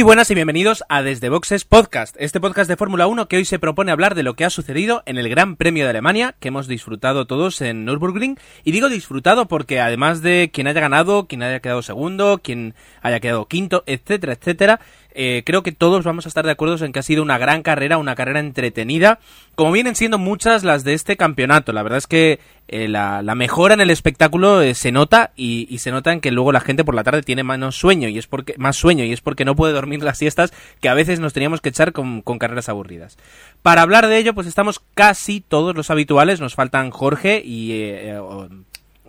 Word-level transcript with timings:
Muy 0.00 0.04
buenas 0.04 0.30
y 0.30 0.34
bienvenidos 0.34 0.82
a 0.88 1.02
Desde 1.02 1.28
Boxes 1.28 1.66
Podcast, 1.66 2.16
este 2.18 2.40
podcast 2.40 2.70
de 2.70 2.78
Fórmula 2.78 3.06
1 3.06 3.28
que 3.28 3.36
hoy 3.36 3.44
se 3.44 3.58
propone 3.58 3.92
hablar 3.92 4.14
de 4.14 4.22
lo 4.22 4.32
que 4.32 4.46
ha 4.46 4.48
sucedido 4.48 5.02
en 5.04 5.18
el 5.18 5.28
Gran 5.28 5.56
Premio 5.56 5.84
de 5.84 5.90
Alemania, 5.90 6.36
que 6.40 6.48
hemos 6.48 6.68
disfrutado 6.68 7.26
todos 7.26 7.60
en 7.60 7.84
Nürburgring. 7.84 8.38
Y 8.64 8.72
digo 8.72 8.88
disfrutado 8.88 9.46
porque 9.46 9.78
además 9.78 10.22
de 10.22 10.50
quien 10.54 10.68
haya 10.68 10.80
ganado, 10.80 11.26
quien 11.26 11.42
haya 11.42 11.60
quedado 11.60 11.82
segundo, 11.82 12.40
quien 12.42 12.74
haya 13.02 13.20
quedado 13.20 13.46
quinto, 13.46 13.84
etcétera, 13.84 14.32
etcétera, 14.32 14.80
eh, 15.14 15.42
creo 15.44 15.62
que 15.62 15.72
todos 15.72 16.04
vamos 16.04 16.26
a 16.26 16.28
estar 16.28 16.44
de 16.44 16.52
acuerdo 16.52 16.84
en 16.84 16.92
que 16.92 16.98
ha 16.98 17.02
sido 17.02 17.22
una 17.22 17.38
gran 17.38 17.62
carrera, 17.62 17.98
una 17.98 18.14
carrera 18.14 18.40
entretenida, 18.40 19.18
como 19.54 19.72
vienen 19.72 19.96
siendo 19.96 20.18
muchas 20.18 20.64
las 20.64 20.84
de 20.84 20.94
este 20.94 21.16
campeonato. 21.16 21.72
La 21.72 21.82
verdad 21.82 21.98
es 21.98 22.06
que 22.06 22.40
eh, 22.68 22.88
la, 22.88 23.22
mejora 23.34 23.74
en 23.74 23.80
el 23.80 23.90
espectáculo 23.90 24.62
eh, 24.62 24.74
se 24.74 24.92
nota 24.92 25.32
y, 25.36 25.78
se 25.78 25.90
nota 25.90 26.12
en 26.12 26.20
que 26.20 26.30
luego 26.30 26.52
la 26.52 26.60
gente 26.60 26.84
por 26.84 26.94
la 26.94 27.04
tarde 27.04 27.22
tiene 27.22 27.42
menos 27.42 27.76
sueño 27.76 28.08
y 28.08 28.18
es 28.18 28.26
porque 28.26 28.54
más 28.58 28.76
sueño 28.76 29.04
y 29.04 29.12
es 29.12 29.20
porque 29.20 29.44
no 29.44 29.56
puede 29.56 29.72
dormir 29.72 30.02
las 30.02 30.18
siestas 30.18 30.52
que 30.80 30.88
a 30.88 30.94
veces 30.94 31.20
nos 31.20 31.32
teníamos 31.32 31.60
que 31.60 31.70
echar 31.70 31.92
con, 31.92 32.22
carreras 32.22 32.68
aburridas. 32.68 33.18
Para 33.62 33.82
hablar 33.82 34.06
de 34.06 34.18
ello, 34.18 34.34
pues 34.34 34.46
estamos 34.46 34.80
casi 34.94 35.40
todos 35.40 35.74
los 35.74 35.90
habituales. 35.90 36.40
Nos 36.40 36.54
faltan 36.54 36.90
Jorge 36.90 37.42
y 37.44 37.72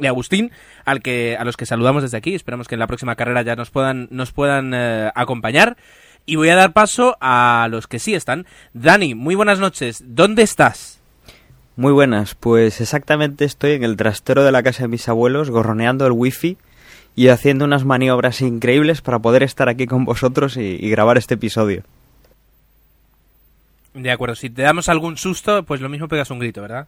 y 0.02 0.08
Agustín, 0.08 0.52
al 0.86 1.02
que, 1.02 1.38
a 1.40 1.44
los 1.44 1.58
que 1.58 1.66
saludamos 1.66 2.04
desde 2.04 2.18
aquí. 2.18 2.36
Esperamos 2.36 2.68
que 2.68 2.76
en 2.76 2.80
la 2.80 2.88
próxima 2.88 3.16
carrera 3.16 3.42
ya 3.42 3.56
nos 3.56 3.70
puedan, 3.70 4.08
nos 4.12 4.32
puedan 4.32 4.74
eh, 4.74 5.12
acompañar. 5.16 5.78
Y 6.26 6.36
voy 6.36 6.50
a 6.50 6.56
dar 6.56 6.74
paso 6.74 7.18
a 7.20 7.68
los 7.72 7.88
que 7.88 8.00
sí 8.00 8.14
están. 8.14 8.46
Dani, 8.74 9.16
muy 9.16 9.36
buenas 9.36 9.60
noches. 9.60 10.04
¿Dónde 10.06 10.44
estás? 10.44 11.00
Muy 11.76 11.94
buenas, 11.94 12.36
pues 12.36 12.82
exactamente 12.82 13.46
estoy 13.46 13.72
en 13.72 13.84
el 13.84 13.96
trastero 13.96 14.44
de 14.44 14.52
la 14.52 14.62
casa 14.62 14.84
de 14.84 14.90
mis 14.90 15.08
abuelos, 15.08 15.50
gorroneando 15.50 16.06
el 16.06 16.12
wifi 16.12 16.58
y 17.16 17.30
haciendo 17.30 17.66
unas 17.66 17.86
maniobras 17.86 18.42
increíbles 18.42 19.02
para 19.02 19.20
poder 19.20 19.42
estar 19.42 19.70
aquí 19.70 19.88
con 19.88 20.06
vosotros 20.06 20.58
y 20.58 20.90
grabar 20.90 21.18
este 21.18 21.36
episodio. 21.36 21.84
De 23.94 24.12
acuerdo, 24.12 24.36
si 24.36 24.50
te 24.50 24.62
damos 24.62 24.90
algún 24.90 25.18
susto, 25.18 25.64
pues 25.64 25.82
lo 25.82 25.90
mismo 25.90 26.08
pegas 26.08 26.32
un 26.32 26.40
grito, 26.40 26.62
¿verdad? 26.62 26.88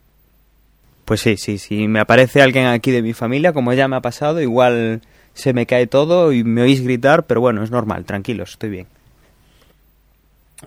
Pues 1.06 1.22
sí, 1.22 1.38
sí, 1.38 1.58
si 1.58 1.88
me 1.88 2.00
aparece 2.00 2.42
alguien 2.42 2.68
aquí 2.68 2.92
de 2.92 3.02
mi 3.02 3.14
familia, 3.14 3.54
como 3.54 3.74
ya 3.74 3.88
me 3.88 3.98
ha 3.98 4.02
pasado, 4.02 4.42
igual 4.42 5.02
se 5.34 5.54
me 5.54 5.66
cae 5.66 5.88
todo 5.88 6.32
y 6.32 6.44
me 6.44 6.62
oís 6.62 6.82
gritar, 6.82 7.26
pero 7.26 7.42
bueno, 7.42 7.64
es 7.64 7.72
normal, 7.72 8.06
tranquilos, 8.06 8.52
estoy 8.52 8.70
bien. 8.70 8.88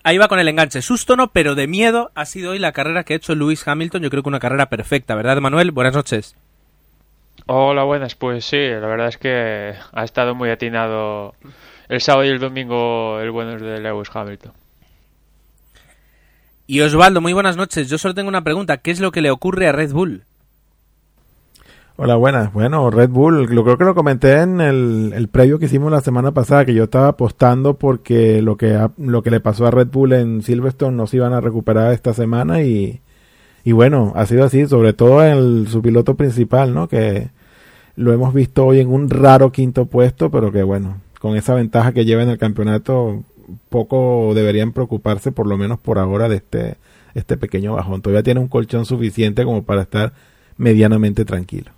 Ahí 0.03 0.19
va 0.19 0.29
con 0.29 0.39
el 0.39 0.49
enganche. 0.49 0.83
Susto 0.83 1.17
no, 1.17 1.29
pero 1.29 1.55
de 1.55 1.67
miedo 1.67 2.11
ha 2.15 2.27
sido 2.27 2.51
hoy 2.51 2.59
la 2.59 2.73
carrera 2.73 3.05
que 3.05 3.15
ha 3.15 3.17
hecho 3.17 3.35
Lewis 3.35 3.67
Hamilton. 3.67 4.03
Yo 4.03 4.11
creo 4.11 4.23
que 4.23 4.29
una 4.29 4.41
carrera 4.41 4.67
perfecta, 4.67 5.15
¿verdad, 5.15 5.39
Manuel? 5.39 5.71
Buenas 5.71 5.95
noches. 5.95 6.37
Hola, 7.47 7.85
buenas. 7.85 8.15
Pues 8.15 8.45
sí, 8.45 8.59
la 8.59 8.87
verdad 8.87 9.09
es 9.09 9.19
que 9.19 9.75
ha 9.93 10.05
estado 10.05 10.35
muy 10.35 10.51
atinado 10.51 11.35
el 11.89 12.01
sábado 12.01 12.25
y 12.27 12.29
el 12.29 12.41
domingo 12.41 13.21
el 13.21 13.31
bueno 13.31 13.59
de 13.59 13.81
Lewis 13.81 14.11
Hamilton. 14.13 14.53
Y 16.67 16.81
Osvaldo, 16.81 17.21
muy 17.21 17.33
buenas 17.33 17.57
noches. 17.57 17.89
Yo 17.89 17.97
solo 17.97 18.15
tengo 18.15 18.29
una 18.29 18.43
pregunta. 18.43 18.79
¿Qué 18.79 18.91
es 18.91 19.01
lo 19.01 19.13
que 19.13 19.21
le 19.21 19.31
ocurre 19.31 19.69
a 19.69 19.73
Red 19.73 19.93
Bull? 19.93 20.25
Hola, 21.99 22.17
buenas. 22.17 22.53
Bueno, 22.53 22.91
Red 22.91 23.09
Bull, 23.09 23.47
lo 23.47 23.65
creo 23.65 23.79
que 23.79 23.85
lo 23.85 23.95
comenté 23.95 24.41
en 24.41 24.61
el, 24.61 25.13
el 25.15 25.29
previo 25.29 25.59
que 25.59 25.67
hicimos 25.67 25.91
la 25.91 26.03
semana 26.03 26.33
pasada, 26.33 26.65
que 26.67 26.75
yo 26.75 26.85
estaba 26.85 27.09
apostando 27.09 27.75
porque 27.75 28.43
lo 28.43 28.57
que, 28.57 28.79
lo 28.99 29.23
que 29.23 29.31
le 29.31 29.41
pasó 29.41 29.67
a 29.67 29.71
Red 29.71 29.89
Bull 29.89 30.13
en 30.13 30.43
Silverstone 30.43 30.97
no 30.97 31.07
se 31.07 31.17
iban 31.17 31.33
a 31.33 31.41
recuperar 31.41 31.93
esta 31.95 32.13
semana 32.13 32.63
y, 32.63 33.01
y 33.65 33.73
bueno, 33.73 34.13
ha 34.15 34.27
sido 34.27 34.45
así, 34.45 34.67
sobre 34.67 34.93
todo 34.93 35.25
en 35.25 35.69
su 35.69 35.81
piloto 35.81 36.17
principal, 36.17 36.75
¿no? 36.75 36.87
Que 36.87 37.31
lo 37.95 38.13
hemos 38.13 38.35
visto 38.35 38.67
hoy 38.67 38.81
en 38.81 38.89
un 38.89 39.09
raro 39.09 39.51
quinto 39.51 39.87
puesto, 39.87 40.31
pero 40.31 40.53
que 40.53 40.65
bueno, 40.65 41.01
con 41.19 41.35
esa 41.37 41.55
ventaja 41.55 41.93
que 41.93 42.05
lleva 42.05 42.23
en 42.23 42.29
el 42.29 42.39
campeonato, 42.39 43.23
poco 43.69 44.33
deberían 44.35 44.73
preocuparse, 44.73 45.33
por 45.33 45.47
lo 45.47 45.57
menos 45.57 45.79
por 45.79 45.99
ahora, 45.99 46.29
de 46.29 46.37
este, 46.37 46.77
este 47.15 47.37
pequeño 47.37 47.75
bajón. 47.75 48.03
Todavía 48.03 48.23
tiene 48.23 48.41
un 48.41 48.49
colchón 48.49 48.87
suficiente 48.87 49.45
como 49.45 49.63
para 49.65 49.83
estar 49.83 50.13
medianamente 50.57 51.25
tranquilo. 51.25 51.73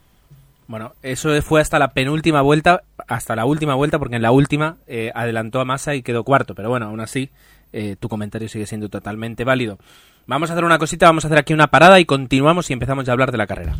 Bueno, 0.67 0.93
eso 1.03 1.31
fue 1.41 1.62
hasta 1.62 1.79
la 1.79 1.93
penúltima 1.93 2.43
vuelta, 2.43 2.83
hasta 3.09 3.34
la 3.34 3.47
última 3.47 3.75
vuelta, 3.75 3.99
porque 3.99 4.17
en 4.17 4.23
la 4.23 4.33
última 4.33 4.77
eh, 4.87 5.11
adelantó 5.15 5.61
a 5.61 5.65
Massa 5.65 5.95
y 5.95 6.03
quedó 6.03 6.25
cuarto. 6.25 6.55
Pero 6.55 6.69
bueno, 6.69 6.87
aún 6.87 7.01
así, 7.01 7.31
eh, 7.73 7.97
tu 7.99 8.09
comentario 8.09 8.49
sigue 8.49 8.67
siendo 8.67 8.91
totalmente 8.91 9.45
válido. 9.45 9.79
Vamos 10.27 10.50
a 10.50 10.53
hacer 10.53 10.65
una 10.65 10.79
cosita, 10.79 11.06
vamos 11.06 11.25
a 11.25 11.29
hacer 11.29 11.39
aquí 11.39 11.55
una 11.55 11.69
parada 11.69 11.99
y 12.00 12.05
continuamos 12.05 12.69
y 12.69 12.75
empezamos 12.75 13.06
ya 13.06 13.12
a 13.12 13.15
hablar 13.15 13.33
de 13.33 13.39
la 13.39 13.47
carrera. 13.47 13.77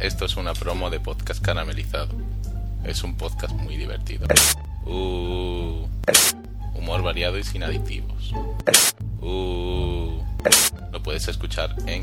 Esto 0.00 0.24
es 0.24 0.36
una 0.36 0.54
promo 0.54 0.90
de 0.90 0.98
podcast 0.98 1.44
caramelizado. 1.44 2.08
Es 2.84 3.04
un 3.04 3.16
podcast 3.16 3.54
muy 3.54 3.76
divertido. 3.76 4.26
Uh 4.86 5.86
humor 6.80 7.02
variado 7.02 7.38
y 7.38 7.44
sin 7.44 7.62
aditivos. 7.62 8.32
Uh, 9.20 10.20
lo 10.90 11.00
puedes 11.02 11.28
escuchar 11.28 11.76
en 11.86 12.02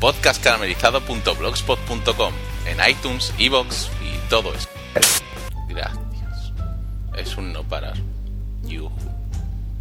podcastcaramelizado.blogspot.com, 0.00 2.32
en 2.66 2.78
iTunes, 2.88 3.34
Evox 3.38 3.90
y 4.02 4.16
todo 4.28 4.54
eso. 4.54 4.68
Gracias. 5.68 6.52
Es 7.16 7.36
un 7.36 7.52
no 7.52 7.62
parar. 7.64 7.94
Yuhu. 8.62 8.90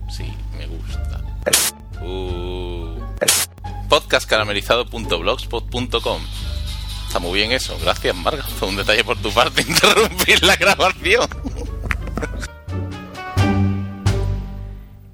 Sí, 0.09 0.25
me 0.57 0.65
gusta. 0.67 1.21
Uh, 2.01 2.97
podcastcaramelizado.blogspot.com. 3.87 6.21
Está 7.05 7.19
muy 7.19 7.37
bien 7.37 7.51
eso. 7.51 7.77
Gracias, 7.79 8.15
Marga. 8.15 8.41
Fue 8.43 8.67
un 8.67 8.75
detalle 8.75 9.03
por 9.03 9.17
tu 9.17 9.31
parte 9.31 9.61
interrumpir 9.67 10.43
la 10.43 10.55
grabación. 10.55 11.29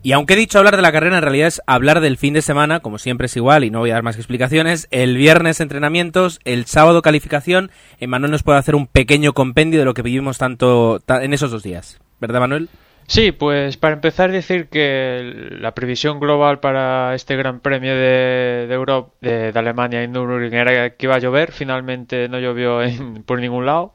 Y 0.02 0.14
aunque 0.14 0.34
he 0.34 0.38
dicho 0.38 0.58
hablar 0.58 0.78
de 0.78 0.82
la 0.82 0.94
carrera, 0.94 1.18
en 1.18 1.24
realidad 1.24 1.48
es 1.48 1.62
hablar 1.68 2.00
del 2.00 2.18
fin 2.18 2.34
de 2.34 2.42
semana, 2.42 2.80
como 2.80 2.98
siempre 3.00 3.26
es 3.26 3.36
igual 3.36 3.66
y 3.66 3.70
no 3.70 3.80
voy 3.80 3.92
a 3.92 3.96
dar 3.96 4.04
más 4.04 4.16
explicaciones. 4.16 4.88
El 4.92 5.18
viernes 5.18 5.60
entrenamientos, 5.60 6.40
el 6.46 6.66
sábado 6.66 7.02
calificación. 7.02 7.70
Manuel 8.08 8.32
nos 8.32 8.44
puede 8.44 8.60
hacer 8.60 8.76
un 8.76 8.88
pequeño 8.88 9.34
compendio 9.34 9.80
de 9.80 9.86
lo 9.86 9.94
que 9.94 10.02
vivimos 10.02 10.38
tanto 10.38 11.02
en 11.08 11.34
esos 11.34 11.52
dos 11.52 11.64
días. 11.64 12.00
¿Verdad, 12.22 12.40
Manuel? 12.40 12.70
Sí, 13.08 13.32
pues 13.32 13.76
para 13.76 13.96
empezar 13.96 14.32
decir 14.32 14.68
que 14.70 15.50
la 15.60 15.74
previsión 15.74 16.20
global 16.20 16.60
para 16.60 17.16
este 17.16 17.36
Gran 17.36 17.60
Premio 17.60 17.96
de, 17.96 18.68
Europa, 18.70 19.12
de, 19.20 19.52
Alemania 19.56 20.04
y 20.04 20.08
Nürburgring 20.08 20.54
era 20.54 20.92
que 20.92 21.08
iba 21.08 21.16
a 21.16 21.20
llover. 21.20 21.52
Finalmente 21.52 22.30
no 22.30 22.40
llovió 22.40 22.82
por 23.26 23.40
ningún 23.40 23.66
lado. 23.66 23.94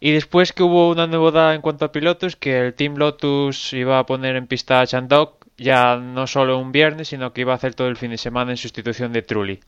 Y 0.00 0.12
después 0.12 0.52
que 0.52 0.62
hubo 0.62 0.90
una 0.90 1.06
novedad 1.06 1.54
en 1.54 1.60
cuanto 1.60 1.84
a 1.84 1.92
pilotos, 1.92 2.34
que 2.34 2.58
el 2.58 2.74
Team 2.74 2.96
Lotus 2.96 3.72
iba 3.74 3.98
a 3.98 4.06
poner 4.06 4.34
en 4.36 4.46
pista 4.46 4.80
a 4.80 4.86
Chandok 4.86 5.46
ya 5.58 5.96
no 5.96 6.26
solo 6.26 6.58
un 6.58 6.72
viernes, 6.72 7.08
sino 7.08 7.32
que 7.32 7.42
iba 7.42 7.52
a 7.52 7.56
hacer 7.56 7.74
todo 7.74 7.88
el 7.88 7.96
fin 7.98 8.10
de 8.10 8.16
semana 8.16 8.50
en 8.50 8.56
sustitución 8.56 9.12
de 9.12 9.20
Trulli. 9.20 9.60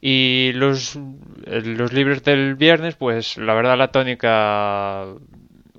Y 0.00 0.52
los, 0.54 0.98
los 1.46 1.92
libres 1.92 2.24
del 2.24 2.54
viernes, 2.54 2.94
pues 2.96 3.36
la 3.36 3.52
verdad 3.52 3.76
la 3.76 3.88
tónica, 3.88 5.04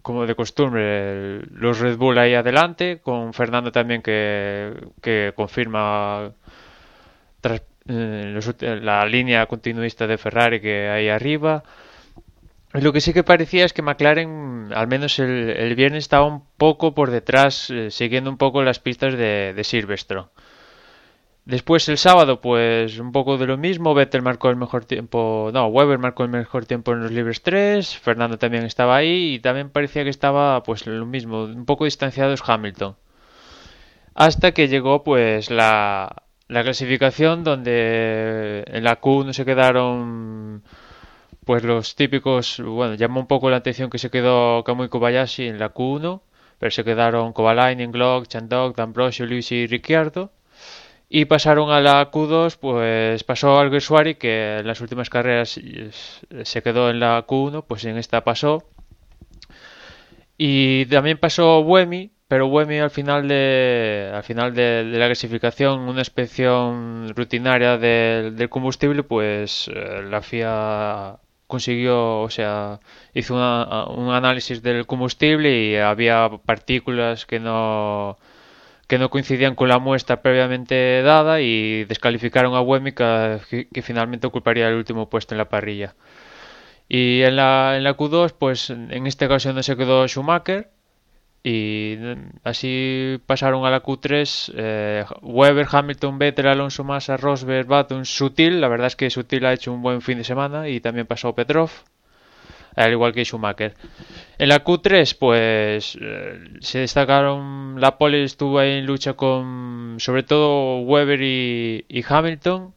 como 0.04 0.28
de 0.28 0.36
costumbre, 0.36 1.42
los 1.48 1.80
Red 1.80 1.98
Bull 1.98 2.19
ahí 2.19 2.36
adelante, 2.36 3.00
con 3.01 3.33
Fernando 3.33 3.72
también 3.72 4.04
que, 4.04 4.74
que 5.01 5.33
confirma 5.36 6.33
eh, 7.88 8.80
la 8.81 9.06
línea 9.07 9.48
continuista 9.48 10.06
de 10.06 10.19
Ferrari 10.19 10.62
que 10.62 10.88
hay 10.88 11.10
arriba. 11.10 11.63
Lo 12.73 12.94
que 12.94 13.01
sí 13.01 13.12
que 13.13 13.23
parecía 13.23 13.65
es 13.65 13.73
que 13.73 13.81
McLaren, 13.81 14.71
al 14.73 14.88
menos 14.88 15.19
el, 15.19 15.75
viernes, 15.75 16.06
estaba 16.06 16.25
un 16.25 16.44
poco 16.57 16.94
por 16.94 17.12
detrás, 17.12 17.69
eh, 17.69 17.91
siguiendo 17.91 18.29
un 18.29 18.38
poco 18.38 18.63
las 18.63 18.79
pistas 18.79 19.13
de, 19.18 19.53
de 19.53 19.63
Silverstone. 19.63 20.29
Después 21.45 21.89
el 21.89 21.97
sábado, 21.97 22.39
pues 22.39 23.00
un 23.00 23.12
poco 23.12 23.38
de 23.38 23.47
lo 23.47 23.57
mismo. 23.57 23.94
Vettel 23.94 24.21
marcó 24.21 24.50
el 24.50 24.56
mejor 24.56 24.85
tiempo. 24.85 25.50
No, 25.53 25.68
Weber 25.68 25.97
marcó 25.97 26.23
el 26.23 26.29
mejor 26.29 26.65
tiempo 26.65 26.94
en 26.94 27.01
los 27.01 27.12
libres 27.12 27.41
3. 27.41 27.97
Fernando 27.97 28.38
también 28.38 28.63
estaba 28.63 28.95
ahí. 28.95 29.33
Y 29.35 29.39
también 29.39 29.69
parecía 29.69 30.03
que 30.03 30.09
estaba, 30.09 30.62
pues 30.63 30.85
lo 30.85 31.06
mismo, 31.06 31.44
un 31.45 31.65
poco 31.65 31.85
distanciados 31.85 32.44
Hamilton. 32.47 32.95
Hasta 34.13 34.51
que 34.53 34.68
llegó, 34.68 35.03
pues, 35.03 35.50
la, 35.50 36.23
la 36.47 36.63
clasificación, 36.63 37.44
donde 37.44 38.63
en 38.68 38.83
la 38.83 38.97
Q 38.97 39.23
no 39.25 39.33
se 39.33 39.45
quedaron 39.45 40.63
pues 41.51 41.65
los 41.65 41.95
típicos, 41.98 42.62
bueno, 42.65 42.94
llamó 42.94 43.19
un 43.19 43.27
poco 43.27 43.50
la 43.50 43.57
atención 43.57 43.89
que 43.89 43.98
se 43.98 44.09
quedó 44.09 44.63
Kamui 44.63 44.88
Kobayashi 44.88 45.48
en 45.50 45.59
la 45.59 45.74
Q1, 45.74 46.21
pero 46.57 46.71
se 46.71 46.86
quedaron 46.86 47.33
Kovalainen, 47.33 47.92
Glock, 47.92 48.27
Chandok, 48.30 48.77
D'Ambrosio, 48.77 49.25
Luis 49.25 49.51
y 49.51 49.68
Ricciardo. 49.68 50.31
Y 51.09 51.25
pasaron 51.25 51.69
a 51.69 51.81
la 51.81 52.09
Q2, 52.09 52.57
pues 52.57 53.25
pasó 53.25 53.59
Alguersuari, 53.59 54.15
que 54.15 54.59
en 54.59 54.65
las 54.65 54.80
últimas 54.80 55.09
carreras 55.09 55.59
se 56.44 56.63
quedó 56.63 56.89
en 56.89 57.01
la 57.01 57.27
Q1, 57.27 57.65
pues 57.68 57.83
en 57.83 57.97
esta 57.97 58.24
pasó. 58.24 58.63
Y 60.38 60.86
también 60.86 61.18
pasó 61.18 61.63
Buemi, 61.63 62.12
pero 62.30 62.47
Buemi 62.47 62.80
al 62.80 62.92
final 62.92 63.27
de 63.27 64.09
al 64.13 64.24
final 64.24 64.54
de, 64.56 64.86
la 64.86 65.07
clasificación 65.07 65.81
una 65.81 66.00
inspección 66.00 67.09
rutinaria 67.13 67.77
del, 67.77 68.47
combustible 68.50 69.04
pues 69.04 69.68
eh, 69.68 70.01
la 70.09 70.21
FIA 70.21 71.19
consiguió 71.51 72.21
o 72.21 72.30
sea 72.31 72.80
hizo 73.13 73.36
un 73.36 74.09
análisis 74.13 74.63
del 74.63 74.88
combustible 74.88 75.50
y 75.65 75.75
había 75.75 76.30
partículas 76.45 77.25
que 77.27 77.39
no 77.39 78.18
que 78.88 78.98
no 78.98 79.09
coincidían 79.09 79.56
con 79.56 79.69
la 79.69 79.80
muestra 79.80 80.21
previamente 80.21 81.01
dada 81.03 81.42
y 81.42 81.86
descalificaron 81.86 82.56
a 82.56 82.62
Buemi 82.62 82.94
que, 82.94 83.68
que 83.74 83.81
finalmente 83.81 84.27
ocuparía 84.27 84.68
el 84.68 84.75
último 84.75 85.09
puesto 85.09 85.33
en 85.33 85.39
la 85.39 85.50
parrilla. 85.50 85.95
Y 86.89 87.21
en 87.21 87.38
la, 87.38 87.77
en 87.77 87.83
la 87.86 87.95
Q2 87.95 88.33
pues 88.38 88.69
en 88.69 89.07
este 89.07 89.27
caso 89.30 89.54
no 89.54 89.63
se 89.63 89.77
quedó 89.77 90.07
Schumacher 90.07 90.69
y 91.43 91.97
así 92.43 93.19
pasaron 93.25 93.65
a 93.65 93.71
la 93.71 93.81
Q3 93.81 94.53
eh, 94.55 95.05
Weber, 95.23 95.67
Hamilton, 95.71 96.19
Vettel, 96.19 96.47
Alonso 96.47 96.83
Massa, 96.83 97.17
Rosberg, 97.17 97.65
Baton, 97.67 98.05
Sutil. 98.05 98.61
La 98.61 98.67
verdad 98.67 98.88
es 98.88 98.95
que 98.95 99.09
Sutil 99.09 99.45
ha 99.45 99.53
hecho 99.53 99.73
un 99.73 99.81
buen 99.81 100.01
fin 100.01 100.19
de 100.19 100.23
semana 100.23 100.69
y 100.69 100.79
también 100.81 101.07
pasó 101.07 101.33
Petrov, 101.33 101.71
al 102.75 102.91
igual 102.91 103.13
que 103.13 103.25
Schumacher. 103.25 103.73
En 104.38 104.49
la 104.49 104.63
Q3, 104.63 105.17
pues 105.17 105.97
eh, 105.99 106.39
se 106.59 106.79
destacaron. 106.79 107.81
La 107.81 107.97
pole 107.97 108.23
estuvo 108.23 108.59
ahí 108.59 108.73
en 108.77 108.85
lucha 108.85 109.13
con 109.13 109.95
sobre 109.99 110.23
todo 110.23 110.81
Weber 110.81 111.21
y, 111.23 112.05
Hamilton. 112.07 112.73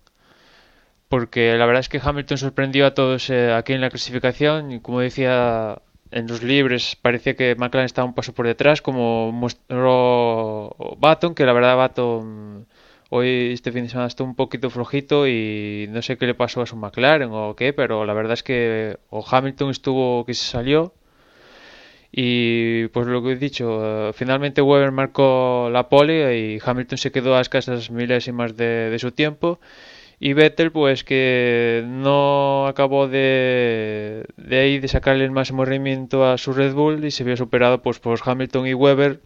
Porque 1.09 1.55
la 1.57 1.67
verdad 1.67 1.81
es 1.81 1.89
que 1.89 2.01
Hamilton 2.03 2.39
sorprendió 2.39 2.87
a 2.87 2.95
todos 2.95 3.29
eh, 3.31 3.53
aquí 3.53 3.75
en 3.75 3.83
la 3.83 3.91
clasificación. 3.91 4.73
Y 4.73 4.81
como 4.81 5.01
decía 5.01 5.79
en 6.15 6.29
los 6.29 6.43
libres 6.45 6.97
parecía 7.03 7.35
que 7.35 7.57
McLaren 7.57 7.87
estaba 7.87 8.07
un 8.07 8.15
paso 8.15 8.33
por 8.33 8.47
detrás, 8.47 8.81
como 8.81 9.33
mostró 9.33 10.77
Baton, 10.99 11.35
que 11.35 11.45
la 11.45 11.53
verdad 11.53 11.77
Baton 11.77 12.67
hoy 13.11 13.53
este 13.53 13.73
fin 13.73 13.83
de 13.83 13.89
semana 13.91 14.07
está 14.07 14.23
un 14.23 14.37
poquito 14.37 14.71
flojito 14.71 15.27
y 15.27 15.87
no 15.91 16.03
sé 16.03 16.17
qué 16.17 16.27
le 16.27 16.35
pasó 16.35 16.63
a 16.63 16.67
su 16.67 16.77
McLaren 16.77 17.31
o 17.33 17.57
qué, 17.57 17.73
pero 17.73 18.05
la 18.05 18.15
verdad 18.15 18.35
es 18.35 18.45
que 18.45 18.97
o 19.11 19.25
Hamilton 19.29 19.71
estuvo 19.71 20.25
que 20.25 20.35
se 20.35 20.45
salió 20.45 20.95
y 22.13 22.87
pues 22.89 23.09
lo 23.09 23.21
que 23.25 23.33
he 23.33 23.37
dicho, 23.37 24.13
finalmente 24.15 24.63
Weber 24.63 24.93
marcó 24.93 25.69
la 25.73 25.89
pole 25.89 26.39
y 26.39 26.61
Hamilton 26.65 26.99
se 26.99 27.11
quedó 27.11 27.37
a 27.37 27.41
escasas 27.41 27.91
milésimas 27.91 28.57
de, 28.57 28.89
de 28.91 28.99
su 29.01 29.11
tiempo 29.11 29.59
y 30.25 30.33
Vettel 30.33 30.73
pues 30.73 31.05
que 31.05 31.85
no 31.87 32.67
acabó 32.67 33.09
de, 33.09 34.25
de 34.39 34.59
ahí 34.59 34.79
de 34.79 34.89
sacarle 34.89 35.23
el 35.23 35.31
máximo 35.31 35.67
rendimiento 35.67 36.25
a 36.25 36.39
su 36.39 36.55
Red 36.55 36.73
Bull 36.73 37.05
y 37.05 37.11
se 37.11 37.25
vio 37.25 37.37
superado 37.37 37.83
pues 37.83 37.99
por 37.99 38.19
Hamilton 38.25 38.67
y 38.67 38.73
Weber 38.73 39.21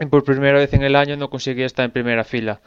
y 0.00 0.06
por 0.06 0.24
primera 0.24 0.56
vez 0.56 0.72
en 0.72 0.82
el 0.82 0.96
año 0.96 1.18
no 1.18 1.28
conseguía 1.28 1.66
estar 1.66 1.84
en 1.84 1.90
primera 1.90 2.24
fila. 2.24 2.62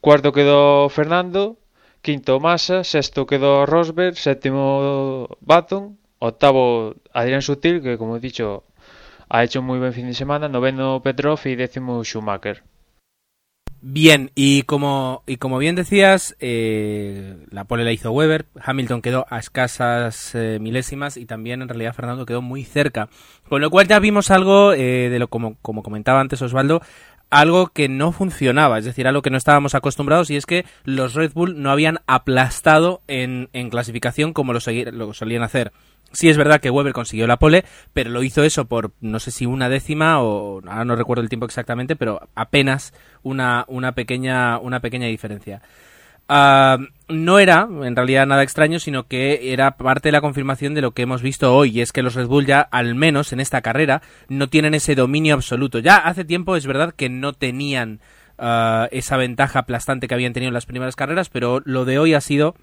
Cuarto 0.00 0.32
quedó 0.32 0.88
Fernando, 0.88 1.58
quinto 2.00 2.40
Massa, 2.40 2.82
sexto 2.82 3.26
quedó 3.26 3.66
Rosberg, 3.66 4.16
séptimo 4.16 5.28
Baton, 5.42 5.98
octavo 6.20 6.94
Adrián 7.12 7.42
Sutil 7.42 7.82
que 7.82 7.98
como 7.98 8.16
he 8.16 8.20
dicho 8.20 8.64
ha 9.28 9.44
hecho 9.44 9.60
un 9.60 9.66
muy 9.66 9.78
buen 9.78 9.92
fin 9.92 10.06
de 10.06 10.14
semana, 10.14 10.48
noveno 10.48 11.02
Petrov 11.02 11.40
y 11.44 11.56
décimo 11.56 12.02
Schumacher. 12.04 12.62
Bien, 13.80 14.32
y 14.34 14.62
como, 14.62 15.22
y 15.26 15.36
como 15.36 15.58
bien 15.58 15.76
decías, 15.76 16.36
eh, 16.40 17.36
la 17.50 17.64
pole 17.64 17.84
la 17.84 17.92
hizo 17.92 18.10
Weber, 18.10 18.46
Hamilton 18.60 19.02
quedó 19.02 19.24
a 19.30 19.38
escasas 19.38 20.34
eh, 20.34 20.58
milésimas 20.60 21.16
y 21.16 21.26
también 21.26 21.62
en 21.62 21.68
realidad 21.68 21.94
Fernando 21.94 22.26
quedó 22.26 22.42
muy 22.42 22.64
cerca. 22.64 23.08
Con 23.48 23.60
lo 23.60 23.70
cual 23.70 23.86
ya 23.86 24.00
vimos 24.00 24.32
algo 24.32 24.72
eh, 24.72 25.10
de 25.10 25.18
lo 25.20 25.28
como, 25.28 25.56
como 25.62 25.84
comentaba 25.84 26.20
antes 26.20 26.42
Osvaldo, 26.42 26.82
algo 27.30 27.68
que 27.68 27.88
no 27.88 28.10
funcionaba, 28.10 28.78
es 28.78 28.84
decir, 28.84 29.06
algo 29.06 29.22
que 29.22 29.30
no 29.30 29.36
estábamos 29.36 29.76
acostumbrados 29.76 30.30
y 30.30 30.36
es 30.36 30.46
que 30.46 30.64
los 30.84 31.14
Red 31.14 31.32
Bull 31.34 31.62
no 31.62 31.70
habían 31.70 32.00
aplastado 32.06 33.02
en, 33.06 33.48
en 33.52 33.70
clasificación 33.70 34.32
como 34.32 34.52
lo, 34.52 34.60
lo 34.92 35.14
solían 35.14 35.44
hacer. 35.44 35.72
Sí 36.12 36.28
es 36.28 36.36
verdad 36.36 36.60
que 36.60 36.70
Weber 36.70 36.92
consiguió 36.92 37.26
la 37.26 37.38
pole, 37.38 37.64
pero 37.92 38.10
lo 38.10 38.22
hizo 38.22 38.42
eso 38.42 38.64
por 38.64 38.92
no 39.00 39.20
sé 39.20 39.30
si 39.30 39.46
una 39.46 39.68
décima 39.68 40.22
o 40.22 40.62
ahora 40.66 40.84
no 40.84 40.96
recuerdo 40.96 41.22
el 41.22 41.28
tiempo 41.28 41.46
exactamente, 41.46 41.96
pero 41.96 42.20
apenas 42.34 42.94
una, 43.22 43.64
una 43.68 43.92
pequeña 43.92 44.58
una 44.58 44.80
pequeña 44.80 45.06
diferencia. 45.06 45.60
Ah, 46.30 46.76
no 47.08 47.38
era 47.38 47.66
en 47.82 47.96
realidad 47.96 48.26
nada 48.26 48.42
extraño, 48.42 48.78
sino 48.78 49.06
que 49.06 49.52
era 49.54 49.78
parte 49.78 50.08
de 50.08 50.12
la 50.12 50.20
confirmación 50.20 50.74
de 50.74 50.82
lo 50.82 50.92
que 50.92 51.02
hemos 51.02 51.22
visto 51.22 51.54
hoy, 51.54 51.70
y 51.70 51.80
es 51.80 51.90
que 51.90 52.02
los 52.02 52.14
Red 52.14 52.26
Bull 52.26 52.44
ya, 52.44 52.60
al 52.60 52.94
menos 52.94 53.32
en 53.32 53.40
esta 53.40 53.62
carrera, 53.62 54.02
no 54.28 54.48
tienen 54.48 54.74
ese 54.74 54.94
dominio 54.94 55.34
absoluto. 55.34 55.78
Ya 55.78 55.96
hace 55.96 56.24
tiempo 56.26 56.56
es 56.56 56.66
verdad 56.66 56.94
que 56.94 57.08
no 57.08 57.32
tenían 57.32 58.00
ah, 58.36 58.88
esa 58.90 59.16
ventaja 59.16 59.60
aplastante 59.60 60.06
que 60.06 60.14
habían 60.14 60.34
tenido 60.34 60.48
en 60.48 60.54
las 60.54 60.66
primeras 60.66 60.96
carreras, 60.96 61.30
pero 61.30 61.62
lo 61.64 61.86
de 61.86 61.98
hoy 61.98 62.12
ha 62.12 62.20
sido 62.20 62.54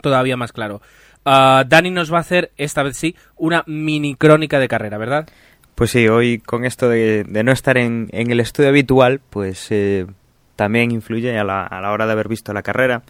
todavía 0.00 0.36
más 0.36 0.52
claro. 0.52 0.80
Uh, 1.24 1.64
Dani 1.66 1.90
nos 1.90 2.12
va 2.12 2.18
a 2.18 2.20
hacer, 2.20 2.52
esta 2.58 2.82
vez 2.82 2.98
sí, 2.98 3.16
una 3.36 3.64
mini 3.66 4.14
crónica 4.14 4.58
de 4.58 4.68
carrera, 4.68 4.98
¿verdad? 4.98 5.26
Pues 5.74 5.90
sí, 5.90 6.06
hoy 6.06 6.38
con 6.38 6.64
esto 6.64 6.88
de, 6.88 7.24
no 7.26 7.50
estar 7.50 7.78
en, 7.78 8.08
el 8.12 8.38
estudio 8.40 8.68
habitual, 8.68 9.20
pues 9.30 9.66
eh, 9.70 10.06
también 10.54 10.92
influye 10.92 11.36
a 11.36 11.42
la, 11.42 11.66
a 11.66 11.80
la, 11.80 11.90
hora 11.90 12.06
de 12.06 12.12
haber 12.12 12.28
visto 12.28 12.52
la 12.52 12.62
carrera. 12.62 13.02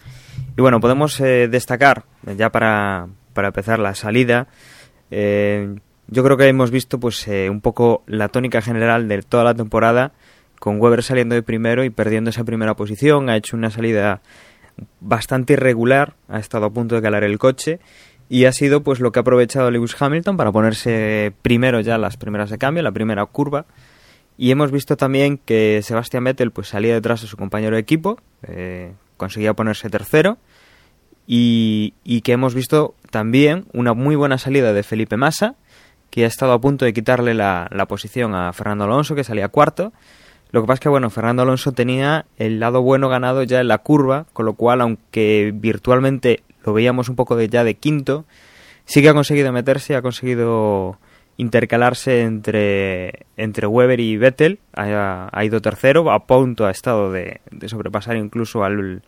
Y 0.57 0.61
bueno, 0.61 0.79
podemos 0.79 1.19
eh, 1.19 1.47
destacar, 1.47 2.05
ya 2.37 2.51
para, 2.51 3.07
para, 3.33 3.49
empezar 3.49 3.77
la 3.77 3.93
salida, 3.93 4.47
eh, 5.11 5.75
yo 6.07 6.23
creo 6.23 6.37
que 6.37 6.47
hemos 6.47 6.71
visto 6.71 6.99
pues 6.99 7.27
un 7.27 7.61
poco 7.61 8.03
la 8.07 8.29
tónica 8.29 8.61
general 8.61 9.07
de 9.07 9.21
toda 9.21 9.43
la 9.43 9.53
temporada, 9.53 10.13
con 10.57 10.79
Weber 10.81 11.03
saliendo 11.03 11.35
de 11.35 11.43
primero 11.43 11.83
y 11.83 11.89
perdiendo 11.91 12.29
esa 12.29 12.45
primera 12.45 12.75
posición, 12.75 13.29
ha 13.29 13.35
hecho 13.35 13.57
una 13.57 13.69
salida 13.69 14.21
bastante 14.99 15.53
irregular, 15.53 16.15
ha 16.29 16.39
estado 16.39 16.65
a 16.65 16.69
punto 16.73 16.95
de 16.95 17.01
calar 17.01 17.23
el 17.23 17.37
coche 17.37 17.79
y 18.29 18.45
ha 18.45 18.51
sido 18.51 18.83
pues 18.83 18.99
lo 18.99 19.11
que 19.11 19.19
ha 19.19 19.21
aprovechado 19.21 19.69
Lewis 19.71 19.95
Hamilton 19.99 20.37
para 20.37 20.51
ponerse 20.51 21.33
primero 21.41 21.79
ya 21.79 21.97
las 21.97 22.17
primeras 22.17 22.49
de 22.49 22.57
cambio, 22.57 22.83
la 22.83 22.91
primera 22.91 23.25
curva. 23.25 23.65
Y 24.37 24.51
hemos 24.51 24.71
visto 24.71 24.97
también 24.97 25.37
que 25.37 25.81
Sebastian 25.83 26.23
Vettel 26.23 26.51
pues 26.51 26.67
salía 26.67 26.93
detrás 26.93 27.21
de 27.21 27.27
su 27.27 27.37
compañero 27.37 27.75
de 27.75 27.81
equipo, 27.81 28.19
eh, 28.43 28.93
conseguía 29.15 29.53
ponerse 29.53 29.89
tercero 29.89 30.37
y, 31.25 31.93
y, 32.03 32.21
que 32.21 32.33
hemos 32.33 32.53
visto 32.53 32.95
también 33.11 33.65
una 33.73 33.93
muy 33.93 34.15
buena 34.15 34.37
salida 34.37 34.73
de 34.73 34.83
Felipe 34.83 35.15
Massa, 35.15 35.55
que 36.09 36.25
ha 36.25 36.27
estado 36.27 36.51
a 36.51 36.59
punto 36.59 36.85
de 36.85 36.93
quitarle 36.93 37.33
la, 37.33 37.67
la 37.71 37.87
posición 37.87 38.35
a 38.35 38.51
Fernando 38.51 38.83
Alonso, 38.83 39.15
que 39.15 39.23
salía 39.23 39.47
cuarto, 39.47 39.93
lo 40.55 40.61
que 40.61 40.67
pasa 40.67 40.75
es 40.75 40.79
que, 40.79 40.89
bueno, 40.89 41.09
Fernando 41.09 41.41
Alonso 41.41 41.73
tenía 41.73 42.27
el 42.37 42.61
lado 42.61 42.81
bueno 42.81 43.09
ganado 43.09 43.43
ya 43.43 43.59
en 43.59 43.67
la 43.67 43.79
curva, 43.79 44.25
con 44.31 44.45
lo 44.45 44.53
cual, 44.53 44.79
aunque 44.79 45.51
virtualmente 45.53 46.43
lo 46.65 46.73
veíamos 46.73 47.09
un 47.09 47.15
poco 47.15 47.35
de 47.35 47.47
ya 47.49 47.63
de 47.63 47.75
quinto, 47.75 48.25
sí 48.85 49.01
que 49.01 49.09
ha 49.09 49.13
conseguido 49.13 49.51
meterse, 49.51 49.95
ha 49.95 50.01
conseguido 50.01 50.97
intercalarse 51.37 52.21
entre, 52.21 53.25
entre 53.37 53.67
Weber 53.67 53.99
y 53.99 54.17
Vettel, 54.17 54.59
ha, 54.73 55.43
ido 55.43 55.61
tercero, 55.61 56.09
a 56.11 56.25
punto 56.25 56.65
ha 56.65 56.71
estado 56.71 57.11
de, 57.11 57.41
de 57.51 57.69
sobrepasar 57.69 58.15
incluso 58.15 58.63
al, 58.63 59.03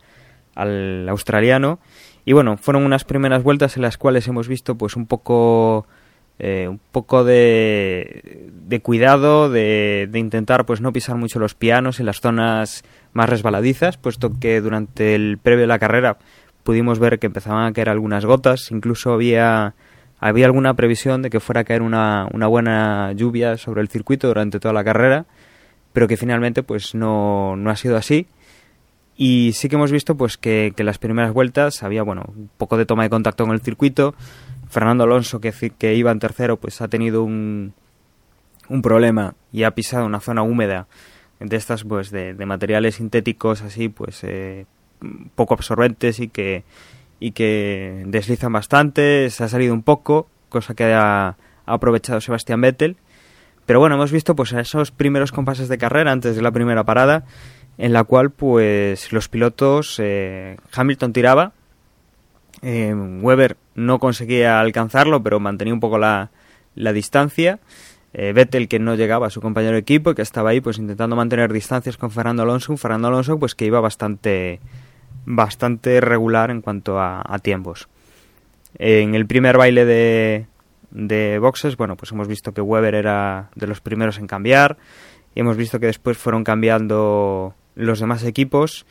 al 0.55 1.07
australiano. 1.09 1.79
Y 2.25 2.33
bueno, 2.33 2.57
fueron 2.57 2.83
unas 2.83 3.05
primeras 3.05 3.43
vueltas 3.43 3.77
en 3.77 3.83
las 3.83 3.97
cuales 3.97 4.27
hemos 4.27 4.49
visto 4.49 4.75
pues 4.75 4.97
un 4.97 5.05
poco 5.05 5.87
eh, 6.39 6.67
un 6.67 6.79
poco 6.91 7.23
de, 7.23 8.51
de 8.51 8.79
cuidado, 8.81 9.49
de, 9.49 10.07
de, 10.11 10.19
intentar 10.19 10.65
pues 10.65 10.81
no 10.81 10.93
pisar 10.93 11.15
mucho 11.15 11.39
los 11.39 11.55
pianos 11.55 11.99
en 11.99 12.05
las 12.05 12.19
zonas 12.19 12.83
más 13.13 13.29
resbaladizas, 13.29 13.97
puesto 13.97 14.37
que 14.39 14.61
durante 14.61 15.15
el 15.15 15.39
previo 15.41 15.61
de 15.61 15.67
la 15.67 15.79
carrera 15.79 16.17
pudimos 16.67 16.99
ver 16.99 17.17
que 17.17 17.27
empezaban 17.27 17.65
a 17.65 17.71
caer 17.71 17.87
algunas 17.87 18.25
gotas, 18.25 18.71
incluso 18.71 19.13
había, 19.13 19.73
había 20.19 20.47
alguna 20.47 20.73
previsión 20.73 21.21
de 21.21 21.29
que 21.29 21.39
fuera 21.39 21.61
a 21.61 21.63
caer 21.63 21.81
una, 21.81 22.27
una 22.33 22.47
buena 22.47 23.13
lluvia 23.13 23.55
sobre 23.55 23.79
el 23.79 23.87
circuito 23.87 24.27
durante 24.27 24.59
toda 24.59 24.73
la 24.73 24.83
carrera, 24.83 25.27
pero 25.93 26.09
que 26.09 26.17
finalmente 26.17 26.63
pues 26.63 26.93
no, 26.93 27.55
no 27.55 27.69
ha 27.69 27.77
sido 27.77 27.95
así. 27.95 28.27
Y 29.15 29.53
sí 29.53 29.69
que 29.69 29.77
hemos 29.77 29.93
visto 29.93 30.17
pues 30.17 30.35
que, 30.35 30.73
que 30.75 30.83
las 30.83 30.97
primeras 30.97 31.31
vueltas 31.31 31.83
había 31.83 32.03
bueno 32.03 32.25
un 32.27 32.49
poco 32.57 32.75
de 32.75 32.85
toma 32.85 33.03
de 33.03 33.11
contacto 33.11 33.45
con 33.45 33.53
el 33.53 33.61
circuito, 33.61 34.13
Fernando 34.67 35.05
Alonso, 35.05 35.39
que, 35.39 35.53
que 35.53 35.95
iba 35.95 36.11
en 36.11 36.19
tercero, 36.19 36.57
pues 36.57 36.81
ha 36.81 36.89
tenido 36.89 37.23
un, 37.23 37.75
un 38.67 38.81
problema 38.81 39.35
y 39.53 39.63
ha 39.63 39.71
pisado 39.71 40.05
una 40.05 40.19
zona 40.19 40.43
húmeda 40.43 40.87
de 41.39 41.55
estas, 41.55 41.85
pues 41.85 42.11
de, 42.11 42.33
materiales 42.45 42.95
sintéticos 42.95 43.61
así, 43.61 43.87
pues 43.87 44.21
eh, 44.25 44.65
poco 45.35 45.53
absorbentes 45.53 46.19
y 46.19 46.27
que, 46.27 46.63
y 47.19 47.31
que 47.31 48.03
deslizan 48.07 48.53
bastante, 48.53 49.29
se 49.29 49.43
ha 49.43 49.47
salido 49.47 49.73
un 49.73 49.83
poco, 49.83 50.27
cosa 50.49 50.73
que 50.73 50.93
ha, 50.93 51.37
aprovechado 51.65 52.21
Sebastián 52.21 52.61
Vettel. 52.61 52.97
Pero 53.65 53.79
bueno, 53.79 53.95
hemos 53.95 54.11
visto 54.11 54.35
pues 54.35 54.53
esos 54.53 54.91
primeros 54.91 55.33
compases 55.33 55.67
de 55.67 55.77
carrera 55.77 56.13
antes 56.13 56.35
de 56.35 56.41
la 56.41 56.51
primera 56.51 56.85
parada 56.85 57.25
en 57.77 57.93
la 57.93 58.03
cual 58.05 58.31
pues 58.31 59.11
los 59.11 59.27
pilotos 59.29 59.99
eh, 59.99 60.57
Hamilton 60.73 61.13
tiraba, 61.13 61.51
eh, 62.61 62.93
Weber 62.93 63.57
no 63.75 63.99
conseguía 63.99 64.59
alcanzarlo, 64.59 65.21
pero 65.21 65.39
mantenía 65.39 65.73
un 65.73 65.79
poco 65.79 65.97
la, 65.97 66.31
la 66.75 66.93
distancia. 66.93 67.59
Eh, 68.13 68.33
Vettel 68.33 68.67
que 68.67 68.79
no 68.79 68.95
llegaba 68.95 69.27
a 69.27 69.29
su 69.29 69.41
compañero 69.41 69.73
de 69.73 69.79
equipo, 69.79 70.15
que 70.15 70.21
estaba 70.21 70.51
ahí 70.51 70.61
pues 70.61 70.79
intentando 70.79 71.15
mantener 71.15 71.51
distancias 71.53 71.97
con 71.97 72.09
Fernando 72.09 72.43
Alonso, 72.43 72.75
Fernando 72.77 73.09
Alonso 73.09 73.37
pues 73.37 73.53
que 73.53 73.65
iba 73.65 73.79
bastante 73.79 74.59
bastante 75.27 75.99
regular 75.99 76.49
en 76.49 76.61
cuanto 76.61 76.99
a, 76.99 77.39
tiempos. 77.43 77.89
En 78.79 79.13
el 79.13 79.27
primer 79.27 79.57
baile 79.57 79.85
de, 79.85 81.39
boxes, 81.39 81.75
bueno, 81.75 81.97
pues 81.97 82.13
hemos 82.13 82.27
visto 82.27 82.53
que 82.53 82.61
Weber 82.61 82.95
era 82.95 83.49
de 83.55 83.67
los 83.67 83.81
primeros 83.81 84.17
en 84.17 84.27
cambiar, 84.27 84.77
hemos 85.35 85.57
visto 85.57 85.79
que 85.79 85.87
después 85.87 86.17
fueron 86.17 86.45
cambiando 86.45 87.53
los 87.75 87.99
demás 87.99 88.23
equipos 88.23 88.85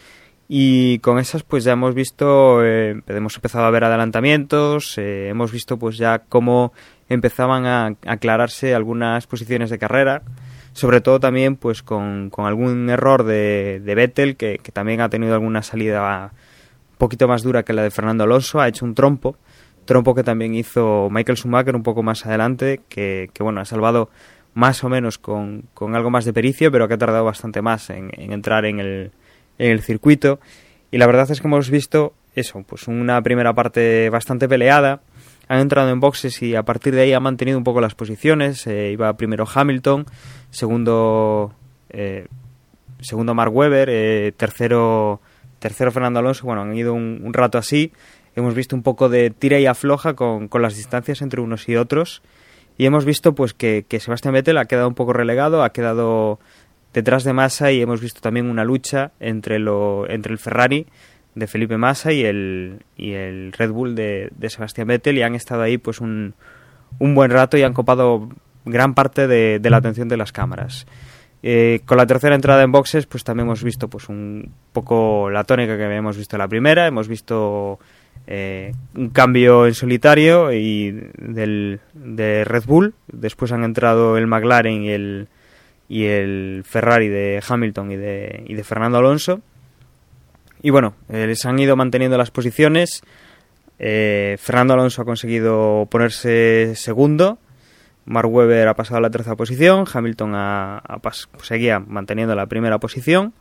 y 0.48 0.98
con 1.00 1.18
esas 1.18 1.42
pues 1.42 1.64
ya 1.64 1.72
hemos 1.72 1.94
visto 1.94 2.64
eh, 2.64 3.02
hemos 3.08 3.34
empezado 3.34 3.64
a 3.64 3.70
ver 3.70 3.82
adelantamientos 3.82 4.96
eh, 4.96 5.28
hemos 5.28 5.50
visto 5.50 5.76
pues 5.76 5.98
ya 5.98 6.20
cómo 6.20 6.72
empezaban 7.08 7.66
a 7.66 7.96
aclararse 8.06 8.72
algunas 8.72 9.26
posiciones 9.26 9.70
de 9.70 9.78
carrera, 9.78 10.22
sobre 10.76 11.00
todo 11.00 11.18
también 11.18 11.56
pues 11.56 11.83
con, 11.83 12.30
algún 12.37 12.90
error 12.90 13.25
de, 13.25 13.80
de 13.83 13.95
Vettel, 13.95 14.37
que, 14.37 14.61
también 14.75 15.00
ha 15.00 15.09
tenido 15.09 15.33
alguna 15.33 15.62
salida 15.62 16.33
un 16.92 16.99
poquito 16.99 17.26
más 17.26 17.42
dura 17.42 17.62
que 17.62 17.73
la 17.73 17.83
de 17.83 17.90
Fernando 17.90 18.25
Alonso, 18.25 18.61
ha 18.61 18.68
hecho 18.68 18.85
un 18.85 18.95
trompo, 18.95 19.38
trompo 19.87 20.14
que 20.14 20.23
también 20.23 20.54
hizo 20.54 21.09
Michael 21.11 21.38
Schumacher 21.38 21.75
un 21.75 21.83
poco 21.83 22.02
más 22.02 22.26
adelante, 22.26 22.83
que, 22.90 23.30
bueno, 23.40 23.62
ha 23.62 23.64
salvado 23.64 24.11
más 24.52 24.85
o 24.85 24.90
menos 24.90 25.16
con, 25.16 25.64
con, 25.73 25.95
algo 25.95 26.11
más 26.11 26.26
de 26.26 26.35
pericia, 26.35 26.71
pero 26.71 26.87
que 26.88 26.95
ha 26.95 26.99
tardado 26.99 27.25
bastante 27.25 27.62
más 27.62 27.88
en, 27.88 28.11
en 28.12 28.35
entrar 28.35 28.66
en 28.66 28.78
el, 28.78 29.12
en 29.56 29.71
el 29.71 29.80
circuito. 29.80 30.40
Y 30.90 30.99
la 30.99 31.06
verdad 31.06 31.30
es 31.30 31.40
que 31.40 31.47
hemos 31.47 31.71
visto 31.71 32.12
eso, 32.35 32.62
pues 32.66 32.87
una 32.87 33.23
primera 33.23 33.54
parte 33.54 34.11
bastante 34.11 34.47
peleada, 34.47 35.00
han 35.48 35.60
entrado 35.60 35.90
en 35.90 36.00
boxes 36.00 36.42
y 36.42 36.54
a 36.54 36.64
partir 36.64 36.94
de 36.94 37.02
ahí 37.02 37.12
han 37.12 37.22
mantenido 37.22 37.58
un 37.58 37.64
poco 37.64 37.80
las 37.80 37.94
posiciones. 37.94 38.66
Eh, 38.66 38.90
iba 38.92 39.16
primero 39.16 39.46
Hamilton, 39.52 40.06
segundo 40.50 41.52
eh, 41.90 42.26
segundo 43.00 43.34
Mark 43.34 43.54
Webber, 43.54 43.88
eh, 43.90 44.32
tercero 44.36 45.20
tercero 45.58 45.92
Fernando 45.92 46.18
Alonso. 46.20 46.46
Bueno, 46.46 46.62
han 46.62 46.76
ido 46.76 46.94
un, 46.94 47.32
rato 47.32 47.58
así. 47.58 47.92
Hemos 48.34 48.54
visto 48.54 48.76
un 48.76 48.82
poco 48.82 49.08
de 49.08 49.30
tira 49.30 49.58
y 49.58 49.66
afloja 49.66 50.14
con, 50.14 50.48
con, 50.48 50.62
las 50.62 50.76
distancias 50.76 51.22
entre 51.22 51.40
unos 51.40 51.68
y 51.68 51.76
otros. 51.76 52.22
Y 52.76 52.84
hemos 52.84 53.04
visto 53.04 53.34
pues 53.34 53.54
que, 53.54 53.86
que 53.88 54.00
Sebastián 54.00 54.34
Vettel 54.34 54.58
ha 54.58 54.66
quedado 54.66 54.88
un 54.88 54.94
poco 54.94 55.14
relegado, 55.14 55.62
ha 55.62 55.70
quedado 55.72 56.38
detrás 56.92 57.24
de 57.24 57.32
Massa 57.32 57.72
y 57.72 57.80
hemos 57.80 58.00
visto 58.00 58.20
también 58.20 58.50
una 58.50 58.64
lucha 58.64 59.12
entre, 59.20 59.58
lo, 59.58 60.08
entre 60.10 60.32
el 60.32 60.38
Ferrari 60.38 60.86
de 61.36 61.46
Felipe 61.46 61.76
Massa 61.76 62.12
y 62.12 62.24
el, 62.24 62.80
y 62.96 63.12
el 63.12 63.52
Red 63.52 63.70
Bull 63.70 63.94
de, 63.94 64.30
Sebastián 64.48 64.88
Vettel 64.88 65.18
y 65.18 65.22
han 65.22 65.34
estado 65.34 65.62
ahí 65.62 65.76
pues 65.78 66.00
un, 66.00 66.34
un 66.98 67.14
buen 67.14 67.30
rato 67.30 67.58
y 67.58 67.62
han 67.62 67.74
copado 67.74 68.30
gran 68.64 68.94
parte 68.94 69.28
de, 69.28 69.60
la 69.62 69.76
atención 69.76 70.08
de 70.08 70.16
las 70.16 70.32
cámaras. 70.32 70.86
Eh, 71.42 71.80
con 71.84 71.98
la 71.98 72.06
tercera 72.06 72.34
entrada 72.34 72.62
en 72.62 72.72
boxes, 72.72 73.06
pues 73.06 73.22
también 73.22 73.46
hemos 73.46 73.62
visto 73.62 73.88
pues 73.88 74.08
un 74.08 74.50
poco 74.72 75.30
la 75.30 75.44
tónica 75.44 75.76
que 75.76 75.84
habíamos 75.84 76.16
visto 76.16 76.36
en 76.36 76.40
la 76.40 76.48
primera, 76.48 76.86
hemos 76.86 77.06
visto 77.06 77.78
eh, 78.26 78.72
un 78.96 79.10
cambio 79.10 79.66
en 79.66 79.74
solitario 79.74 80.54
y 80.54 81.10
del, 81.18 81.80
de 81.92 82.44
Red 82.44 82.64
Bull, 82.64 82.94
después 83.08 83.52
han 83.52 83.62
entrado 83.62 84.16
el 84.16 84.26
McLaren 84.26 84.82
y 84.82 84.88
el, 84.88 85.28
y 85.86 86.04
el 86.04 86.62
Ferrari 86.64 87.08
de 87.08 87.42
Hamilton 87.46 87.92
y 87.92 87.96
de, 87.96 88.44
y 88.46 88.54
de 88.54 88.64
Fernando 88.64 88.98
Alonso 88.98 89.42
y 90.66 90.70
bueno, 90.70 90.94
eh, 91.08 91.28
les 91.28 91.46
han 91.46 91.56
ido 91.61 91.76
manteniendo 91.76 92.18
las 92.18 92.32
posiciones. 92.32 93.04
Eh, 93.78 94.37
Fernando 94.40 94.75
Alonso 94.75 95.00
ha 95.00 95.04
conseguido 95.04 95.87
ponerse 95.88 96.73
segundo. 96.75 97.38
Mark 98.04 98.28
Webber 98.28 98.66
ha 98.66 98.75
pasado 98.75 98.99
a 98.99 99.00
la 99.00 99.11
tercera 99.11 99.37
posición. 99.37 99.85
Hamilton 99.87 100.32
ha, 100.35 100.82
seguía 101.40 101.78
manteniendo 101.78 102.35
la 102.35 102.46
primera 102.46 102.78
posición. 102.78 103.32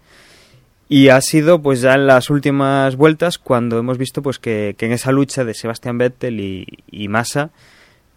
Y 0.88 1.08
ha 1.10 1.20
sido 1.20 1.64
pues 1.64 1.82
ya 1.82 1.96
en 1.96 2.06
las 2.06 2.30
últimas 2.30 2.96
vueltas 2.96 3.40
cuando 3.40 3.80
hemos 3.80 3.98
visto 3.98 4.22
pues 4.22 4.38
que, 4.38 4.76
en 4.80 4.92
esa 4.92 5.12
lucha 5.12 5.44
de 5.44 5.56
Sebastián 5.56 5.98
Vettel 5.98 6.40
y, 6.40 7.08
Massa 7.08 7.50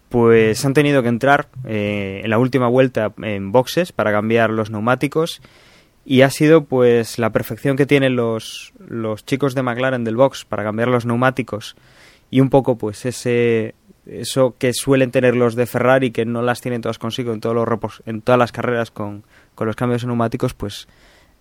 pues 0.09 0.63
han 0.65 0.75
tenido 0.75 1.01
que 1.01 1.09
entrar 1.09 1.47
eh, 1.65 2.21
en 2.23 2.29
la 2.29 2.37
última 2.37 2.67
vuelta 2.67 3.11
en 3.23 3.51
boxes 3.51 3.91
para 3.91 4.11
cambiar 4.11 4.51
los 4.51 4.69
neumáticos 4.69 5.41
y 6.05 6.21
ha 6.21 6.29
sido 6.29 6.65
pues 6.65 7.19
la 7.19 7.31
perfección 7.31 7.77
que 7.77 7.85
tienen 7.85 8.15
los, 8.15 8.73
los 8.79 9.25
chicos 9.25 9.55
de 9.55 9.63
McLaren 9.63 10.03
del 10.03 10.15
box 10.15 10.45
para 10.45 10.63
cambiar 10.63 10.87
los 10.87 11.05
neumáticos 11.05 11.75
y 12.31 12.41
un 12.41 12.49
poco 12.49 12.77
pues 12.77 13.05
ese 13.05 13.75
eso 14.05 14.55
que 14.57 14.73
suelen 14.73 15.11
tener 15.11 15.35
los 15.35 15.55
de 15.55 15.65
Ferrari 15.65 16.11
que 16.11 16.25
no 16.25 16.41
las 16.41 16.61
tienen 16.61 16.81
todas 16.81 16.97
consigo 16.97 17.33
en 17.33 17.41
todos 17.41 17.55
los 17.55 18.01
en 18.05 18.21
todas 18.21 18.39
las 18.39 18.51
carreras 18.51 18.91
con, 18.91 19.23
con 19.55 19.67
los 19.67 19.75
cambios 19.75 20.05
neumáticos 20.05 20.53
pues 20.53 20.87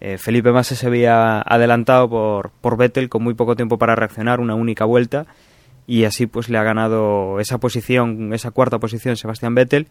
eh, 0.01 0.19
Felipe 0.19 0.53
Massa 0.53 0.75
se 0.75 0.87
había 0.87 1.41
adelantado 1.41 2.09
por, 2.09 2.51
por 2.61 2.77
Vettel 2.77 3.09
con 3.09 3.23
muy 3.23 3.35
poco 3.35 3.57
tiempo 3.57 3.79
para 3.79 3.97
reaccionar 3.97 4.39
una 4.39 4.55
única 4.55 4.85
vuelta 4.85 5.27
y 5.87 6.05
así 6.05 6.27
pues 6.27 6.51
le 6.51 6.59
ha 6.59 6.63
ganado 6.63 7.41
esa 7.41 7.59
posición 7.59 8.35
esa 8.35 8.51
cuarta 8.51 8.79
posición 8.79 9.17
Sebastián 9.17 9.55
Vettel 9.55 9.89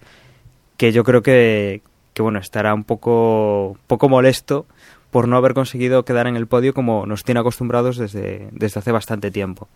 que 0.78 0.92
yo 0.92 1.04
creo 1.04 1.22
que, 1.22 1.82
que 2.18 2.24
bueno, 2.24 2.40
estará 2.40 2.74
un 2.74 2.84
poco, 2.84 3.78
poco 3.86 4.10
molesto 4.10 4.66
por 5.12 5.28
no 5.28 5.38
haber 5.38 5.54
conseguido 5.54 6.04
quedar 6.04 6.26
en 6.26 6.36
el 6.36 6.48
podio 6.48 6.74
como 6.74 7.06
nos 7.06 7.24
tiene 7.24 7.42
acostumbrados 7.42 7.96
desde, 7.96 8.48
desde 8.54 8.80
hace 8.80 8.92
bastante 8.92 9.30
tiempo. 9.30 9.68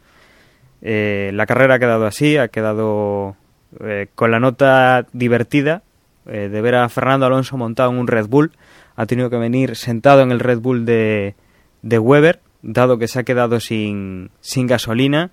Eh, 0.81 1.29
la 1.35 1.45
carrera 1.45 1.75
ha 1.75 1.79
quedado 1.79 2.07
así, 2.07 2.37
ha 2.37 2.47
quedado 2.47 3.35
eh, 3.81 4.07
con 4.15 4.31
la 4.31 4.39
nota 4.39 5.05
divertida 5.13 5.83
eh, 6.25 6.49
de 6.49 6.61
ver 6.61 6.73
a 6.73 6.89
Fernando 6.89 7.27
Alonso 7.27 7.57
montado 7.57 7.91
en 7.91 7.99
un 7.99 8.07
Red 8.07 8.25
Bull. 8.25 8.53
Ha 8.95 9.05
tenido 9.05 9.29
que 9.29 9.37
venir 9.37 9.75
sentado 9.75 10.23
en 10.23 10.31
el 10.31 10.39
Red 10.39 10.61
Bull 10.61 10.83
de, 10.83 11.35
de 11.83 11.99
Weber, 11.99 12.39
dado 12.63 12.97
que 12.97 13.07
se 13.07 13.19
ha 13.19 13.23
quedado 13.23 13.59
sin, 13.59 14.31
sin 14.39 14.65
gasolina. 14.65 15.29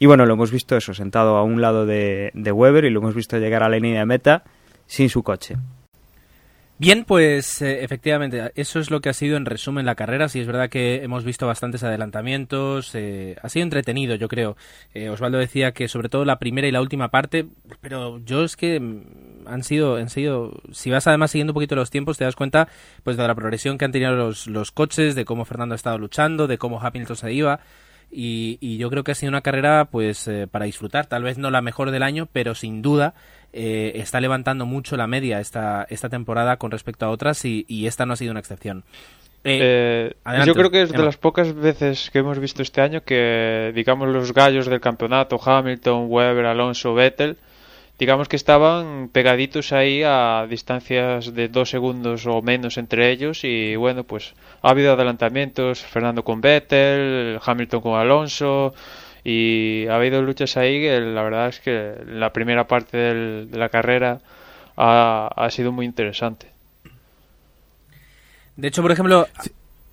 Y 0.00 0.06
bueno, 0.06 0.26
lo 0.26 0.34
hemos 0.34 0.50
visto 0.50 0.76
eso, 0.76 0.92
sentado 0.92 1.36
a 1.36 1.44
un 1.44 1.62
lado 1.62 1.86
de, 1.86 2.32
de 2.34 2.50
Weber 2.50 2.84
y 2.84 2.90
lo 2.90 2.98
hemos 2.98 3.14
visto 3.14 3.38
llegar 3.38 3.62
a 3.62 3.68
la 3.68 3.78
línea 3.78 4.00
de 4.00 4.06
meta 4.06 4.42
sin 4.86 5.08
su 5.08 5.22
coche. 5.22 5.54
Bien, 6.82 7.04
pues 7.04 7.62
eh, 7.62 7.84
efectivamente, 7.84 8.50
eso 8.56 8.80
es 8.80 8.90
lo 8.90 9.00
que 9.00 9.08
ha 9.08 9.12
sido 9.12 9.36
en 9.36 9.46
resumen 9.46 9.86
la 9.86 9.94
carrera. 9.94 10.28
Sí, 10.28 10.40
es 10.40 10.48
verdad 10.48 10.68
que 10.68 11.04
hemos 11.04 11.22
visto 11.22 11.46
bastantes 11.46 11.84
adelantamientos. 11.84 12.96
Eh, 12.96 13.36
ha 13.40 13.48
sido 13.48 13.62
entretenido, 13.62 14.16
yo 14.16 14.26
creo. 14.26 14.56
Eh, 14.92 15.08
Osvaldo 15.08 15.38
decía 15.38 15.70
que 15.70 15.86
sobre 15.86 16.08
todo 16.08 16.24
la 16.24 16.40
primera 16.40 16.66
y 16.66 16.72
la 16.72 16.80
última 16.80 17.08
parte, 17.12 17.46
pero 17.80 18.18
yo 18.24 18.42
es 18.42 18.56
que 18.56 18.80
mm, 18.80 19.46
han 19.46 19.62
sido, 19.62 19.94
han 19.94 20.10
sido, 20.10 20.60
si 20.72 20.90
vas 20.90 21.06
además 21.06 21.30
siguiendo 21.30 21.52
un 21.52 21.54
poquito 21.54 21.76
los 21.76 21.88
tiempos, 21.88 22.18
te 22.18 22.24
das 22.24 22.34
cuenta 22.34 22.66
pues 23.04 23.16
de 23.16 23.28
la 23.28 23.34
progresión 23.36 23.78
que 23.78 23.84
han 23.84 23.92
tenido 23.92 24.16
los, 24.16 24.48
los 24.48 24.72
coches, 24.72 25.14
de 25.14 25.24
cómo 25.24 25.44
Fernando 25.44 25.74
ha 25.74 25.76
estado 25.76 25.98
luchando, 25.98 26.48
de 26.48 26.58
cómo 26.58 26.80
Hamilton 26.80 27.14
se 27.14 27.32
iba. 27.32 27.60
Y, 28.10 28.76
yo 28.76 28.90
creo 28.90 29.04
que 29.04 29.12
ha 29.12 29.14
sido 29.14 29.30
una 29.30 29.40
carrera 29.40 29.86
pues 29.86 30.28
para 30.50 30.66
disfrutar, 30.66 31.06
tal 31.06 31.22
vez 31.22 31.38
no 31.38 31.50
la 31.50 31.62
mejor 31.62 31.92
del 31.92 32.02
año, 32.02 32.28
pero 32.30 32.54
sin 32.54 32.82
duda 32.82 33.14
eh, 33.52 33.92
está 33.96 34.20
levantando 34.20 34.64
mucho 34.64 34.96
la 34.96 35.06
media 35.06 35.40
esta, 35.40 35.86
esta 35.90 36.08
temporada 36.08 36.56
con 36.56 36.70
respecto 36.70 37.04
a 37.04 37.10
otras 37.10 37.44
y, 37.44 37.86
esta 37.86 38.06
no 38.06 38.14
ha 38.14 38.16
sido 38.16 38.30
una 38.30 38.40
excepción. 38.40 38.84
Eh, 39.44 40.14
eh, 40.24 40.42
yo 40.46 40.54
creo 40.54 40.70
que 40.70 40.82
es 40.82 40.92
de 40.92 41.02
las 41.02 41.16
pocas 41.16 41.52
veces 41.52 42.10
que 42.10 42.20
hemos 42.20 42.38
visto 42.38 42.62
este 42.62 42.80
año 42.80 43.02
que, 43.02 43.72
digamos, 43.74 44.08
los 44.08 44.32
gallos 44.32 44.66
del 44.66 44.80
campeonato, 44.80 45.40
Hamilton, 45.44 46.06
Weber, 46.08 46.46
Alonso, 46.46 46.94
Vettel, 46.94 47.36
digamos 47.98 48.28
que 48.28 48.36
estaban 48.36 49.10
pegaditos 49.12 49.72
ahí 49.72 50.02
a 50.04 50.46
distancias 50.48 51.34
de 51.34 51.48
dos 51.48 51.70
segundos 51.70 52.26
o 52.26 52.40
menos 52.40 52.78
entre 52.78 53.10
ellos 53.10 53.44
y 53.44 53.76
bueno, 53.76 54.04
pues 54.04 54.34
ha 54.62 54.70
habido 54.70 54.92
adelantamientos, 54.92 55.80
Fernando 55.80 56.24
con 56.24 56.40
Vettel, 56.40 57.38
Hamilton 57.44 57.80
con 57.80 57.98
Alonso, 57.98 58.74
y 59.24 59.86
ha 59.88 59.96
habido 59.96 60.22
luchas 60.22 60.56
ahí 60.56 60.80
que 60.80 61.00
la 61.00 61.22
verdad 61.22 61.48
es 61.48 61.60
que 61.60 61.94
la 62.06 62.32
primera 62.32 62.66
parte 62.66 62.96
de 62.96 63.56
la 63.56 63.68
carrera 63.68 64.20
ha, 64.76 65.48
sido 65.50 65.70
muy 65.72 65.86
interesante. 65.86 66.46
De 68.56 68.68
hecho, 68.68 68.82
por 68.82 68.92
ejemplo, 68.92 69.26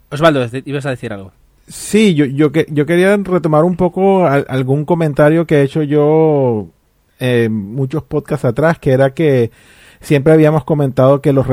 Osvaldo, 0.09 0.45
ibas 0.65 0.85
a 0.85 0.89
decir 0.91 1.13
algo. 1.13 1.31
Sí, 1.67 2.15
yo, 2.15 2.25
yo, 2.25 2.51
yo 2.67 2.85
quería 2.85 3.15
retomar 3.17 3.63
un 3.63 3.75
poco 3.75 4.25
algún 4.25 4.85
comentario 4.85 5.45
que 5.45 5.57
he 5.57 5.63
hecho 5.63 5.83
yo 5.83 6.67
en 7.19 7.53
muchos 7.53 8.03
podcasts 8.03 8.45
atrás, 8.45 8.79
que 8.79 8.91
era 8.91 9.13
que 9.13 9.51
siempre 10.01 10.33
habíamos 10.33 10.63
comentado 10.63 11.21
que 11.21 11.33
los 11.33 11.45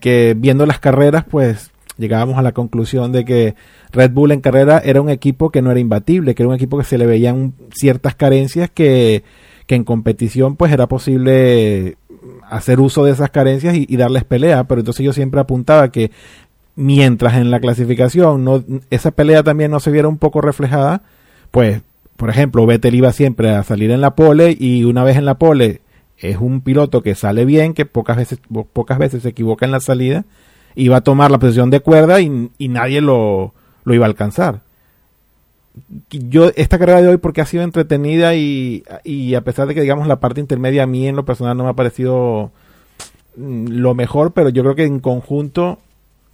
que 0.00 0.34
viendo 0.36 0.66
las 0.66 0.80
carreras, 0.80 1.24
pues 1.24 1.70
llegábamos 1.98 2.38
a 2.38 2.42
la 2.42 2.52
conclusión 2.52 3.12
de 3.12 3.24
que 3.24 3.54
Red 3.92 4.12
Bull 4.12 4.32
en 4.32 4.40
carrera 4.40 4.80
era 4.84 5.00
un 5.00 5.10
equipo 5.10 5.50
que 5.50 5.62
no 5.62 5.70
era 5.70 5.80
imbatible, 5.80 6.34
que 6.34 6.42
era 6.42 6.48
un 6.48 6.54
equipo 6.54 6.78
que 6.78 6.84
se 6.84 6.98
le 6.98 7.06
veían 7.06 7.54
ciertas 7.72 8.14
carencias 8.14 8.70
que, 8.70 9.24
que 9.66 9.74
en 9.74 9.84
competición 9.84 10.56
pues 10.56 10.72
era 10.72 10.86
posible 10.86 11.96
hacer 12.48 12.80
uso 12.80 13.04
de 13.04 13.12
esas 13.12 13.30
carencias 13.30 13.74
y, 13.76 13.96
darles 13.96 14.24
pelea, 14.24 14.64
pero 14.64 14.80
entonces 14.80 15.04
yo 15.04 15.12
siempre 15.12 15.40
apuntaba 15.40 15.90
que 15.90 16.10
mientras 16.76 17.34
en 17.34 17.50
la 17.50 17.60
clasificación 17.60 18.44
no, 18.44 18.64
esa 18.90 19.10
pelea 19.10 19.42
también 19.42 19.70
no 19.70 19.80
se 19.80 19.90
viera 19.90 20.08
un 20.08 20.18
poco 20.18 20.40
reflejada, 20.40 21.02
pues, 21.50 21.82
por 22.16 22.30
ejemplo, 22.30 22.66
Vettel 22.66 22.94
iba 22.94 23.12
siempre 23.12 23.50
a 23.50 23.62
salir 23.62 23.90
en 23.90 24.00
la 24.00 24.14
pole 24.14 24.56
y 24.58 24.84
una 24.84 25.04
vez 25.04 25.16
en 25.16 25.24
la 25.24 25.38
pole 25.38 25.80
es 26.16 26.36
un 26.36 26.60
piloto 26.60 27.02
que 27.02 27.14
sale 27.14 27.44
bien, 27.44 27.74
que 27.74 27.86
pocas 27.86 28.16
veces, 28.16 28.40
pocas 28.72 28.98
veces 28.98 29.22
se 29.22 29.30
equivoca 29.30 29.66
en 29.66 29.72
la 29.72 29.80
salida, 29.80 30.24
iba 30.74 30.96
a 30.96 31.00
tomar 31.02 31.30
la 31.30 31.38
posición 31.38 31.70
de 31.70 31.80
cuerda 31.80 32.20
y, 32.20 32.50
nadie 32.68 33.00
lo, 33.00 33.54
lo 33.84 33.94
iba 33.94 34.06
a 34.06 34.08
alcanzar. 34.08 34.60
Yo, 36.10 36.50
esta 36.54 36.78
carrera 36.78 37.02
de 37.02 37.08
hoy, 37.08 37.16
porque 37.16 37.40
ha 37.40 37.46
sido 37.46 37.64
entretenida 37.64 38.34
y, 38.34 38.84
y 39.02 39.34
a 39.34 39.40
pesar 39.40 39.66
de 39.66 39.74
que, 39.74 39.80
digamos, 39.80 40.06
la 40.06 40.20
parte 40.20 40.40
intermedia 40.40 40.84
a 40.84 40.86
mí 40.86 41.08
en 41.08 41.16
lo 41.16 41.24
personal 41.24 41.56
no 41.56 41.64
me 41.64 41.70
ha 41.70 41.74
parecido 41.74 42.52
mm, 43.36 43.68
lo 43.68 43.94
mejor, 43.94 44.32
pero 44.32 44.50
yo 44.50 44.62
creo 44.62 44.74
que 44.74 44.84
en 44.84 45.00
conjunto 45.00 45.78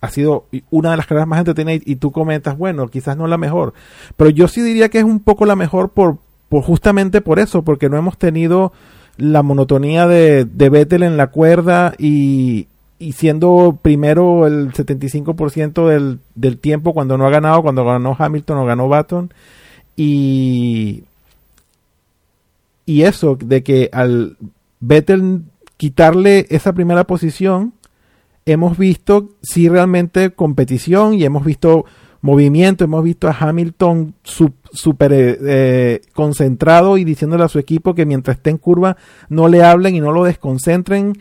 ha 0.02 0.10
sido 0.10 0.46
una 0.70 0.90
de 0.92 0.96
las 0.96 1.06
carreras 1.06 1.28
más 1.28 1.40
entretenidas 1.40 1.82
y, 1.84 1.96
tú 1.96 2.10
comentas, 2.10 2.56
bueno, 2.56 2.88
quizás 2.88 3.16
no 3.16 3.26
la 3.26 3.36
mejor, 3.36 3.74
pero 4.16 4.30
yo 4.30 4.48
sí 4.48 4.62
diría 4.62 4.88
que 4.88 4.98
es 4.98 5.04
un 5.04 5.20
poco 5.20 5.44
la 5.44 5.56
mejor 5.56 5.90
por, 5.90 6.18
por 6.48 6.62
justamente 6.62 7.20
por 7.20 7.38
eso, 7.38 7.62
porque 7.62 7.90
no 7.90 7.98
hemos 7.98 8.16
tenido 8.16 8.72
la 9.18 9.42
monotonía 9.42 10.06
de, 10.06 10.46
de 10.46 10.68
Vettel 10.70 11.02
en 11.02 11.18
la 11.18 11.26
cuerda 11.26 11.94
y, 11.98 12.66
y 13.00 13.12
siendo 13.12 13.78
primero 13.80 14.46
el 14.46 14.72
75% 14.72 15.88
del, 15.88 16.20
del 16.34 16.58
tiempo 16.58 16.92
cuando 16.92 17.16
no 17.16 17.26
ha 17.26 17.30
ganado, 17.30 17.62
cuando 17.62 17.82
ganó 17.82 18.14
Hamilton 18.16 18.58
o 18.58 18.66
ganó 18.66 18.88
Baton. 18.88 19.32
Y, 19.96 21.04
y 22.84 23.02
eso, 23.02 23.38
de 23.42 23.62
que 23.62 23.88
al 23.92 24.36
Vettel 24.80 25.44
quitarle 25.78 26.46
esa 26.50 26.74
primera 26.74 27.04
posición, 27.04 27.72
hemos 28.44 28.76
visto 28.76 29.30
sí 29.42 29.70
realmente 29.70 30.32
competición 30.32 31.14
y 31.14 31.24
hemos 31.24 31.42
visto 31.42 31.86
movimiento, 32.20 32.84
hemos 32.84 33.02
visto 33.02 33.28
a 33.28 33.36
Hamilton 33.38 34.12
súper 34.22 35.12
eh, 35.14 35.38
eh, 35.42 36.00
concentrado 36.12 36.98
y 36.98 37.04
diciéndole 37.04 37.44
a 37.44 37.48
su 37.48 37.58
equipo 37.58 37.94
que 37.94 38.04
mientras 38.04 38.36
esté 38.36 38.50
en 38.50 38.58
curva 38.58 38.98
no 39.30 39.48
le 39.48 39.62
hablen 39.62 39.94
y 39.94 40.00
no 40.00 40.12
lo 40.12 40.24
desconcentren 40.24 41.14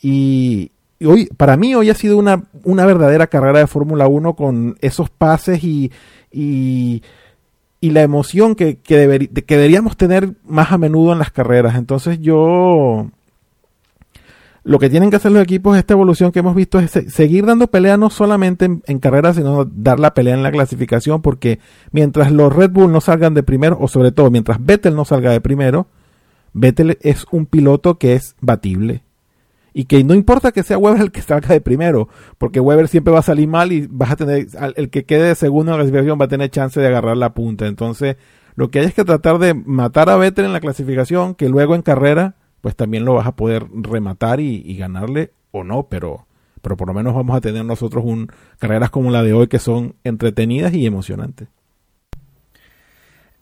y, 0.00 0.70
hoy 1.06 1.26
para 1.36 1.56
mí 1.56 1.74
hoy 1.74 1.90
ha 1.90 1.94
sido 1.94 2.18
una, 2.18 2.44
una 2.64 2.86
verdadera 2.86 3.26
carrera 3.26 3.60
de 3.60 3.66
Fórmula 3.66 4.06
1 4.06 4.34
con 4.34 4.76
esos 4.80 5.10
pases 5.10 5.62
y, 5.64 5.92
y, 6.30 7.02
la 7.80 8.02
emoción 8.02 8.54
que, 8.54 8.78
que, 8.78 9.28
que 9.46 9.56
deberíamos 9.56 9.96
tener 9.98 10.32
más 10.44 10.72
a 10.72 10.78
menudo 10.78 11.12
en 11.12 11.18
las 11.18 11.30
carreras 11.30 11.76
entonces 11.76 12.18
yo 12.18 13.10
lo 14.64 14.78
que 14.78 14.88
tienen 14.88 15.10
que 15.10 15.16
hacer 15.16 15.30
los 15.30 15.42
equipos, 15.42 15.76
esta 15.76 15.92
evolución 15.92 16.32
que 16.32 16.38
hemos 16.38 16.54
visto, 16.54 16.78
es 16.78 16.90
seguir 16.90 17.44
dando 17.44 17.66
pelea 17.66 17.98
no 17.98 18.08
solamente 18.08 18.64
en, 18.64 18.98
carreras, 18.98 19.36
sino 19.36 19.66
dar 19.66 20.00
la 20.00 20.14
pelea 20.14 20.34
en 20.34 20.42
la 20.42 20.50
clasificación, 20.50 21.20
porque 21.20 21.60
mientras 21.92 22.32
los 22.32 22.50
Red 22.50 22.70
Bull 22.70 22.90
no 22.90 23.02
salgan 23.02 23.34
de 23.34 23.42
primero, 23.42 23.76
o 23.78 23.88
sobre 23.88 24.10
todo 24.10 24.30
mientras 24.30 24.64
Vettel 24.64 24.96
no 24.96 25.04
salga 25.04 25.30
de 25.32 25.42
primero, 25.42 25.86
Vettel 26.54 26.96
es 27.02 27.26
un 27.30 27.44
piloto 27.44 27.98
que 27.98 28.14
es 28.14 28.36
batible. 28.40 29.02
Y 29.74 29.86
que 29.86 30.02
no 30.04 30.14
importa 30.14 30.52
que 30.52 30.62
sea 30.62 30.78
Weber 30.78 31.02
el 31.02 31.12
que 31.12 31.20
salga 31.20 31.48
de 31.48 31.60
primero, 31.60 32.08
porque 32.38 32.60
Weber 32.60 32.88
siempre 32.88 33.12
va 33.12 33.18
a 33.18 33.22
salir 33.22 33.48
mal 33.48 33.72
y 33.72 33.86
vas 33.90 34.12
a 34.12 34.16
tener, 34.16 34.46
el 34.76 34.88
que 34.88 35.04
quede 35.04 35.28
de 35.28 35.34
segundo 35.34 35.72
en 35.72 35.78
la 35.78 35.82
clasificación 35.82 36.18
va 36.18 36.24
a 36.26 36.28
tener 36.28 36.48
chance 36.50 36.80
de 36.80 36.86
agarrar 36.86 37.16
la 37.16 37.34
punta. 37.34 37.66
Entonces, 37.66 38.16
lo 38.54 38.70
que 38.70 38.78
hay 38.78 38.86
es 38.86 38.94
que 38.94 39.04
tratar 39.04 39.38
de 39.38 39.52
matar 39.52 40.08
a 40.08 40.16
Vettel 40.16 40.44
en 40.44 40.52
la 40.52 40.60
clasificación, 40.60 41.34
que 41.34 41.48
luego 41.48 41.74
en 41.74 41.82
carrera 41.82 42.36
pues 42.64 42.76
también 42.76 43.04
lo 43.04 43.12
vas 43.12 43.26
a 43.26 43.36
poder 43.36 43.66
rematar 43.74 44.40
y, 44.40 44.74
ganarle 44.78 45.34
o 45.50 45.64
no, 45.64 45.88
pero, 45.90 46.26
pero 46.62 46.78
por 46.78 46.88
lo 46.88 46.94
menos 46.94 47.14
vamos 47.14 47.36
a 47.36 47.42
tener 47.42 47.62
nosotros 47.62 48.02
un, 48.06 48.28
carreras 48.58 48.88
como 48.88 49.10
la 49.10 49.22
de 49.22 49.34
hoy 49.34 49.48
que 49.48 49.58
son 49.58 49.96
entretenidas 50.02 50.72
y 50.72 50.86
emocionantes. 50.86 51.48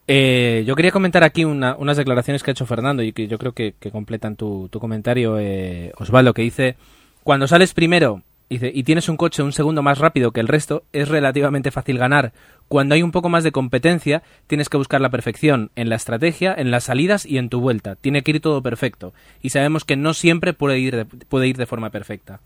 Eh, 0.09 0.65
yo 0.67 0.75
quería 0.75 0.91
comentar 0.91 1.23
aquí 1.23 1.45
unas 1.45 1.97
declaraciones 1.97 2.43
que 2.43 2.51
ha 2.51 2.53
hecho 2.53 2.67
Fernando 2.67 3.03
y 3.03 3.13
que 3.13 3.29
yo 3.29 3.39
creo 3.39 3.53
que, 3.53 3.75
completan 3.93 4.37
tu, 4.37 4.69
comentario, 4.81 5.39
eh, 5.39 5.93
Osvaldo, 5.99 6.35
que 6.35 6.43
dice, 6.43 6.77
cuando 7.23 7.47
sales 7.47 7.73
primero 7.73 8.23
y 8.49 8.83
tienes 8.83 9.09
un 9.09 9.17
coche 9.17 9.43
un 9.43 9.53
segundo 9.53 9.83
más 9.83 9.97
rápido 9.97 10.33
que 10.33 10.41
el 10.41 10.49
resto, 10.49 10.85
es 10.93 11.09
relativamente 11.09 11.71
fácil 11.71 11.97
ganar. 11.97 12.33
Cuando 12.69 12.95
hay 12.95 13.03
un 13.03 13.11
poco 13.11 13.31
más 13.31 13.45
de 13.45 13.53
competencia, 13.53 14.23
tienes 14.47 14.69
que 14.69 14.77
buscar 14.77 15.01
la 15.01 15.09
perfección 15.09 15.71
en 15.75 15.89
la 15.89 15.97
estrategia, 15.97 16.55
en 16.55 16.71
las 16.71 16.85
salidas 16.85 17.25
y 17.25 17.39
en 17.39 17.49
tu 17.49 17.61
vuelta. 17.61 17.97
Tiene 17.97 18.23
que 18.23 18.33
ir 18.33 18.41
todo 18.41 18.63
perfecto. 18.63 19.15
Y 19.41 19.51
sabemos 19.51 19.85
que 19.85 19.97
no 19.97 20.13
siempre 20.13 20.53
puede 20.53 20.79
ir 20.79 20.97
de, 20.97 21.05
puede 21.07 21.49
ir 21.49 21.57
de 21.57 21.65
forma 21.65 21.89
perfecta. 21.89 22.41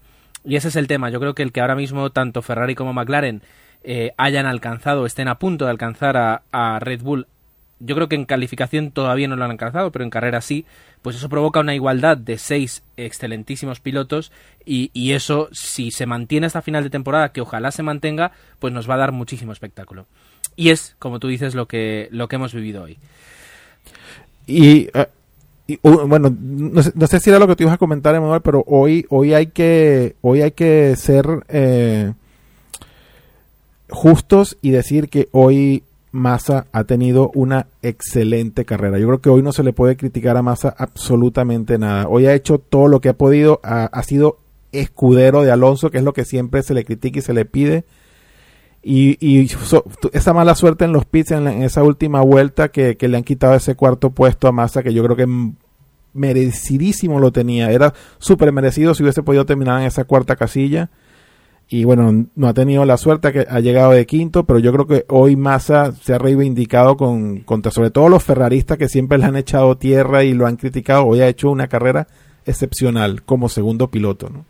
Y 0.44 0.54
ese 0.54 0.68
es 0.68 0.76
el 0.76 0.86
tema. 0.86 1.10
Yo 1.10 1.18
creo 1.18 1.34
que 1.34 1.42
el 1.42 1.50
que 1.50 1.60
ahora 1.60 1.74
mismo 1.74 2.10
tanto 2.10 2.40
Ferrari 2.40 2.76
como 2.76 2.92
McLaren 2.92 3.42
eh, 3.82 4.12
hayan 4.16 4.46
alcanzado, 4.46 5.06
estén 5.06 5.26
a 5.26 5.40
punto 5.40 5.64
de 5.64 5.72
alcanzar 5.72 6.42
a 6.52 6.78
Red 6.78 7.02
Bull 7.02 7.26
yo 7.78 7.94
creo 7.94 8.08
que 8.08 8.16
en 8.16 8.24
calificación 8.24 8.90
todavía 8.90 9.28
no 9.28 9.36
lo 9.36 9.44
han 9.44 9.50
alcanzado, 9.50 9.92
pero 9.92 10.04
en 10.04 10.10
carrera 10.10 10.40
sí, 10.40 10.64
pues 11.02 11.16
eso 11.16 11.28
provoca 11.28 11.60
una 11.60 11.74
igualdad 11.74 12.16
de 12.16 12.38
seis 12.38 12.82
excelentísimos 12.96 13.80
pilotos 13.80 14.32
y, 14.64 14.90
y, 14.92 15.12
eso, 15.12 15.48
si 15.52 15.90
se 15.90 16.06
mantiene 16.06 16.46
hasta 16.46 16.62
final 16.62 16.82
de 16.84 16.90
temporada, 16.90 17.32
que 17.32 17.40
ojalá 17.40 17.70
se 17.70 17.82
mantenga, 17.82 18.32
pues 18.58 18.72
nos 18.72 18.88
va 18.88 18.94
a 18.94 18.98
dar 18.98 19.12
muchísimo 19.12 19.52
espectáculo. 19.52 20.06
Y 20.56 20.70
es, 20.70 20.96
como 20.98 21.20
tú 21.20 21.28
dices, 21.28 21.54
lo 21.54 21.66
que, 21.66 22.08
lo 22.10 22.28
que 22.28 22.36
hemos 22.36 22.54
vivido 22.54 22.84
hoy. 22.84 22.98
Y, 24.46 24.88
eh, 24.94 25.06
bueno, 25.82 26.34
no 26.38 26.82
sé, 26.82 27.20
si 27.20 27.30
era 27.30 27.38
lo 27.38 27.46
que 27.46 27.56
te 27.56 27.64
ibas 27.64 27.74
a 27.74 27.78
comentar, 27.78 28.14
Emanuel, 28.14 28.40
pero 28.40 28.64
hoy, 28.66 29.04
hoy 29.10 29.34
hay 29.34 29.48
que, 29.48 30.16
hoy 30.22 30.42
hay 30.42 30.52
que 30.52 30.94
ser 30.96 31.26
eh, 31.48 32.12
justos 33.88 34.56
y 34.62 34.70
decir 34.70 35.08
que 35.08 35.28
hoy 35.32 35.82
Massa 36.16 36.66
ha 36.72 36.84
tenido 36.84 37.30
una 37.34 37.68
excelente 37.82 38.64
carrera. 38.64 38.98
Yo 38.98 39.06
creo 39.06 39.20
que 39.20 39.30
hoy 39.30 39.42
no 39.42 39.52
se 39.52 39.62
le 39.62 39.72
puede 39.72 39.96
criticar 39.96 40.36
a 40.36 40.42
Massa 40.42 40.74
absolutamente 40.76 41.78
nada. 41.78 42.08
Hoy 42.08 42.26
ha 42.26 42.34
hecho 42.34 42.58
todo 42.58 42.88
lo 42.88 43.00
que 43.00 43.10
ha 43.10 43.16
podido, 43.16 43.60
ha, 43.62 44.02
sido 44.02 44.38
escudero 44.72 45.42
de 45.42 45.52
Alonso, 45.52 45.90
que 45.90 45.98
es 45.98 46.04
lo 46.04 46.12
que 46.12 46.24
siempre 46.24 46.62
se 46.62 46.74
le 46.74 46.84
critica 46.84 47.18
y 47.18 47.22
se 47.22 47.34
le 47.34 47.44
pide. 47.44 47.84
Y, 48.82 49.48
esa 50.12 50.32
mala 50.32 50.54
suerte 50.54 50.84
en 50.84 50.92
los 50.92 51.04
pits 51.04 51.32
en, 51.32 51.46
esa 51.62 51.82
última 51.82 52.20
vuelta 52.20 52.68
que, 52.68 52.96
que, 52.96 53.08
le 53.08 53.16
han 53.16 53.24
quitado 53.24 53.54
ese 53.54 53.74
cuarto 53.74 54.10
puesto 54.10 54.48
a 54.48 54.52
Massa, 54.52 54.82
que 54.82 54.94
yo 54.94 55.04
creo 55.04 55.16
que 55.16 55.52
merecidísimo 56.12 57.20
lo 57.20 57.30
tenía. 57.32 57.70
Era 57.70 57.92
súper 58.18 58.52
merecido 58.52 58.94
si 58.94 59.02
hubiese 59.02 59.22
podido 59.22 59.44
terminar 59.44 59.80
en 59.80 59.86
esa 59.86 60.04
cuarta 60.04 60.36
casilla 60.36 60.90
y 61.68 61.84
bueno, 61.84 62.26
no 62.36 62.48
ha 62.48 62.54
tenido 62.54 62.84
la 62.84 62.96
suerte 62.96 63.32
que 63.32 63.46
ha 63.48 63.58
llegado 63.58 63.90
de 63.90 64.06
quinto, 64.06 64.44
pero 64.44 64.60
yo 64.60 64.72
creo 64.72 64.86
que 64.86 65.04
hoy 65.08 65.34
Massa 65.34 65.92
se 65.92 66.14
ha 66.14 66.18
reivindicado 66.18 66.96
con, 66.96 67.40
contra 67.40 67.72
sobre 67.72 67.90
todo 67.90 68.08
los 68.08 68.22
ferraristas 68.22 68.78
que 68.78 68.88
siempre 68.88 69.18
le 69.18 69.24
han 69.24 69.36
echado 69.36 69.76
tierra 69.76 70.22
y 70.22 70.32
lo 70.32 70.46
han 70.46 70.56
criticado. 70.56 71.06
Hoy 71.06 71.20
ha 71.20 71.28
hecho 71.28 71.50
una 71.50 71.66
carrera 71.66 72.06
excepcional 72.44 73.22
como 73.22 73.48
segundo 73.48 73.90
piloto, 73.90 74.30
¿no? 74.30 74.44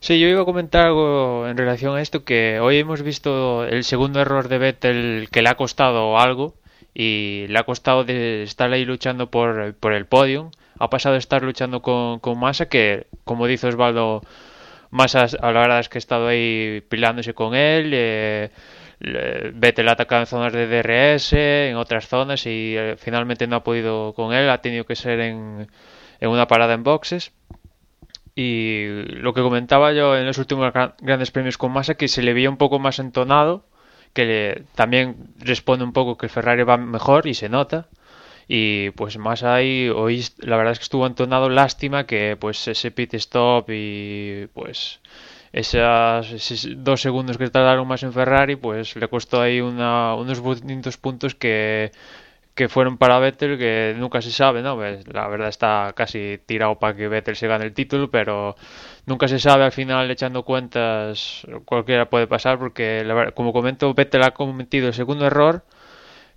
Sí, 0.00 0.18
yo 0.18 0.28
iba 0.28 0.42
a 0.42 0.46
comentar 0.46 0.86
algo 0.86 1.46
en 1.46 1.56
relación 1.58 1.94
a 1.94 2.00
esto, 2.00 2.24
que 2.24 2.58
hoy 2.58 2.78
hemos 2.78 3.02
visto 3.02 3.64
el 3.64 3.84
segundo 3.84 4.20
error 4.20 4.48
de 4.48 4.56
Vettel 4.58 5.28
que 5.30 5.42
le 5.42 5.50
ha 5.50 5.56
costado 5.56 6.18
algo 6.18 6.54
y 6.94 7.46
le 7.48 7.58
ha 7.58 7.64
costado 7.64 8.04
de 8.04 8.42
estar 8.42 8.72
ahí 8.72 8.86
luchando 8.86 9.30
por, 9.30 9.74
por 9.74 9.92
el 9.92 10.06
podio. 10.06 10.50
Ha 10.78 10.88
pasado 10.88 11.14
de 11.14 11.18
estar 11.18 11.42
luchando 11.42 11.82
con, 11.82 12.18
con 12.18 12.38
Massa, 12.38 12.66
que 12.66 13.06
como 13.24 13.46
dice 13.46 13.66
Osvaldo, 13.66 14.22
más 14.90 15.14
a, 15.14 15.26
la 15.26 15.52
verdad 15.52 15.80
es 15.80 15.88
que 15.88 15.98
he 15.98 16.00
estado 16.00 16.28
ahí 16.28 16.82
pilándose 16.88 17.34
con 17.34 17.54
él. 17.54 17.92
Eh, 17.94 18.50
Vettel 19.54 19.88
ha 19.88 19.92
atacado 19.92 20.22
en 20.22 20.26
zonas 20.26 20.52
de 20.52 20.66
DRS, 20.66 21.32
en 21.32 21.76
otras 21.76 22.06
zonas 22.06 22.44
y 22.46 22.76
eh, 22.76 22.96
finalmente 22.98 23.46
no 23.46 23.56
ha 23.56 23.64
podido 23.64 24.12
con 24.14 24.32
él. 24.34 24.50
Ha 24.50 24.60
tenido 24.60 24.84
que 24.84 24.96
ser 24.96 25.20
en, 25.20 25.68
en 26.20 26.28
una 26.28 26.46
parada 26.46 26.74
en 26.74 26.82
boxes. 26.82 27.32
Y 28.34 28.86
lo 29.06 29.32
que 29.34 29.42
comentaba 29.42 29.92
yo 29.92 30.16
en 30.16 30.26
los 30.26 30.38
últimos 30.38 30.72
grandes 31.00 31.30
premios 31.30 31.58
con 31.58 31.72
Massa, 31.72 31.94
que 31.94 32.08
se 32.08 32.22
le 32.22 32.32
veía 32.32 32.48
un 32.48 32.56
poco 32.56 32.78
más 32.78 32.98
entonado, 32.98 33.66
que 34.12 34.64
también 34.74 35.34
responde 35.38 35.84
un 35.84 35.92
poco 35.92 36.16
que 36.16 36.26
el 36.26 36.30
Ferrari 36.30 36.62
va 36.62 36.76
mejor 36.76 37.26
y 37.26 37.34
se 37.34 37.48
nota 37.48 37.88
y 38.52 38.90
pues 38.90 39.16
más 39.16 39.44
ahí 39.44 39.88
hoy 39.90 40.24
la 40.38 40.56
verdad 40.56 40.72
es 40.72 40.80
que 40.80 40.82
estuvo 40.82 41.06
entonado 41.06 41.48
lástima 41.48 42.04
que 42.04 42.36
pues 42.36 42.66
ese 42.66 42.90
pit 42.90 43.14
stop 43.14 43.70
y 43.70 44.48
pues 44.54 45.00
esas, 45.52 46.32
esos 46.32 46.68
dos 46.78 47.00
segundos 47.00 47.38
que 47.38 47.48
tardaron 47.48 47.86
más 47.86 48.02
en 48.02 48.12
Ferrari 48.12 48.56
pues 48.56 48.96
le 48.96 49.06
costó 49.06 49.40
ahí 49.40 49.60
una, 49.60 50.16
unos 50.16 50.40
bonitos 50.40 50.96
puntos 50.96 51.36
que 51.36 51.92
que 52.56 52.68
fueron 52.68 52.98
para 52.98 53.20
Vettel 53.20 53.56
que 53.58 53.94
nunca 53.96 54.20
se 54.20 54.32
sabe, 54.32 54.62
¿no? 54.62 54.76
Pues, 54.76 55.06
la 55.08 55.28
verdad 55.28 55.48
está 55.48 55.92
casi 55.96 56.40
tirado 56.44 56.78
para 56.78 56.96
que 56.96 57.08
Vettel 57.08 57.36
se 57.36 57.46
gane 57.46 57.64
el 57.66 57.72
título, 57.72 58.10
pero 58.10 58.56
nunca 59.06 59.28
se 59.28 59.38
sabe 59.38 59.64
al 59.64 59.72
final 59.72 60.10
echando 60.10 60.44
cuentas 60.44 61.46
cualquiera 61.64 62.10
puede 62.10 62.26
pasar 62.26 62.58
porque 62.58 63.06
como 63.34 63.52
comento 63.52 63.94
Vettel 63.94 64.24
ha 64.24 64.32
cometido 64.32 64.88
el 64.88 64.94
segundo 64.94 65.26
error 65.26 65.64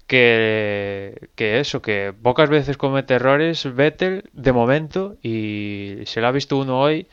que, 0.08 1.30
que 1.36 1.60
eso, 1.60 1.82
que 1.82 2.14
pocas 2.22 2.50
veces 2.50 2.78
comete 2.78 3.16
errores 3.16 3.64
Vettel 3.76 4.30
de 4.34 4.52
momento 4.52 5.18
y 5.22 6.00
se 6.06 6.22
lo 6.22 6.28
ha 6.28 6.32
visto 6.32 6.58
uno 6.58 6.80
hoy 6.80 7.08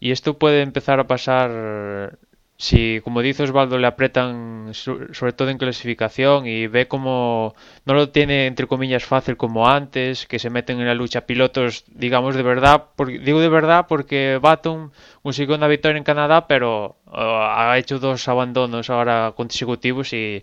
y 0.00 0.12
esto 0.12 0.38
puede 0.38 0.62
empezar 0.62 1.00
a 1.00 1.06
pasar 1.06 2.18
si, 2.60 3.00
como 3.02 3.22
dice 3.22 3.44
Osvaldo, 3.44 3.78
le 3.78 3.86
apretan 3.86 4.70
sobre 4.74 5.32
todo 5.32 5.48
en 5.48 5.58
clasificación 5.58 6.46
y 6.46 6.66
ve 6.66 6.88
como 6.88 7.54
no 7.84 7.94
lo 7.94 8.10
tiene 8.10 8.46
entre 8.46 8.66
comillas 8.66 9.04
fácil 9.04 9.36
como 9.36 9.68
antes, 9.68 10.26
que 10.26 10.40
se 10.40 10.50
meten 10.50 10.80
en 10.80 10.86
la 10.86 10.94
lucha 10.94 11.24
pilotos, 11.24 11.84
digamos 11.86 12.34
de 12.34 12.42
verdad, 12.42 12.86
digo 13.22 13.40
de 13.40 13.48
verdad 13.48 13.86
porque 13.88 14.40
Baton 14.42 14.90
consiguió 15.22 15.54
una 15.54 15.68
victoria 15.68 15.98
en 15.98 16.04
Canadá, 16.04 16.48
pero 16.48 16.96
uh, 17.06 17.12
ha 17.12 17.78
hecho 17.78 18.00
dos 18.00 18.26
abandonos 18.26 18.90
ahora 18.90 19.32
consecutivos 19.36 20.12
y 20.12 20.42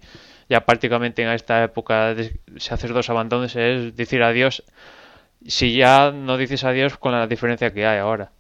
ya 0.49 0.65
prácticamente 0.65 1.23
en 1.23 1.29
esta 1.29 1.63
época 1.63 2.13
de, 2.13 2.39
si 2.57 2.73
haces 2.73 2.91
dos 2.91 3.09
abandonos 3.09 3.55
es 3.55 3.95
decir 3.95 4.23
adiós. 4.23 4.63
Si 5.45 5.75
ya 5.75 6.11
no 6.11 6.37
dices 6.37 6.63
adiós 6.63 6.97
con 6.97 7.11
la 7.11 7.27
diferencia 7.27 7.71
que 7.71 7.85
hay 7.85 7.99
ahora. 7.99 8.31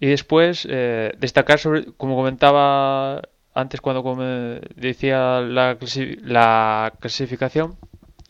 Y 0.00 0.06
después, 0.06 0.66
eh, 0.70 1.12
destacar 1.18 1.58
sobre, 1.58 1.84
como 1.96 2.16
comentaba 2.16 3.20
antes 3.54 3.80
cuando 3.80 4.60
decía 4.76 5.40
la, 5.40 5.76
clasificación, 7.00 7.76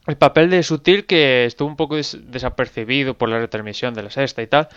el 0.07 0.17
papel 0.17 0.51
de 0.51 0.63
Sutil 0.63 1.07
que 1.07 1.45
estuvo 1.45 1.69
un 1.69 1.77
poco 1.77 1.97
desapercibido 1.97 3.15
por 3.15 3.29
la 3.29 3.39
retransmisión 3.39 3.95
de 3.95 4.03
la 4.03 4.11
sexta 4.11 4.43
y 4.43 4.47
tal, 4.47 4.69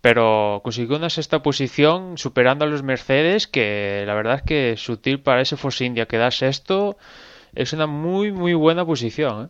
pero 0.00 0.60
consiguió 0.64 0.96
una 0.96 1.10
sexta 1.10 1.42
posición 1.42 2.16
superando 2.16 2.64
a 2.64 2.68
los 2.68 2.82
Mercedes, 2.82 3.46
que 3.46 4.04
la 4.06 4.14
verdad 4.14 4.36
es 4.36 4.42
que 4.42 4.76
Sutil 4.76 5.20
para 5.20 5.42
ese 5.42 5.56
Force 5.56 5.84
India 5.84 6.06
que 6.06 6.16
da 6.16 6.30
sexto 6.30 6.96
es 7.54 7.72
una 7.72 7.86
muy 7.86 8.32
muy 8.32 8.54
buena 8.54 8.84
posición. 8.84 9.46
¿eh? 9.46 9.48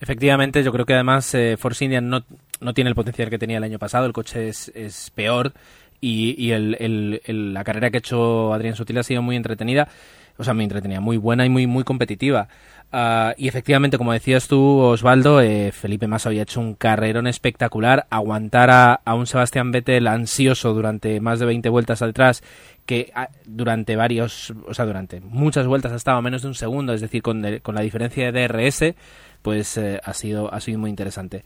Efectivamente, 0.00 0.62
yo 0.62 0.72
creo 0.72 0.86
que 0.86 0.94
además 0.94 1.32
eh, 1.34 1.56
Force 1.56 1.84
India 1.84 2.00
no, 2.00 2.24
no, 2.60 2.74
tiene 2.74 2.90
el 2.90 2.96
potencial 2.96 3.30
que 3.30 3.38
tenía 3.38 3.58
el 3.58 3.64
año 3.64 3.78
pasado, 3.78 4.06
el 4.06 4.12
coche 4.12 4.48
es, 4.48 4.70
es 4.74 5.10
peor 5.10 5.52
y, 6.00 6.34
y 6.38 6.52
el, 6.52 7.20
el, 7.24 7.54
la 7.54 7.64
carrera 7.64 7.90
que 7.90 7.96
ha 7.96 7.98
hecho 7.98 8.52
Adrián 8.54 8.76
Sutil 8.76 8.98
ha 8.98 9.02
sido 9.02 9.22
muy 9.22 9.36
entretenida, 9.36 9.88
o 10.36 10.44
sea, 10.44 10.54
muy 10.54 10.64
entretenida, 10.64 11.00
muy 11.00 11.16
buena 11.16 11.44
y 11.46 11.48
muy, 11.48 11.66
muy 11.66 11.82
competitiva. 11.82 12.48
Uh, 12.90 13.34
y 13.36 13.48
efectivamente, 13.48 13.98
como 13.98 14.12
decías 14.12 14.48
tú, 14.48 14.78
Osvaldo, 14.78 15.42
eh, 15.42 15.72
Felipe 15.72 16.06
Massa 16.06 16.30
había 16.30 16.42
hecho 16.42 16.60
un 16.60 16.74
carrerón 16.74 17.26
espectacular. 17.26 18.06
Aguantar 18.08 18.70
a, 18.70 18.94
a, 18.94 19.14
un 19.14 19.26
Sebastián 19.26 19.72
Vettel 19.72 20.06
ansioso 20.06 20.72
durante 20.72 21.20
más 21.20 21.38
de 21.38 21.46
20 21.46 21.68
vueltas 21.68 22.00
atrás, 22.00 22.42
que 22.86 23.12
uh, 23.14 23.30
durante 23.44 23.94
varios, 23.94 24.54
o 24.66 24.72
sea, 24.72 24.86
durante 24.86 25.20
muchas 25.20 25.66
vueltas 25.66 25.92
ha 25.92 25.96
estado 25.96 26.16
a 26.16 26.22
menos 26.22 26.42
de 26.42 26.48
un 26.48 26.54
segundo, 26.54 26.94
es 26.94 27.02
decir, 27.02 27.20
con, 27.20 27.44
con 27.62 27.74
la 27.74 27.82
diferencia 27.82 28.32
de 28.32 28.48
DRS, 28.48 28.94
pues 29.42 29.76
eh, 29.76 30.00
ha, 30.02 30.14
sido, 30.14 30.52
ha 30.52 30.60
sido 30.60 30.78
muy 30.78 30.90
interesante. 30.90 31.44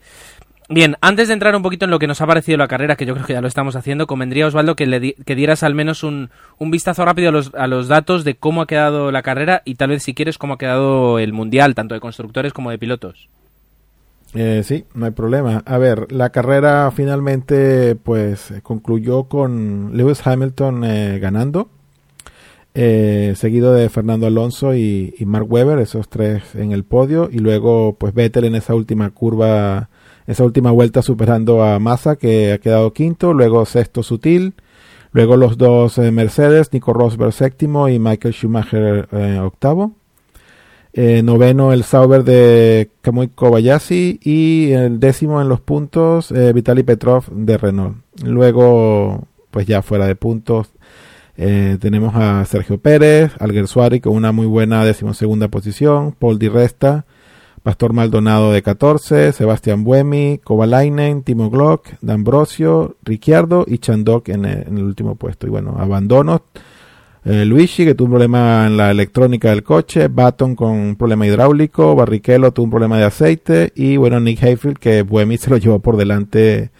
Bien, 0.69 0.95
antes 1.01 1.27
de 1.27 1.33
entrar 1.33 1.55
un 1.55 1.61
poquito 1.61 1.85
en 1.85 1.91
lo 1.91 1.99
que 1.99 2.07
nos 2.07 2.21
ha 2.21 2.27
parecido 2.27 2.57
la 2.57 2.67
carrera, 2.67 2.95
que 2.95 3.05
yo 3.05 3.13
creo 3.13 3.25
que 3.25 3.33
ya 3.33 3.41
lo 3.41 3.47
estamos 3.47 3.75
haciendo, 3.75 4.07
convendría, 4.07 4.47
Osvaldo, 4.47 4.75
que, 4.75 4.85
le 4.85 5.13
que 5.13 5.35
dieras 5.35 5.61
al 5.63 5.75
menos 5.75 6.03
un, 6.03 6.29
un 6.57 6.71
vistazo 6.71 7.03
rápido 7.03 7.29
a 7.29 7.31
los, 7.31 7.53
a 7.53 7.67
los, 7.67 7.87
datos 7.87 8.23
de 8.23 8.35
cómo 8.35 8.61
ha 8.61 8.67
quedado 8.67 9.11
la 9.11 9.23
carrera 9.23 9.61
y 9.65 9.75
tal 9.75 9.89
vez, 9.89 10.03
si 10.03 10.13
quieres, 10.13 10.37
cómo 10.37 10.53
ha 10.53 10.57
quedado 10.57 11.19
el 11.19 11.33
Mundial, 11.33 11.75
tanto 11.75 11.95
de 11.95 12.01
constructores 12.01 12.53
como 12.53 12.71
de 12.71 12.77
pilotos. 12.77 13.29
Eh, 14.35 14.61
sí, 14.63 14.85
no 14.95 15.05
hay 15.05 15.11
problema. 15.11 15.63
A 15.65 15.77
ver, 15.77 16.11
la 16.11 16.31
carrera 16.31 16.91
finalmente 16.91 17.95
pues 17.95 18.53
concluyó 18.63 19.25
con 19.25 19.95
Lewis 19.95 20.25
Hamilton 20.25 20.83
eh, 20.85 21.19
ganando, 21.19 21.69
eh, 22.73 23.33
seguido 23.35 23.73
de 23.73 23.89
Fernando 23.89 24.25
Alonso 24.25 24.73
y, 24.73 25.13
y, 25.19 25.25
Mark 25.25 25.51
Webber, 25.51 25.77
esos 25.77 26.09
tres 26.09 26.55
en 26.55 26.71
el 26.71 26.83
podio, 26.83 27.29
y 27.31 27.39
luego 27.39 27.95
pues 27.99 28.13
Vettel 28.15 28.45
en 28.45 28.55
esa 28.55 28.73
última 28.73 29.11
curva 29.11 29.89
esa 30.27 30.43
última 30.43 30.71
vuelta 30.71 31.01
superando 31.01 31.63
a 31.63 31.79
Massa 31.79 32.15
que 32.15 32.53
ha 32.53 32.57
quedado 32.57 32.93
quinto, 32.93 33.33
luego 33.33 33.65
sexto 33.65 34.03
Sutil, 34.03 34.53
luego 35.11 35.37
los 35.37 35.57
dos 35.57 35.97
eh, 35.97 36.11
Mercedes, 36.11 36.71
Nico 36.71 36.93
Rosberg 36.93 37.33
séptimo 37.33 37.89
y 37.89 37.99
Michael 37.99 38.33
Schumacher 38.33 39.07
eh, 39.11 39.39
octavo. 39.39 39.93
Eh, 40.95 41.23
noveno 41.23 41.73
el 41.73 41.83
Sauber 41.83 42.23
de 42.23 42.91
Kamui 43.01 43.29
Kobayashi 43.29 44.19
y 44.21 44.71
el 44.73 44.99
décimo 44.99 45.41
en 45.41 45.49
los 45.49 45.59
puntos 45.59 46.31
Vitaly 46.31 46.83
Petrov 46.83 47.25
de 47.31 47.57
Renault. 47.57 47.97
Luego, 48.23 49.27
pues 49.49 49.65
ya 49.65 49.81
fuera 49.81 50.05
de 50.05 50.15
puntos, 50.15 50.69
tenemos 51.35 52.13
a 52.13 52.45
Sergio 52.45 52.77
Pérez, 52.77 53.31
Alguersuari 53.39 54.01
con 54.01 54.13
una 54.13 54.31
muy 54.31 54.45
buena 54.45 54.85
decimosegunda 54.85 55.47
posición, 55.47 56.11
Paul 56.11 56.37
Di 56.37 56.47
Resta, 56.47 57.07
Pastor 57.63 57.93
Maldonado 57.93 58.51
de 58.51 58.61
14, 58.61 59.31
Sebastián 59.31 59.85
Buemi, 59.85 60.41
Kovalainen, 60.43 61.23
Timo 61.23 61.49
Glock, 61.49 61.87
D'Ambrosio, 62.01 62.97
Ricciardo 63.03 63.63
y 63.65 63.77
Chandok 63.77 64.27
en 64.29 64.43
el, 64.43 64.83
último 64.83 65.15
puesto. 65.15 65.47
Y 65.47 65.49
bueno, 65.49 65.77
abandonos. 65.79 66.41
Eh, 67.23 67.45
Luigi, 67.45 67.85
que 67.85 67.95
tuvo 67.95 68.07
un 68.07 68.11
problema 68.11 68.67
en 68.67 68.75
la 68.75 68.91
electrónica 68.91 69.51
del 69.51 69.63
coche, 69.63 70.09
Baton 70.09 70.57
con 70.57 70.71
un 70.71 70.97
problema 70.97 71.25
hidráulico, 71.25 71.95
Barrichello 71.95 72.51
tuvo 72.51 72.65
un 72.65 72.71
problema 72.71 72.97
de 72.97 73.05
aceite 73.05 73.71
y 73.75 73.95
bueno, 73.95 74.19
Nick 74.19 74.43
Hayfield, 74.43 74.77
que 74.77 75.03
Buemi 75.03 75.37
se 75.39 75.49
lo 75.49 75.55
llevó 75.55 75.79
por 75.79 75.95
delante 75.95 76.71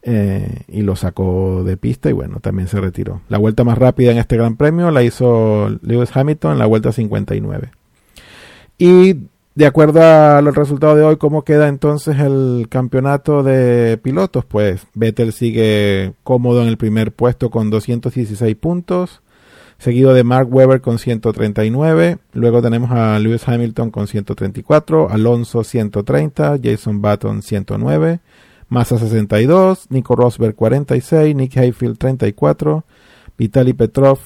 eh, 0.00 0.62
y 0.68 0.80
lo 0.80 0.96
sacó 0.96 1.64
de 1.64 1.76
pista 1.76 2.08
y 2.08 2.14
bueno, 2.14 2.40
también 2.40 2.68
se 2.68 2.80
retiró. 2.80 3.20
La 3.28 3.36
vuelta 3.36 3.62
más 3.62 3.76
rápida 3.76 4.10
en 4.12 4.16
este 4.16 4.38
Gran 4.38 4.56
Premio 4.56 4.90
la 4.90 5.02
hizo 5.02 5.68
Lewis 5.82 6.16
Hamilton 6.16 6.52
en 6.52 6.58
la 6.60 6.66
vuelta 6.66 6.90
59. 6.90 7.72
Y 8.78 9.16
de 9.54 9.66
acuerdo 9.66 10.02
al 10.02 10.52
resultado 10.52 10.96
de 10.96 11.04
hoy, 11.04 11.16
¿cómo 11.16 11.42
queda 11.42 11.68
entonces 11.68 12.18
el 12.18 12.66
campeonato 12.68 13.42
de 13.44 13.98
pilotos? 13.98 14.44
Pues 14.44 14.86
Vettel 14.94 15.32
sigue 15.32 16.14
cómodo 16.24 16.62
en 16.62 16.68
el 16.68 16.76
primer 16.76 17.12
puesto 17.12 17.50
con 17.50 17.70
216 17.70 18.56
puntos, 18.56 19.22
seguido 19.78 20.12
de 20.12 20.24
Mark 20.24 20.52
Webber 20.52 20.80
con 20.80 20.98
139, 20.98 22.18
luego 22.32 22.62
tenemos 22.62 22.90
a 22.90 23.16
Lewis 23.20 23.46
Hamilton 23.46 23.92
con 23.92 24.08
134, 24.08 25.10
Alonso 25.10 25.62
130, 25.62 26.58
Jason 26.60 27.00
Button 27.00 27.42
109, 27.42 28.20
Massa 28.68 28.98
62, 28.98 29.86
Nico 29.90 30.16
Rosberg 30.16 30.56
46, 30.56 31.36
Nick 31.36 31.56
Hayfield 31.56 31.98
34, 31.98 32.84
Vitaly 33.38 33.72
Petrov 33.72 34.18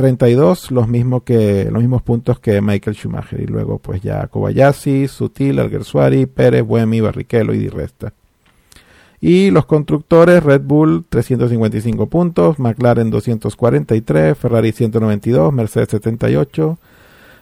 32, 0.00 0.70
los 0.70 0.88
mismos 0.88 1.24
que 1.24 1.68
los 1.70 1.82
mismos 1.82 2.00
puntos 2.00 2.40
que 2.40 2.62
Michael 2.62 2.96
Schumacher 2.96 3.38
y 3.38 3.46
luego 3.46 3.78
pues 3.78 4.00
ya 4.00 4.26
Kobayashi, 4.28 5.08
Sutil, 5.08 5.58
Alguersuari, 5.58 6.24
Pérez, 6.24 6.64
Buemi, 6.64 7.02
Barrichello 7.02 7.52
y 7.52 7.58
Di 7.58 7.68
Resta. 7.68 8.14
Y 9.20 9.50
los 9.50 9.66
constructores 9.66 10.42
Red 10.42 10.62
Bull 10.62 11.04
355 11.06 12.06
puntos, 12.06 12.58
McLaren 12.58 13.10
243, 13.10 14.38
Ferrari 14.38 14.72
192, 14.72 15.52
Mercedes 15.52 15.90
78, 15.90 16.78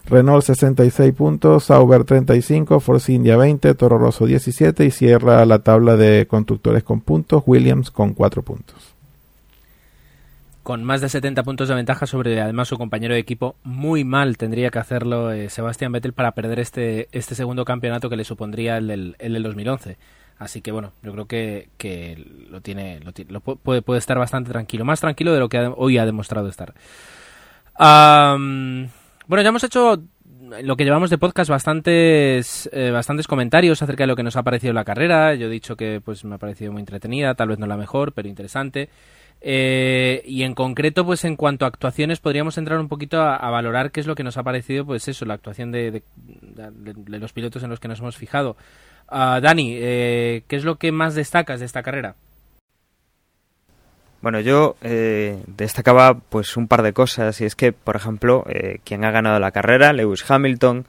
Renault 0.07 0.45
66 0.45 1.15
puntos, 1.15 1.65
Sauber 1.65 2.03
35, 2.03 2.81
Force 2.81 3.13
India 3.13 3.37
20, 3.37 3.73
Toro 3.75 3.99
Rosso 3.99 4.27
17 4.27 4.85
y 4.85 4.91
cierra 4.91 5.47
la 5.47 5.61
tabla 5.61 5.97
de 5.97 6.27
constructores 6.27 6.83
con 6.83 7.03
puntos 7.03 7.45
Williams 7.47 7.93
con 7.93 8.15
4 8.15 8.43
puntos 8.43 8.98
con 10.69 10.85
más 10.85 11.01
de 11.01 11.09
70 11.09 11.45
puntos 11.45 11.67
de 11.71 11.75
ventaja 11.75 12.07
sobre 12.07 12.43
además 12.43 12.69
su 12.69 12.77
compañero 12.77 13.15
de 13.15 13.21
equipo. 13.21 13.57
Muy 13.65 14.05
mal 14.05 14.37
tendría 14.37 14.69
que 14.69 14.79
hacerlo 14.79 15.33
eh, 15.33 15.49
Sebastián 15.49 15.93
Vettel 15.93 16.13
para 16.13 16.33
perder 16.33 16.61
este, 16.61 17.09
este 17.11 17.35
segundo 17.35 17.65
campeonato 17.65 18.11
que 18.11 18.17
le 18.17 18.25
supondría 18.25 18.77
el 18.77 18.87
del, 18.87 19.17
el 19.19 19.33
del 19.33 19.45
2011. 19.45 19.97
Así 20.39 20.61
que 20.61 20.71
bueno, 20.71 20.93
yo 21.03 21.13
creo 21.13 21.25
que, 21.25 21.71
que 21.79 22.23
lo 22.51 22.61
tiene, 22.61 23.01
lo, 23.31 23.41
puede, 23.41 23.81
puede, 23.81 23.99
estar 23.99 24.19
bastante 24.19 24.51
tranquilo, 24.51 24.85
más 24.85 25.01
tranquilo 25.01 25.33
de 25.33 25.41
lo 25.41 25.49
que 25.49 25.73
hoy 25.75 25.97
ha 25.97 26.05
demostrado 26.05 26.49
estar. 26.49 26.75
Bueno, 27.79 28.91
ya 29.43 29.49
hemos 29.49 29.65
hecho 29.65 30.03
lo 30.63 30.77
que 30.77 30.85
llevamos 30.85 31.09
de 31.09 31.17
podcast 31.17 31.49
bastantes 31.49 32.69
eh, 32.75 32.91
bastantes 32.91 33.27
comentarios 33.27 33.81
acerca 33.81 34.03
de 34.03 34.09
lo 34.09 34.17
que 34.17 34.23
nos 34.23 34.37
ha 34.37 34.43
parecido 34.43 34.75
la 34.75 34.85
carrera. 34.85 35.35
Yo 35.35 35.47
he 35.47 35.51
dicho 35.51 35.77
que 35.77 36.03
pues 36.05 36.27
me 36.27 36.35
ha 36.35 36.39
parecido 36.39 36.73
muy 36.73 36.81
entretenida, 36.81 37.35
tal 37.37 37.49
vez 37.49 37.59
no 37.59 37.67
la 37.67 37.79
mejor, 37.79 38.13
pero 38.13 38.29
interesante. 38.29 38.91
Eh, 39.41 40.23
y 40.27 40.43
en 40.43 40.55
concreto, 40.55 41.05
pues 41.05 41.25
en 41.25 41.37
cuanto 41.37 41.65
a 41.65 41.69
actuaciones, 41.69 42.21
podríamos 42.21 42.59
entrar 42.59 42.81
un 42.81 42.89
poquito 42.89 43.21
a, 43.21 43.51
valorar 43.51 43.91
qué 43.91 44.01
es 44.01 44.07
lo 44.07 44.15
que 44.15 44.25
nos 44.25 44.37
ha 44.37 44.43
parecido, 44.43 44.85
pues 44.85 45.07
eso, 45.09 45.25
la 45.25 45.35
actuación 45.35 45.71
de, 45.71 46.03
de 46.33 47.19
los 47.19 47.33
pilotos 47.33 47.63
en 47.63 47.71
los 47.71 47.81
que 47.81 47.89
nos 47.89 48.01
hemos 48.01 48.17
fijado. 48.17 48.57
Uh, 49.11 49.41
Dani, 49.41 49.75
eh, 49.77 50.43
¿qué 50.49 50.57
es 50.57 50.65
lo 50.65 50.77
que 50.77 50.93
más 50.93 51.15
destacas 51.15 51.61
de 51.61 51.67
esta 51.67 51.83
carrera? 51.83 52.17
Bueno, 54.21 54.41
yo 54.41 54.77
eh, 54.83 55.41
destacaba 55.47 56.15
pues 56.15 56.57
un 56.57 56.67
par 56.67 56.83
de 56.83 56.93
cosas 56.93 57.41
y 57.41 57.45
es 57.45 57.55
que, 57.55 57.73
por 57.73 57.95
ejemplo, 57.95 58.45
eh, 58.49 58.81
quien 58.85 59.05
ha 59.05 59.13
ganado 59.13 59.39
la 59.39 59.53
carrera, 59.53 59.93
Lewis 59.93 60.29
Hamilton, 60.29 60.87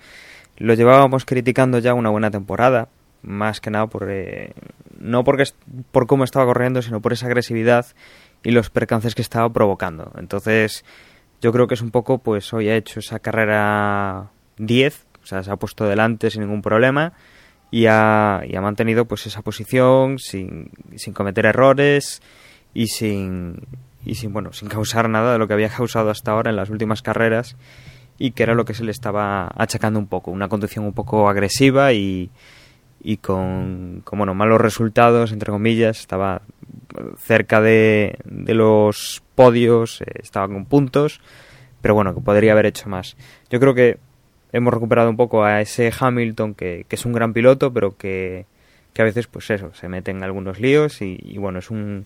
lo 0.57 0.73
llevábamos 0.73 1.25
criticando 1.25 1.77
ya 1.77 1.93
una 1.93 2.09
buena 2.09 2.31
temporada, 2.31 2.87
más 3.21 3.61
que 3.61 3.69
nada 3.69 3.85
por 3.87 4.09
eh, 4.09 4.53
no 4.99 5.23
porque 5.23 5.43
por 5.91 6.07
cómo 6.07 6.23
estaba 6.23 6.45
corriendo, 6.45 6.81
sino 6.81 7.01
por 7.01 7.13
esa 7.13 7.27
agresividad 7.27 7.85
y 8.43 8.51
los 8.51 8.69
percances 8.69 9.15
que 9.15 9.21
estaba 9.21 9.51
provocando. 9.51 10.11
Entonces, 10.17 10.85
yo 11.41 11.51
creo 11.51 11.67
que 11.67 11.73
es 11.73 11.81
un 11.81 11.91
poco, 11.91 12.19
pues 12.19 12.53
hoy 12.53 12.69
ha 12.69 12.75
hecho 12.75 12.99
esa 12.99 13.19
carrera 13.19 14.31
10, 14.57 15.05
o 15.23 15.25
sea, 15.25 15.43
se 15.43 15.51
ha 15.51 15.57
puesto 15.57 15.85
delante 15.85 16.29
sin 16.29 16.41
ningún 16.41 16.61
problema 16.61 17.13
y 17.71 17.85
ha, 17.85 18.41
y 18.47 18.55
ha 18.55 18.61
mantenido 18.61 19.05
pues 19.05 19.27
esa 19.27 19.41
posición 19.41 20.17
sin, 20.17 20.71
sin 20.95 21.13
cometer 21.13 21.45
errores 21.45 22.21
y 22.73 22.87
sin, 22.87 23.67
y 24.05 24.15
sin, 24.15 24.33
bueno, 24.33 24.53
sin 24.53 24.69
causar 24.69 25.09
nada 25.09 25.33
de 25.33 25.39
lo 25.39 25.47
que 25.47 25.53
había 25.53 25.69
causado 25.69 26.09
hasta 26.09 26.31
ahora 26.31 26.49
en 26.49 26.55
las 26.55 26.69
últimas 26.69 27.01
carreras 27.01 27.57
y 28.17 28.31
que 28.31 28.43
era 28.43 28.53
lo 28.53 28.65
que 28.65 28.73
se 28.73 28.83
le 28.83 28.91
estaba 28.91 29.49
achacando 29.55 29.99
un 29.99 30.07
poco, 30.07 30.31
una 30.31 30.49
conducción 30.49 30.85
un 30.85 30.93
poco 30.93 31.29
agresiva 31.29 31.93
y, 31.93 32.31
y 33.01 33.17
con, 33.17 34.01
con 34.03 34.19
bueno, 34.19 34.33
malos 34.33 34.59
resultados, 34.59 35.31
entre 35.31 35.51
comillas, 35.51 35.99
estaba 35.99 36.41
cerca 37.17 37.61
de, 37.61 38.17
de 38.25 38.53
los 38.53 39.23
podios, 39.35 40.01
eh, 40.01 40.05
estaba 40.21 40.47
con 40.47 40.65
puntos, 40.65 41.21
pero 41.81 41.93
bueno, 41.93 42.13
que 42.13 42.21
podría 42.21 42.51
haber 42.51 42.65
hecho 42.65 42.89
más. 42.89 43.15
Yo 43.49 43.59
creo 43.59 43.73
que 43.73 43.97
hemos 44.51 44.73
recuperado 44.73 45.09
un 45.09 45.17
poco 45.17 45.43
a 45.43 45.61
ese 45.61 45.91
Hamilton 45.97 46.55
que, 46.55 46.85
que 46.87 46.95
es 46.95 47.05
un 47.05 47.13
gran 47.13 47.33
piloto, 47.33 47.71
pero 47.71 47.95
que, 47.97 48.45
que, 48.93 49.01
a 49.01 49.05
veces, 49.05 49.27
pues 49.27 49.49
eso, 49.49 49.73
se 49.73 49.87
mete 49.87 50.11
en 50.11 50.23
algunos 50.23 50.59
líos 50.59 51.01
y, 51.01 51.37
bueno, 51.37 51.59
es 51.59 51.69
un 51.69 52.05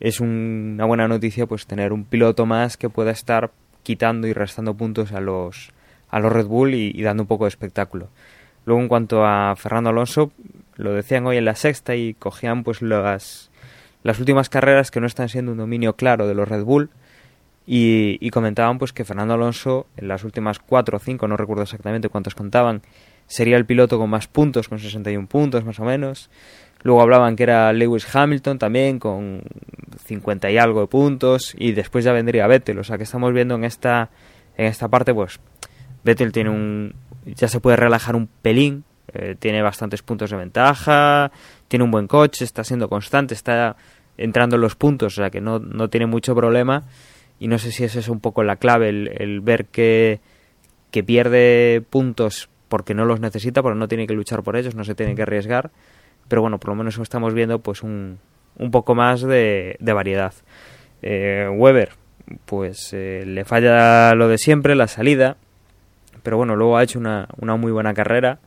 es 0.00 0.18
una 0.18 0.86
buena 0.86 1.06
noticia 1.08 1.44
pues 1.44 1.66
tener 1.66 1.92
un 1.92 2.04
piloto 2.04 2.46
más 2.46 2.78
que 2.78 2.88
pueda 2.88 3.10
estar 3.10 3.50
quitando 3.82 4.26
y 4.26 4.32
restando 4.32 4.72
puntos 4.74 5.12
a 5.12 5.20
los 5.20 5.72
a 6.08 6.20
los 6.20 6.32
Red 6.32 6.46
Bull 6.46 6.74
y 6.74 7.02
dando 7.02 7.24
un 7.24 7.26
poco 7.26 7.44
de 7.44 7.50
espectáculo. 7.50 8.08
Luego 8.64 8.82
en 8.82 8.88
cuanto 8.88 9.24
a 9.24 9.54
Fernando 9.56 9.90
Alonso, 9.90 10.32
lo 10.76 10.92
decían 10.92 11.26
hoy 11.26 11.36
en 11.36 11.44
la 11.44 11.54
sexta 11.54 11.96
y 11.96 12.14
cogían 12.14 12.62
pues 12.62 12.82
las, 12.82 13.50
las 14.02 14.18
últimas 14.18 14.48
carreras 14.48 14.90
que 14.90 15.00
no 15.00 15.06
están 15.06 15.28
siendo 15.28 15.52
un 15.52 15.58
dominio 15.58 15.94
claro 15.94 16.26
de 16.26 16.34
los 16.34 16.48
Red 16.48 16.64
Bull 16.64 16.90
y, 17.72 18.30
comentaban 18.30 18.78
pues 18.78 18.92
que 18.92 19.04
Fernando 19.04 19.34
Alonso 19.34 19.86
en 19.96 20.08
las 20.08 20.24
últimas 20.24 20.58
cuatro 20.58 20.96
o 20.96 21.00
cinco, 21.00 21.28
no 21.28 21.36
recuerdo 21.36 21.62
exactamente 21.62 22.08
cuántos 22.08 22.34
contaban, 22.34 22.82
sería 23.26 23.56
el 23.56 23.64
piloto 23.64 23.98
con 23.98 24.10
más 24.10 24.26
puntos, 24.26 24.68
con 24.68 24.80
61 24.80 25.28
puntos 25.28 25.64
más 25.64 25.78
o 25.78 25.84
menos. 25.84 26.30
Luego 26.82 27.02
hablaban 27.02 27.36
que 27.36 27.44
era 27.44 27.72
Lewis 27.72 28.12
Hamilton 28.12 28.58
también 28.58 28.98
con 28.98 29.42
50 30.06 30.50
y 30.50 30.58
algo 30.58 30.80
de 30.80 30.86
puntos 30.88 31.54
y 31.56 31.72
después 31.72 32.04
ya 32.04 32.12
vendría 32.12 32.46
Vettel, 32.46 32.78
o 32.78 32.84
sea 32.84 32.96
que 32.96 33.04
estamos 33.04 33.32
viendo 33.32 33.54
en 33.54 33.64
esta 33.64 34.10
en 34.56 34.66
esta 34.66 34.88
parte 34.88 35.14
pues 35.14 35.38
Vettel 36.02 36.32
tiene 36.32 36.50
un 36.50 36.94
ya 37.24 37.48
se 37.48 37.60
puede 37.60 37.76
relajar 37.76 38.16
un 38.16 38.26
pelín, 38.26 38.84
eh, 39.12 39.36
tiene 39.38 39.62
bastantes 39.62 40.02
puntos 40.02 40.30
de 40.30 40.36
ventaja, 40.36 41.32
tiene 41.68 41.84
un 41.84 41.90
buen 41.90 42.06
coche, 42.06 42.44
está 42.44 42.64
siendo 42.64 42.88
constante, 42.88 43.34
está 43.34 43.76
entrando 44.16 44.56
en 44.56 44.62
los 44.62 44.76
puntos, 44.76 45.14
o 45.14 45.16
sea 45.22 45.30
que 45.30 45.40
no, 45.40 45.58
no 45.58 45.88
tiene 45.88 46.06
mucho 46.06 46.34
problema. 46.34 46.84
Y 47.38 47.48
no 47.48 47.58
sé 47.58 47.72
si 47.72 47.84
esa 47.84 47.98
es 47.98 48.08
un 48.08 48.20
poco 48.20 48.42
la 48.44 48.56
clave, 48.56 48.90
el, 48.90 49.40
ver 49.40 49.64
que, 49.66 50.20
que 50.90 51.02
pierde 51.02 51.82
puntos 51.88 52.50
porque 52.68 52.94
no 52.94 53.06
los 53.06 53.18
necesita, 53.18 53.62
porque 53.62 53.78
no 53.78 53.88
tiene 53.88 54.06
que 54.06 54.12
luchar 54.12 54.42
por 54.42 54.56
ellos, 54.56 54.74
no 54.74 54.84
se 54.84 54.94
tiene 54.94 55.14
que 55.14 55.22
arriesgar, 55.22 55.70
pero 56.28 56.42
bueno, 56.42 56.58
por 56.58 56.70
lo 56.70 56.76
menos 56.76 56.98
estamos 56.98 57.32
viendo 57.32 57.58
pues 57.60 57.82
un, 57.82 58.18
un 58.58 58.70
poco 58.70 58.94
más 58.94 59.22
de, 59.22 59.76
de 59.80 59.92
variedad. 59.92 60.34
Eh, 61.02 61.48
Weber, 61.50 61.92
pues 62.44 62.90
eh, 62.92 63.24
le 63.26 63.44
falla 63.44 64.14
lo 64.14 64.28
de 64.28 64.38
siempre, 64.38 64.74
la 64.74 64.86
salida, 64.86 65.38
pero 66.22 66.36
bueno, 66.36 66.56
luego 66.56 66.76
ha 66.76 66.82
hecho 66.82 66.98
una, 66.98 67.28
una 67.38 67.56
muy 67.56 67.72
buena 67.72 67.94
carrera. 67.94 68.38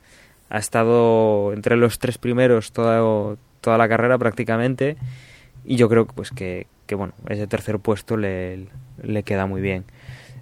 Ha 0.49 0.57
estado 0.57 1.53
entre 1.53 1.75
los 1.75 1.99
tres 1.99 2.17
primeros 2.17 2.71
toda, 2.71 3.35
toda 3.61 3.77
la 3.77 3.87
carrera 3.87 4.17
prácticamente. 4.17 4.97
Y 5.65 5.77
yo 5.77 5.89
creo 5.89 6.05
pues 6.05 6.31
que, 6.31 6.67
que 6.85 6.95
bueno, 6.95 7.13
ese 7.29 7.47
tercer 7.47 7.79
puesto 7.79 8.17
le, 8.17 8.67
le 9.01 9.23
queda 9.23 9.45
muy 9.45 9.61
bien. 9.61 9.85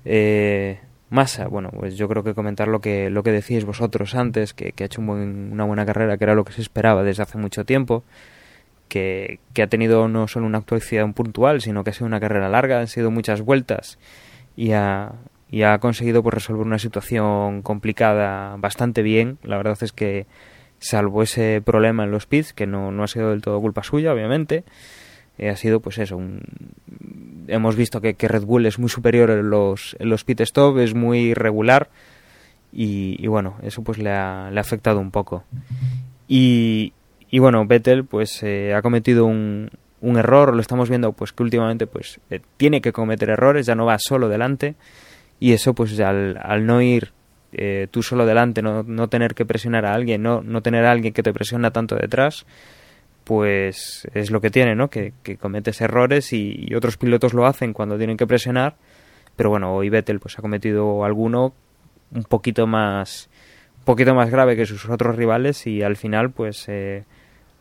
Eh, 0.05 0.79
Massa, 1.09 1.47
bueno, 1.47 1.69
pues 1.77 1.97
yo 1.97 2.07
creo 2.07 2.23
que 2.23 2.33
comentar 2.33 2.69
lo 2.69 2.79
que, 2.79 3.09
lo 3.09 3.21
que 3.21 3.31
decíais 3.31 3.65
vosotros 3.65 4.15
antes, 4.15 4.53
que, 4.53 4.71
que 4.71 4.83
ha 4.83 4.85
hecho 4.85 5.01
una 5.01 5.65
buena 5.65 5.85
carrera, 5.85 6.17
que 6.17 6.23
era 6.23 6.35
lo 6.35 6.45
que 6.45 6.53
se 6.53 6.61
esperaba 6.61 7.03
desde 7.03 7.23
hace 7.23 7.37
mucho 7.37 7.65
tiempo, 7.65 8.05
que, 8.87 9.39
que 9.53 9.61
ha 9.61 9.67
tenido 9.67 10.07
no 10.07 10.29
solo 10.29 10.45
una 10.45 10.59
actuación 10.59 11.13
puntual, 11.13 11.59
sino 11.59 11.83
que 11.83 11.89
ha 11.89 11.93
sido 11.93 12.07
una 12.07 12.21
carrera 12.21 12.47
larga, 12.47 12.79
han 12.79 12.87
sido 12.87 13.11
muchas 13.11 13.41
vueltas 13.41 13.99
y 14.55 14.71
ha, 14.71 15.13
y 15.51 15.63
ha 15.63 15.77
conseguido 15.79 16.23
pues, 16.23 16.33
resolver 16.33 16.65
una 16.65 16.79
situación 16.79 17.61
complicada 17.61 18.55
bastante 18.57 19.01
bien. 19.01 19.37
La 19.43 19.57
verdad 19.57 19.77
es 19.81 19.91
que 19.91 20.25
salvo 20.79 21.21
ese 21.21 21.61
problema 21.63 22.05
en 22.05 22.11
los 22.11 22.25
pits, 22.25 22.53
que 22.53 22.65
no, 22.65 22.91
no 22.91 23.03
ha 23.03 23.07
sido 23.07 23.29
del 23.29 23.41
todo 23.41 23.59
culpa 23.59 23.83
suya, 23.83 24.13
obviamente, 24.13 24.63
eh, 25.37 25.49
ha 25.49 25.55
sido 25.57 25.81
pues 25.81 25.97
eso, 25.97 26.19
hemos 27.47 27.75
visto 27.75 27.99
que, 28.01 28.15
que, 28.15 28.27
Red 28.29 28.43
Bull 28.43 28.65
es 28.65 28.79
muy 28.79 28.89
superior 28.89 29.29
en 29.29 29.49
los, 29.49 29.95
en 29.99 30.09
los 30.09 30.23
pit 30.23 30.39
stop, 30.41 30.79
es 30.79 30.95
muy 30.95 31.33
regular 31.33 31.89
y, 32.73 33.27
bueno, 33.27 33.57
eso 33.61 33.83
pues 33.83 33.97
le 33.97 34.11
ha, 34.11 34.49
le 34.49 34.57
ha 34.57 34.61
afectado 34.61 34.99
un 34.99 35.11
poco. 35.11 35.43
Y, 36.29 36.93
y 37.29 37.39
bueno, 37.39 37.65
Vettel 37.65 38.05
pues 38.05 38.41
eh, 38.43 38.73
ha 38.73 38.81
cometido 38.81 39.25
un, 39.25 39.69
un 39.99 40.17
error, 40.17 40.55
lo 40.55 40.61
estamos 40.61 40.87
viendo 40.87 41.11
pues 41.11 41.33
que 41.33 41.43
últimamente 41.43 41.85
pues 41.87 42.21
eh, 42.29 42.39
tiene 42.55 42.79
que 42.79 42.93
cometer 42.93 43.29
errores, 43.29 43.65
ya 43.65 43.75
no 43.75 43.85
va 43.85 43.97
solo 43.99 44.29
delante 44.29 44.75
y 45.41 45.53
eso 45.53 45.73
pues 45.73 45.99
al, 45.99 46.39
al 46.39 46.67
no 46.67 46.81
ir 46.83 47.11
eh, 47.51 47.87
tú 47.89 48.03
solo 48.03 48.27
delante, 48.27 48.61
no, 48.61 48.83
no, 48.83 49.09
tener 49.09 49.33
que 49.33 49.43
presionar 49.43 49.87
a 49.87 49.93
alguien, 49.95 50.21
no, 50.21 50.43
no 50.43 50.61
tener 50.61 50.85
a 50.85 50.91
alguien 50.91 51.13
que 51.13 51.23
te 51.23 51.33
presiona 51.33 51.71
tanto 51.71 51.95
detrás, 51.95 52.45
pues 53.23 54.07
es 54.13 54.29
lo 54.29 54.39
que 54.39 54.51
tiene, 54.51 54.75
¿no? 54.75 54.89
Que, 54.91 55.13
que 55.23 55.37
cometes 55.37 55.81
errores 55.81 56.31
y, 56.31 56.73
otros 56.75 56.95
pilotos 56.95 57.33
lo 57.33 57.47
hacen 57.47 57.73
cuando 57.73 57.97
tienen 57.97 58.17
que 58.17 58.27
presionar, 58.27 58.75
pero 59.35 59.49
bueno, 59.49 59.73
hoy 59.73 59.89
Vettel 59.89 60.19
pues 60.19 60.37
ha 60.37 60.43
cometido 60.43 61.03
alguno 61.03 61.53
un 62.11 62.23
poquito 62.23 62.67
más 62.67 63.27
un 63.79 63.85
poquito 63.85 64.13
más 64.13 64.29
grave 64.29 64.55
que 64.55 64.67
sus 64.67 64.87
otros 64.89 65.15
rivales 65.15 65.65
y 65.65 65.81
al 65.81 65.95
final 65.95 66.29
pues 66.29 66.65
eh, 66.69 67.05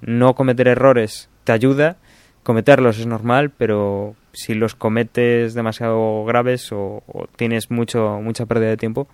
no 0.02 0.34
cometer 0.34 0.68
errores 0.68 1.30
te 1.44 1.52
ayuda, 1.52 1.96
cometerlos 2.42 2.98
es 2.98 3.06
normal, 3.06 3.50
pero 3.50 4.14
si 4.32 4.54
los 4.54 4.74
cometes 4.74 5.54
demasiado 5.54 6.24
graves 6.24 6.70
o, 6.72 7.02
tienes 7.36 7.70
mucho 7.70 8.20
mucha 8.22 8.46
pérdida 8.46 8.70
de 8.70 8.76
tiempo, 8.76 9.08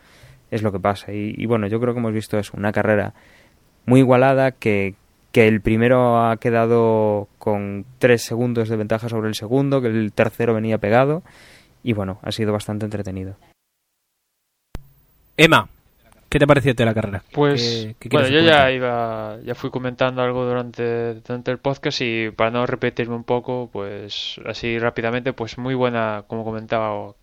es 0.51 0.63
lo 0.63 0.73
que 0.73 0.81
pasa. 0.81 1.13
Y, 1.13 1.45
bueno, 1.47 1.67
yo 1.67 1.81
creo 1.81 1.95
que 1.95 2.01
hemos 2.01 2.13
visto 2.13 2.39
eso, 2.39 2.53
una 2.57 2.73
carrera 2.73 3.15
muy 3.85 4.01
igualada 4.01 4.53
que, 4.53 4.95
que 5.33 5.49
el 5.49 5.61
primero 5.61 6.19
ha 6.19 6.37
quedado 6.37 7.29
con 7.39 7.85
tres 7.99 8.23
segundos 8.23 8.69
de 8.69 8.77
ventaja 8.77 9.09
sobre 9.09 9.29
el 9.29 9.35
segundo, 9.35 9.81
que 9.81 9.89
el 9.89 10.13
tercero 10.13 10.55
venía 10.55 10.79
pegado 10.79 11.23
y 11.83 11.93
bueno, 11.93 12.19
ha 12.23 12.33
sido 12.33 12.53
bastante 12.53 12.85
entretenido. 12.85 13.37
Emma, 15.37 15.69
¿Qué 16.29 16.39
te 16.41 16.47
pareció 16.47 16.75
de 16.75 16.85
la 16.85 16.95
carrera? 16.95 17.23
Pues, 17.33 17.95
bueno, 18.11 18.29
yo 18.29 18.41
ya 18.41 18.71
iba, 18.73 19.39
ya 19.45 19.55
fui 19.55 19.71
comentando 19.71 20.23
algo 20.23 20.45
durante, 20.45 21.15
durante 21.15 21.51
el 21.53 21.59
podcast 21.59 22.01
y 22.01 22.31
para 22.31 22.51
no 22.51 22.67
repetirme 22.67 23.15
un 23.15 23.25
poco, 23.25 23.71
pues 23.73 24.41
así 24.45 24.79
rápidamente, 24.79 25.33
pues 25.33 25.57
muy 25.57 25.75
buena, 25.75 26.25
como 26.27 26.45
comentaba, 26.45 27.15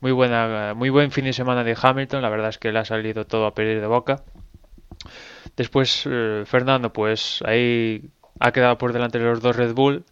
muy 0.00 0.12
buena, 0.12 0.74
muy 0.74 0.90
buen 0.90 1.12
fin 1.12 1.24
de 1.24 1.32
semana 1.32 1.62
de 1.62 1.76
Hamilton. 1.80 2.20
La 2.20 2.30
verdad 2.30 2.48
es 2.48 2.58
que 2.58 2.72
le 2.72 2.80
ha 2.80 2.84
salido 2.84 3.26
todo 3.26 3.46
a 3.46 3.54
pedir 3.54 3.80
de 3.80 3.86
boca. 3.86 4.22
Después 5.56 6.04
eh, 6.10 6.42
Fernando, 6.44 6.92
pues 6.92 7.40
ahí 7.44 8.10
ha 8.40 8.52
quedado 8.52 8.76
por 8.76 8.92
delante 8.92 9.18
de 9.18 9.24
los 9.24 9.40
dos 9.40 9.56
Red 9.56 9.72
Bull, 9.74 10.04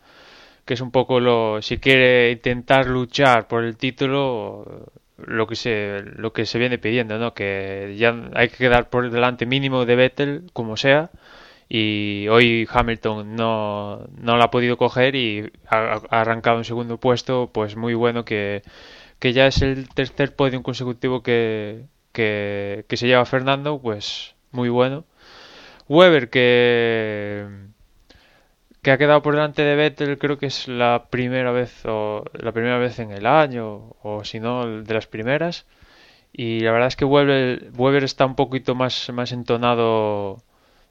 que 0.64 0.74
es 0.74 0.80
un 0.80 0.90
poco 0.92 1.18
lo, 1.20 1.62
si 1.62 1.78
quiere 1.78 2.30
intentar 2.30 2.86
luchar 2.86 3.48
por 3.48 3.64
el 3.64 3.76
título 3.76 4.92
lo 5.18 5.46
que 5.46 5.56
se 5.56 6.02
lo 6.16 6.32
que 6.32 6.46
se 6.46 6.58
viene 6.58 6.78
pidiendo, 6.78 7.18
¿no? 7.18 7.34
Que 7.34 7.94
ya 7.98 8.14
hay 8.34 8.48
que 8.48 8.56
quedar 8.56 8.90
por 8.90 9.10
delante 9.10 9.46
mínimo 9.46 9.86
de 9.86 9.96
Vettel 9.96 10.50
como 10.52 10.76
sea 10.76 11.10
y 11.68 12.28
hoy 12.28 12.68
Hamilton 12.70 13.34
no, 13.36 14.06
no 14.18 14.36
la 14.36 14.44
ha 14.46 14.50
podido 14.50 14.76
coger 14.76 15.16
y 15.16 15.50
ha, 15.68 16.00
arrancado 16.10 16.58
en 16.58 16.64
segundo 16.64 16.98
puesto, 16.98 17.50
pues 17.52 17.76
muy 17.76 17.94
bueno 17.94 18.24
que, 18.24 18.62
que 19.18 19.32
ya 19.32 19.46
es 19.46 19.62
el 19.62 19.88
tercer 19.88 20.34
podio 20.36 20.62
consecutivo 20.62 21.22
que, 21.22 21.86
que, 22.12 22.84
que 22.88 22.96
se 22.96 23.06
lleva 23.08 23.24
Fernando, 23.26 23.80
pues 23.80 24.34
muy 24.52 24.68
bueno. 24.68 25.04
Weber 25.88 26.30
que 26.30 27.46
que 28.86 28.92
ha 28.92 28.98
quedado 28.98 29.20
por 29.20 29.34
delante 29.34 29.62
de 29.62 29.74
Vettel 29.74 30.16
creo 30.16 30.38
que 30.38 30.46
es 30.46 30.68
la 30.68 31.06
primera 31.10 31.50
vez 31.50 31.84
o 31.86 32.22
la 32.34 32.52
primera 32.52 32.78
vez 32.78 33.00
en 33.00 33.10
el 33.10 33.26
año 33.26 33.96
o 34.00 34.22
si 34.22 34.38
no 34.38 34.80
de 34.84 34.94
las 34.94 35.08
primeras. 35.08 35.66
Y 36.32 36.60
la 36.60 36.70
verdad 36.70 36.86
es 36.86 36.94
que 36.94 37.04
Weber, 37.04 37.72
Weber 37.76 38.04
está 38.04 38.26
un 38.26 38.36
poquito 38.36 38.76
más, 38.76 39.10
más 39.12 39.32
entonado 39.32 40.40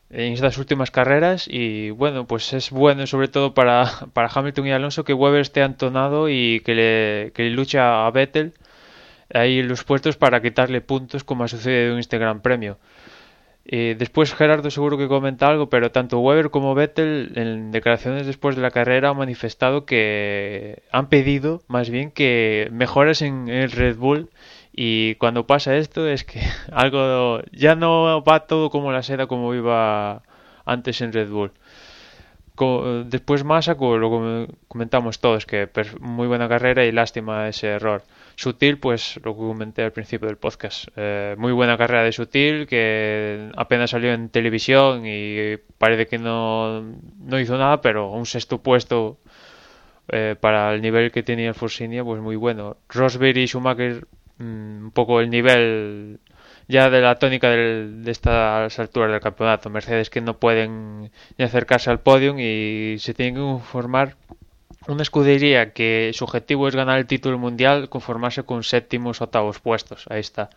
en 0.09 0.33
estas 0.33 0.57
últimas 0.57 0.91
carreras 0.91 1.47
y 1.49 1.91
bueno 1.91 2.27
pues 2.27 2.51
es 2.51 2.69
bueno 2.69 3.07
sobre 3.07 3.29
todo 3.29 3.53
para, 3.53 3.89
para 4.13 4.27
Hamilton 4.27 4.67
y 4.67 4.71
Alonso 4.73 5.05
que 5.05 5.13
Weber 5.13 5.39
esté 5.39 5.61
entonado 5.61 6.27
y 6.27 6.59
que 6.65 6.75
le, 6.75 7.31
que 7.33 7.49
lucha 7.49 8.05
a 8.05 8.11
Vettel 8.11 8.55
ahí 9.33 9.59
en 9.59 9.69
los 9.69 9.85
puestos 9.85 10.17
para 10.17 10.41
quitarle 10.41 10.81
puntos 10.81 11.23
como 11.23 11.45
ha 11.45 11.47
sucedido 11.47 11.93
en 11.93 11.99
este 11.99 12.17
gran 12.17 12.41
premio 12.41 12.77
después 13.65 14.33
Gerardo 14.33 14.69
seguro 14.69 14.97
que 14.97 15.07
comenta 15.07 15.47
algo, 15.47 15.69
pero 15.69 15.91
tanto 15.91 16.19
Weber 16.19 16.51
como 16.51 16.75
Vettel 16.75 17.31
en 17.35 17.71
declaraciones 17.71 18.27
después 18.27 18.55
de 18.55 18.61
la 18.61 18.71
carrera 18.71 19.09
han 19.09 19.17
manifestado 19.17 19.85
que 19.85 20.83
han 20.91 21.09
pedido 21.09 21.63
más 21.67 21.89
bien 21.89 22.11
que 22.11 22.69
mejoras 22.71 23.23
en 23.23 23.49
el 23.49 23.71
Red 23.71 23.97
Bull 23.97 24.29
y 24.71 25.15
cuando 25.15 25.47
pasa 25.47 25.77
esto 25.77 26.07
es 26.07 26.23
que 26.25 26.41
algo 26.71 27.41
ya 27.51 27.75
no 27.75 28.23
va 28.23 28.45
todo 28.45 28.69
como 28.69 28.91
la 28.91 29.03
seda 29.03 29.25
como 29.25 29.53
iba 29.55 30.21
antes 30.65 31.01
en 31.01 31.13
Red 31.13 31.29
Bull. 31.29 31.51
después 33.05 33.43
Massa, 33.43 33.75
lo 33.79 34.47
comentamos 34.67 35.19
todos, 35.19 35.45
que 35.45 35.69
muy 35.99 36.27
buena 36.27 36.47
carrera 36.49 36.85
y 36.85 36.91
lástima 36.91 37.47
ese 37.47 37.67
error. 37.67 38.03
Sutil, 38.35 38.77
pues 38.79 39.19
lo 39.23 39.33
que 39.33 39.39
comenté 39.39 39.83
al 39.83 39.91
principio 39.91 40.27
del 40.27 40.37
podcast. 40.37 40.87
Eh, 40.95 41.35
muy 41.37 41.53
buena 41.53 41.77
carrera 41.77 42.03
de 42.03 42.11
Sutil, 42.11 42.67
que 42.67 43.49
apenas 43.55 43.91
salió 43.91 44.13
en 44.13 44.29
televisión 44.29 45.03
y 45.05 45.57
parece 45.77 46.07
que 46.07 46.17
no, 46.17 46.81
no 46.81 47.39
hizo 47.39 47.57
nada, 47.57 47.81
pero 47.81 48.11
un 48.11 48.25
sexto 48.25 48.61
puesto 48.61 49.19
eh, 50.09 50.35
para 50.39 50.73
el 50.73 50.81
nivel 50.81 51.11
que 51.11 51.23
tenía 51.23 51.49
el 51.49 51.55
Forsinia, 51.55 52.03
pues 52.03 52.21
muy 52.21 52.35
bueno. 52.35 52.77
Rosberg 52.89 53.37
y 53.37 53.47
Schumacher, 53.47 54.05
mm, 54.37 54.85
un 54.85 54.91
poco 54.91 55.21
el 55.21 55.29
nivel 55.29 56.19
ya 56.67 56.89
de 56.89 57.01
la 57.01 57.15
tónica 57.15 57.49
de 57.49 58.11
estas 58.11 58.79
alturas 58.79 59.11
del 59.11 59.21
campeonato. 59.21 59.69
Mercedes 59.69 60.09
que 60.09 60.21
no 60.21 60.37
pueden 60.39 61.11
ni 61.37 61.45
acercarse 61.45 61.89
al 61.89 61.99
podio 61.99 62.35
y 62.39 62.97
se 62.99 63.13
tienen 63.13 63.35
que 63.35 63.63
formar 63.63 64.15
una 64.87 65.03
escudería 65.03 65.73
que 65.73 66.11
su 66.13 66.23
objetivo 66.23 66.67
es 66.67 66.75
ganar 66.75 66.99
el 66.99 67.07
título 67.07 67.37
mundial, 67.37 67.89
conformarse 67.89 68.43
con 68.43 68.63
séptimos 68.63 69.21
o 69.21 69.25
octavos 69.25 69.59
puestos. 69.59 70.05
Ahí 70.09 70.19
está. 70.19 70.49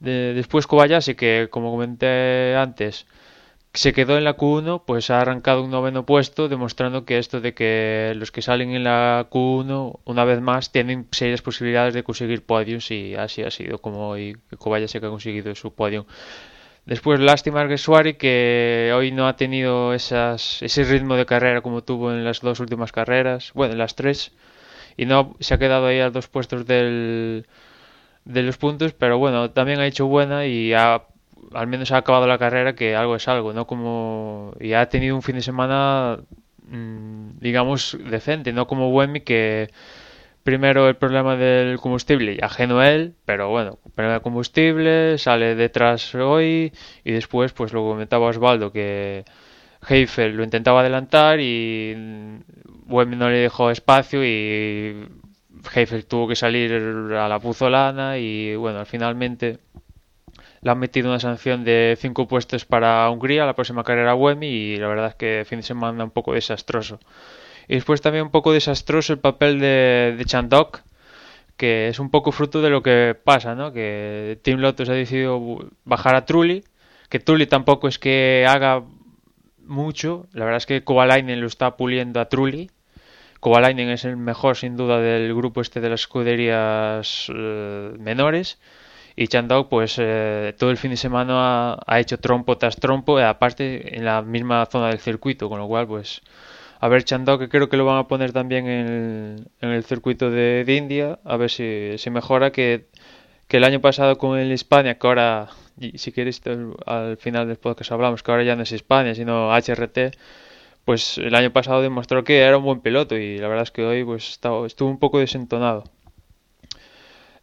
después 0.00 0.66
Kobayashi, 0.66 1.14
que 1.14 1.48
como 1.50 1.70
comenté 1.70 2.56
antes, 2.56 3.06
se 3.72 3.92
quedó 3.92 4.18
en 4.18 4.24
la 4.24 4.36
Q1, 4.36 4.82
pues 4.84 5.10
ha 5.10 5.20
arrancado 5.20 5.62
un 5.62 5.70
noveno 5.70 6.04
puesto, 6.04 6.48
demostrando 6.48 7.04
que 7.04 7.18
esto 7.18 7.40
de 7.40 7.54
que 7.54 8.14
los 8.16 8.32
que 8.32 8.42
salen 8.42 8.70
en 8.70 8.84
la 8.84 9.28
Q1, 9.30 10.00
una 10.04 10.24
vez 10.24 10.40
más, 10.40 10.72
tienen 10.72 11.06
serias 11.12 11.42
posibilidades 11.42 11.94
de 11.94 12.02
conseguir 12.02 12.44
podios 12.44 12.90
y 12.90 13.14
así 13.14 13.42
ha 13.42 13.50
sido 13.50 13.78
como 13.78 14.08
hoy 14.08 14.36
Kobayashi 14.58 15.00
que 15.00 15.06
ha 15.06 15.10
conseguido 15.10 15.54
su 15.54 15.72
podio. 15.72 16.06
Después, 16.90 17.20
lástima 17.20 17.68
que 17.68 17.78
Suari, 17.78 18.14
que 18.14 18.90
hoy 18.92 19.12
no 19.12 19.28
ha 19.28 19.36
tenido 19.36 19.94
esas, 19.94 20.60
ese 20.60 20.82
ritmo 20.82 21.14
de 21.14 21.24
carrera 21.24 21.60
como 21.60 21.84
tuvo 21.84 22.10
en 22.10 22.24
las 22.24 22.40
dos 22.40 22.58
últimas 22.58 22.90
carreras, 22.90 23.52
bueno, 23.54 23.74
en 23.74 23.78
las 23.78 23.94
tres, 23.94 24.32
y 24.96 25.06
no 25.06 25.36
se 25.38 25.54
ha 25.54 25.58
quedado 25.58 25.86
ahí 25.86 26.00
a 26.00 26.10
dos 26.10 26.26
puestos 26.26 26.66
del, 26.66 27.46
de 28.24 28.42
los 28.42 28.56
puntos, 28.58 28.92
pero 28.92 29.18
bueno, 29.18 29.50
también 29.52 29.78
ha 29.78 29.86
hecho 29.86 30.06
buena 30.08 30.46
y 30.46 30.72
ha 30.74 31.04
al 31.54 31.68
menos 31.68 31.92
ha 31.92 31.98
acabado 31.98 32.26
la 32.26 32.38
carrera 32.38 32.74
que 32.74 32.96
algo 32.96 33.14
es 33.16 33.28
algo, 33.28 33.52
¿no? 33.52 33.68
Como 33.68 34.52
y 34.58 34.72
ha 34.72 34.88
tenido 34.88 35.14
un 35.14 35.22
fin 35.22 35.36
de 35.36 35.42
semana 35.42 36.18
mm, 36.66 37.38
digamos 37.40 37.96
decente, 38.10 38.52
no 38.52 38.66
como 38.66 38.90
Wemi 38.90 39.20
que 39.20 39.70
primero 40.42 40.88
el 40.88 40.96
problema 40.96 41.36
del 41.36 41.78
combustible 41.78 42.38
ajeno 42.42 42.80
a 42.80 42.90
él, 42.90 43.14
pero 43.24 43.48
bueno, 43.48 43.78
problema 43.94 44.14
de 44.14 44.20
combustible, 44.20 45.18
sale 45.18 45.54
detrás 45.54 46.14
hoy 46.14 46.72
y 47.04 47.12
después 47.12 47.52
pues 47.52 47.72
lo 47.72 47.82
comentaba 47.82 48.26
Osvaldo 48.26 48.72
que 48.72 49.24
Heifel 49.88 50.36
lo 50.36 50.44
intentaba 50.44 50.80
adelantar 50.80 51.40
y 51.40 51.94
Wemi 52.86 53.16
no 53.16 53.30
le 53.30 53.38
dejó 53.38 53.70
espacio 53.70 54.24
y 54.24 55.08
Heifel 55.74 56.06
tuvo 56.06 56.28
que 56.28 56.36
salir 56.36 56.72
a 56.72 57.28
la 57.28 57.38
puzolana 57.38 58.18
y 58.18 58.56
bueno, 58.56 58.84
finalmente 58.84 59.58
le 60.62 60.70
han 60.70 60.78
metido 60.78 61.08
una 61.08 61.20
sanción 61.20 61.64
de 61.64 61.96
cinco 61.98 62.28
puestos 62.28 62.64
para 62.66 63.08
Hungría, 63.10 63.46
la 63.46 63.54
próxima 63.54 63.82
carrera 63.82 64.14
WEMI, 64.14 64.46
y 64.46 64.76
la 64.76 64.88
verdad 64.88 65.08
es 65.08 65.14
que 65.14 65.44
fin 65.46 65.60
de 65.60 65.62
semana 65.62 66.04
un 66.04 66.10
poco 66.10 66.34
desastroso. 66.34 67.00
Y 67.70 67.74
después 67.74 68.00
también 68.00 68.24
un 68.24 68.32
poco 68.32 68.52
desastroso 68.52 69.12
el 69.12 69.20
papel 69.20 69.60
de, 69.60 70.16
de 70.18 70.24
Chandok, 70.24 70.80
que 71.56 71.86
es 71.86 72.00
un 72.00 72.10
poco 72.10 72.32
fruto 72.32 72.60
de 72.62 72.68
lo 72.68 72.82
que 72.82 73.14
pasa, 73.14 73.54
¿no? 73.54 73.72
Que 73.72 74.40
Team 74.42 74.58
Lotus 74.58 74.88
ha 74.88 74.92
decidido 74.92 75.70
bajar 75.84 76.16
a 76.16 76.24
Trulli, 76.24 76.64
que 77.08 77.20
Trulli 77.20 77.46
tampoco 77.46 77.86
es 77.86 78.00
que 78.00 78.44
haga 78.48 78.82
mucho, 79.58 80.26
la 80.32 80.46
verdad 80.46 80.56
es 80.56 80.66
que 80.66 80.82
Kovalainen 80.82 81.40
lo 81.40 81.46
está 81.46 81.76
puliendo 81.76 82.18
a 82.18 82.28
Trulli. 82.28 82.72
Kovalainen 83.38 83.90
es 83.90 84.04
el 84.04 84.16
mejor 84.16 84.56
sin 84.56 84.76
duda 84.76 84.98
del 84.98 85.32
grupo 85.32 85.60
este 85.60 85.80
de 85.80 85.90
las 85.90 86.00
escuderías 86.00 87.30
eh, 87.32 87.92
menores 88.00 88.58
y 89.14 89.28
Chandok 89.28 89.68
pues 89.68 89.94
eh, 89.98 90.56
todo 90.58 90.70
el 90.70 90.76
fin 90.76 90.90
de 90.90 90.96
semana 90.96 91.78
ha, 91.86 92.00
hecho 92.00 92.18
trompo 92.18 92.58
tras 92.58 92.76
trompo 92.76 93.18
aparte 93.18 93.96
en 93.96 94.04
la 94.04 94.22
misma 94.22 94.66
zona 94.66 94.88
del 94.88 94.98
circuito 94.98 95.48
con 95.48 95.60
lo 95.60 95.68
cual 95.68 95.86
pues 95.86 96.20
a 96.80 96.88
ver 96.88 97.04
Chandok 97.04 97.40
que 97.40 97.48
creo 97.48 97.68
que 97.68 97.76
lo 97.76 97.84
van 97.84 97.98
a 97.98 98.08
poner 98.08 98.32
también 98.32 98.66
en 98.66 99.46
el, 99.60 99.84
circuito 99.84 100.30
de, 100.30 100.64
India 100.68 101.18
a 101.24 101.36
ver 101.36 101.50
si, 101.50 101.98
se 101.98 102.10
mejora 102.10 102.50
que, 102.52 102.88
que 103.48 103.58
el 103.58 103.64
año 103.64 103.80
pasado 103.80 104.18
con 104.18 104.38
el 104.38 104.50
España 104.52 104.94
que 104.94 105.06
ahora 105.06 105.48
si 105.94 106.12
queréis 106.12 106.42
al 106.86 107.16
final 107.18 107.46
del 107.48 107.56
podcast 107.56 107.92
hablamos 107.92 108.22
que 108.22 108.30
ahora 108.30 108.44
ya 108.44 108.56
no 108.56 108.62
es 108.62 108.72
España 108.72 109.14
sino 109.14 109.50
HRT 109.54 110.16
pues 110.84 111.18
el 111.18 111.34
año 111.34 111.52
pasado 111.52 111.82
demostró 111.82 112.24
que 112.24 112.40
era 112.40 112.58
un 112.58 112.64
buen 112.64 112.80
piloto 112.80 113.16
y 113.16 113.38
la 113.38 113.48
verdad 113.48 113.64
es 113.64 113.70
que 113.70 113.84
hoy 113.84 114.04
pues 114.04 114.40
estuvo 114.66 114.88
un 114.88 114.98
poco 114.98 115.18
desentonado. 115.18 115.84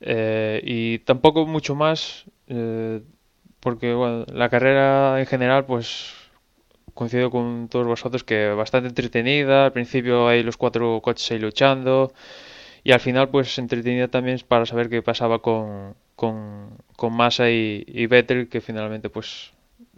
Eh, 0.02 0.62
y 0.64 1.00
tampoco 1.00 1.46
mucho 1.46 1.76
más, 1.76 2.26
eh, 2.48 3.02
porque 3.60 3.94
bueno, 3.94 4.26
la 4.34 4.50
carrera 4.50 5.20
en 5.20 5.26
general, 5.26 5.66
pues 5.66 6.14
coincido 6.98 7.32
con 7.32 7.70
todos 7.70 7.88
vosotros 7.88 8.24
que 8.26 8.50
bastante 8.50 8.90
entretenida. 8.90 9.66
Al 9.66 9.72
principio 9.72 10.28
hay 10.28 10.44
los 10.44 10.58
cuatro 10.58 11.00
coches 11.02 11.32
ahí 11.32 11.40
luchando. 11.40 12.12
Y 12.84 12.92
al 12.92 13.00
final, 13.00 13.30
pues 13.30 13.58
entretenida 13.58 14.08
también 14.10 14.40
para 14.48 14.66
saber 14.66 14.90
qué 14.90 15.02
pasaba 15.02 15.40
con, 15.40 15.96
con, 16.16 16.70
con 16.96 17.14
Massa 17.14 17.50
y, 17.50 17.86
y 17.88 18.08
Vettel, 18.08 18.50
que 18.50 18.62
finalmente 18.62 19.10
pues 19.10 19.52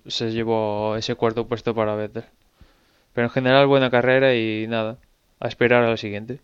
se 0.05 0.31
llevó 0.31 0.95
ese 0.95 1.15
cuarto 1.15 1.47
puesto 1.47 1.73
para 1.73 1.95
Vettel. 1.95 2.25
Pero 3.13 3.27
en 3.27 3.31
general, 3.31 3.67
buena 3.67 3.89
carrera 3.89 4.35
y 4.35 4.67
nada, 4.67 4.97
a 5.39 5.47
esperar 5.47 5.83
a 5.83 5.89
la 5.89 5.97
siguiente. 5.97 6.39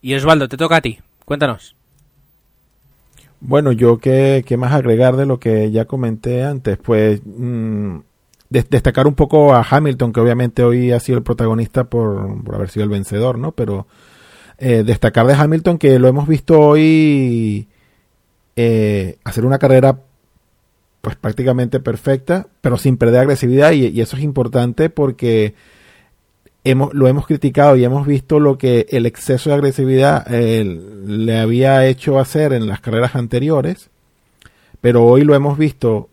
Y 0.00 0.14
Osvaldo, 0.14 0.48
te 0.48 0.56
toca 0.56 0.76
a 0.76 0.80
ti. 0.80 0.98
Cuéntanos. 1.24 1.74
Bueno, 3.40 3.72
yo 3.72 3.98
qué, 3.98 4.44
qué 4.46 4.56
más 4.56 4.72
agregar 4.72 5.16
de 5.16 5.26
lo 5.26 5.40
que 5.40 5.70
ya 5.70 5.86
comenté 5.86 6.44
antes, 6.44 6.76
pues 6.76 7.22
destacar 8.50 9.06
un 9.06 9.14
poco 9.14 9.54
a 9.54 9.64
Hamilton, 9.68 10.12
que 10.12 10.20
obviamente 10.20 10.64
hoy 10.64 10.90
ha 10.92 11.00
sido 11.00 11.18
el 11.18 11.24
protagonista 11.24 11.84
por, 11.84 12.42
por 12.42 12.56
haber 12.56 12.68
sido 12.68 12.84
el 12.84 12.90
vencedor, 12.90 13.38
¿no? 13.38 13.52
Pero 13.52 13.86
eh, 14.58 14.82
destacar 14.84 15.26
de 15.26 15.34
Hamilton 15.34 15.78
que 15.78 15.98
lo 15.98 16.08
hemos 16.08 16.28
visto 16.28 16.60
hoy 16.60 17.68
eh, 18.56 19.16
hacer 19.24 19.46
una 19.46 19.58
carrera 19.58 20.00
pues 21.00 21.16
prácticamente 21.16 21.80
perfecta, 21.80 22.48
pero 22.60 22.76
sin 22.76 22.98
perder 22.98 23.20
agresividad 23.20 23.72
y, 23.72 23.86
y 23.86 24.00
eso 24.02 24.16
es 24.16 24.22
importante 24.22 24.90
porque 24.90 25.54
hemos, 26.64 26.92
lo 26.92 27.08
hemos 27.08 27.26
criticado 27.26 27.76
y 27.76 27.84
hemos 27.84 28.06
visto 28.06 28.38
lo 28.38 28.58
que 28.58 28.86
el 28.90 29.06
exceso 29.06 29.48
de 29.48 29.56
agresividad 29.56 30.26
eh, 30.30 30.64
le 30.64 31.38
había 31.38 31.86
hecho 31.86 32.18
hacer 32.18 32.52
en 32.52 32.66
las 32.66 32.80
carreras 32.80 33.16
anteriores, 33.16 33.88
pero 34.82 35.04
hoy 35.04 35.24
lo 35.24 35.34
hemos 35.34 35.56
visto 35.56 36.09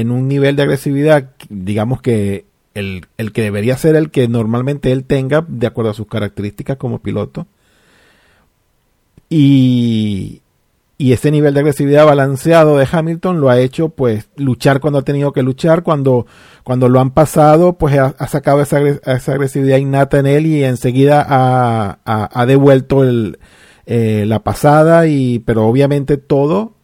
en 0.00 0.10
un 0.10 0.28
nivel 0.28 0.56
de 0.56 0.62
agresividad, 0.62 1.30
digamos 1.48 2.02
que 2.02 2.46
el, 2.74 3.06
el 3.16 3.32
que 3.32 3.42
debería 3.42 3.76
ser 3.76 3.96
el 3.96 4.10
que 4.10 4.28
normalmente 4.28 4.92
él 4.92 5.04
tenga 5.04 5.44
de 5.46 5.66
acuerdo 5.66 5.90
a 5.90 5.94
sus 5.94 6.06
características 6.06 6.76
como 6.76 7.00
piloto. 7.00 7.46
Y, 9.28 10.42
y 11.00 11.12
ese 11.12 11.30
nivel 11.30 11.54
de 11.54 11.60
agresividad 11.60 12.04
balanceado 12.04 12.76
de 12.76 12.86
Hamilton 12.90 13.40
lo 13.40 13.48
ha 13.48 13.58
hecho 13.58 13.88
pues 13.88 14.28
luchar 14.36 14.80
cuando 14.80 14.98
ha 14.98 15.02
tenido 15.02 15.32
que 15.32 15.42
luchar, 15.42 15.82
cuando, 15.82 16.26
cuando 16.62 16.88
lo 16.90 17.00
han 17.00 17.12
pasado 17.12 17.74
pues 17.74 17.96
ha, 17.98 18.26
sacado 18.26 18.60
esa, 18.60 18.80
esa, 18.86 19.32
agresividad 19.32 19.78
innata 19.78 20.18
en 20.18 20.26
él 20.26 20.46
y 20.46 20.62
enseguida 20.62 21.24
ha, 21.26 22.00
ha, 22.04 22.46
devuelto 22.46 23.02
el, 23.02 23.38
eh, 23.86 24.24
la 24.26 24.40
pasada 24.40 25.06
y 25.06 25.38
pero 25.38 25.66
obviamente 25.66 26.18
todo 26.18 26.74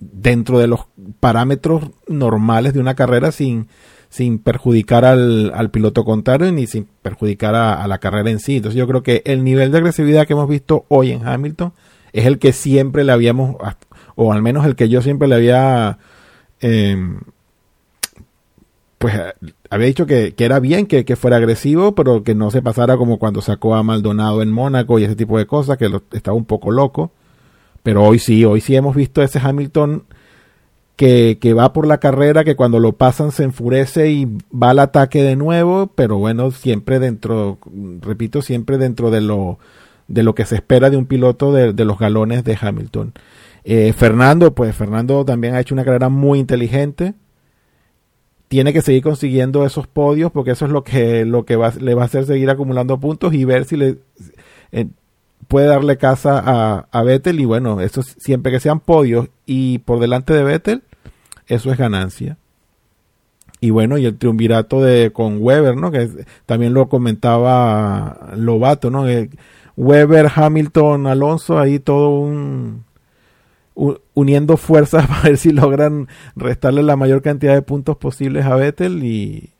dentro 0.00 0.58
de 0.58 0.66
los 0.66 0.80
parámetros 1.20 1.90
normales 2.08 2.72
de 2.72 2.80
una 2.80 2.94
carrera 2.94 3.32
sin, 3.32 3.68
sin 4.08 4.38
perjudicar 4.38 5.04
al, 5.04 5.52
al 5.54 5.70
piloto 5.70 6.04
contrario 6.04 6.50
ni 6.50 6.66
sin 6.66 6.88
perjudicar 7.02 7.54
a, 7.54 7.86
la 7.86 7.98
carrera 7.98 8.30
en 8.30 8.40
sí. 8.40 8.56
Entonces 8.56 8.78
yo 8.78 8.86
creo 8.86 9.02
que 9.02 9.22
el 9.24 9.44
nivel 9.44 9.70
de 9.70 9.78
agresividad 9.78 10.26
que 10.26 10.32
hemos 10.32 10.48
visto 10.48 10.84
hoy 10.88 11.12
en 11.12 11.26
Hamilton 11.26 11.72
es 12.12 12.26
el 12.26 12.38
que 12.38 12.52
siempre 12.52 13.04
le 13.04 13.12
habíamos, 13.12 13.56
o 14.16 14.32
al 14.32 14.42
menos 14.42 14.66
el 14.66 14.74
que 14.74 14.88
yo 14.88 15.02
siempre 15.02 15.28
le 15.28 15.36
había, 15.36 15.98
em, 16.60 17.20
pues 18.98 19.14
había 19.70 19.86
dicho 19.86 20.06
que, 20.06 20.34
era 20.36 20.58
bien 20.58 20.86
que, 20.86 21.04
fuera 21.16 21.36
agresivo, 21.36 21.94
pero 21.94 22.24
que 22.24 22.34
no 22.34 22.50
se 22.50 22.62
pasara 22.62 22.96
como 22.96 23.18
cuando 23.18 23.40
sacó 23.42 23.76
a 23.76 23.82
Maldonado 23.84 24.42
en 24.42 24.50
Mónaco 24.50 24.98
y 24.98 25.04
ese 25.04 25.14
tipo 25.14 25.38
de 25.38 25.46
cosas, 25.46 25.78
que 25.78 25.88
estaba 26.12 26.36
un 26.36 26.44
poco 26.44 26.72
loco. 26.72 27.12
Pero 27.82 28.04
hoy 28.04 28.18
sí, 28.18 28.44
hoy 28.44 28.60
sí 28.60 28.76
hemos 28.76 28.94
visto 28.94 29.22
ese 29.22 29.38
Hamilton 29.38 30.04
que, 30.96 31.38
que, 31.40 31.54
va 31.54 31.72
por 31.72 31.86
la 31.86 31.98
carrera, 31.98 32.44
que 32.44 32.56
cuando 32.56 32.78
lo 32.78 32.92
pasan 32.92 33.32
se 33.32 33.44
enfurece 33.44 34.10
y 34.10 34.26
va 34.52 34.70
al 34.70 34.80
ataque 34.80 35.22
de 35.22 35.36
nuevo, 35.36 35.86
pero 35.94 36.18
bueno, 36.18 36.50
siempre 36.50 36.98
dentro, 36.98 37.58
repito, 38.02 38.42
siempre 38.42 38.76
dentro 38.76 39.10
de 39.10 39.22
lo 39.22 39.58
de 40.10 40.24
lo 40.24 40.34
que 40.34 40.44
se 40.44 40.56
espera 40.56 40.90
de 40.90 40.96
un 40.96 41.06
piloto 41.06 41.52
de, 41.52 41.84
los 41.84 41.98
galones 41.98 42.42
de 42.42 42.58
Hamilton. 42.60 43.12
Eh, 43.62 43.92
Fernando, 43.96 44.54
pues 44.54 44.74
Fernando 44.74 45.24
también 45.24 45.54
ha 45.54 45.60
hecho 45.60 45.74
una 45.74 45.84
carrera 45.84 46.08
muy 46.08 46.40
inteligente. 46.40 47.14
tiene 48.48 48.72
que 48.72 48.82
seguir 48.82 49.02
consiguiendo 49.04 49.64
esos 49.64 49.86
podios 49.86 50.32
porque 50.32 50.50
eso 50.50 50.64
es 50.64 50.72
lo 50.72 50.82
que, 50.82 51.24
lo 51.24 51.44
que 51.44 51.54
va, 51.54 51.72
le 51.80 51.94
va 51.94 52.02
a 52.02 52.06
hacer 52.06 52.26
seguir 52.26 52.50
acumulando 52.50 52.98
puntos 52.98 53.32
y 53.32 53.44
ver 53.44 53.64
si 53.64 53.76
le 53.76 53.98
eh, 54.72 54.88
puede 55.48 55.66
darle 55.66 55.96
casa 55.96 56.42
a, 56.44 56.88
a 56.90 57.02
Vettel 57.02 57.40
y 57.40 57.44
bueno, 57.44 57.80
eso 57.80 58.02
siempre 58.02 58.52
que 58.52 58.60
sean 58.60 58.80
podios 58.80 59.28
y 59.46 59.78
por 59.78 60.00
delante 60.00 60.32
de 60.32 60.44
Vettel, 60.44 60.82
eso 61.46 61.72
es 61.72 61.78
ganancia. 61.78 62.38
Y 63.60 63.70
bueno, 63.70 63.98
y 63.98 64.06
el 64.06 64.16
triunvirato 64.16 64.80
de 64.80 65.12
con 65.12 65.36
Weber, 65.40 65.76
¿no? 65.76 65.90
Que 65.90 66.08
también 66.46 66.72
lo 66.72 66.88
comentaba 66.88 68.30
Lobato, 68.34 68.90
¿no? 68.90 69.04
Weber, 69.76 70.28
Hamilton, 70.34 71.06
Alonso, 71.06 71.58
ahí 71.58 71.78
todo 71.78 72.20
un 72.20 72.84
uniendo 74.14 74.56
fuerzas 74.58 75.06
para 75.06 75.22
ver 75.22 75.36
si 75.36 75.52
logran 75.52 76.08
restarle 76.36 76.82
la 76.82 76.96
mayor 76.96 77.22
cantidad 77.22 77.54
de 77.54 77.62
puntos 77.62 77.96
posibles 77.96 78.46
a 78.46 78.56
Vettel 78.56 79.04
y, 79.04 79.50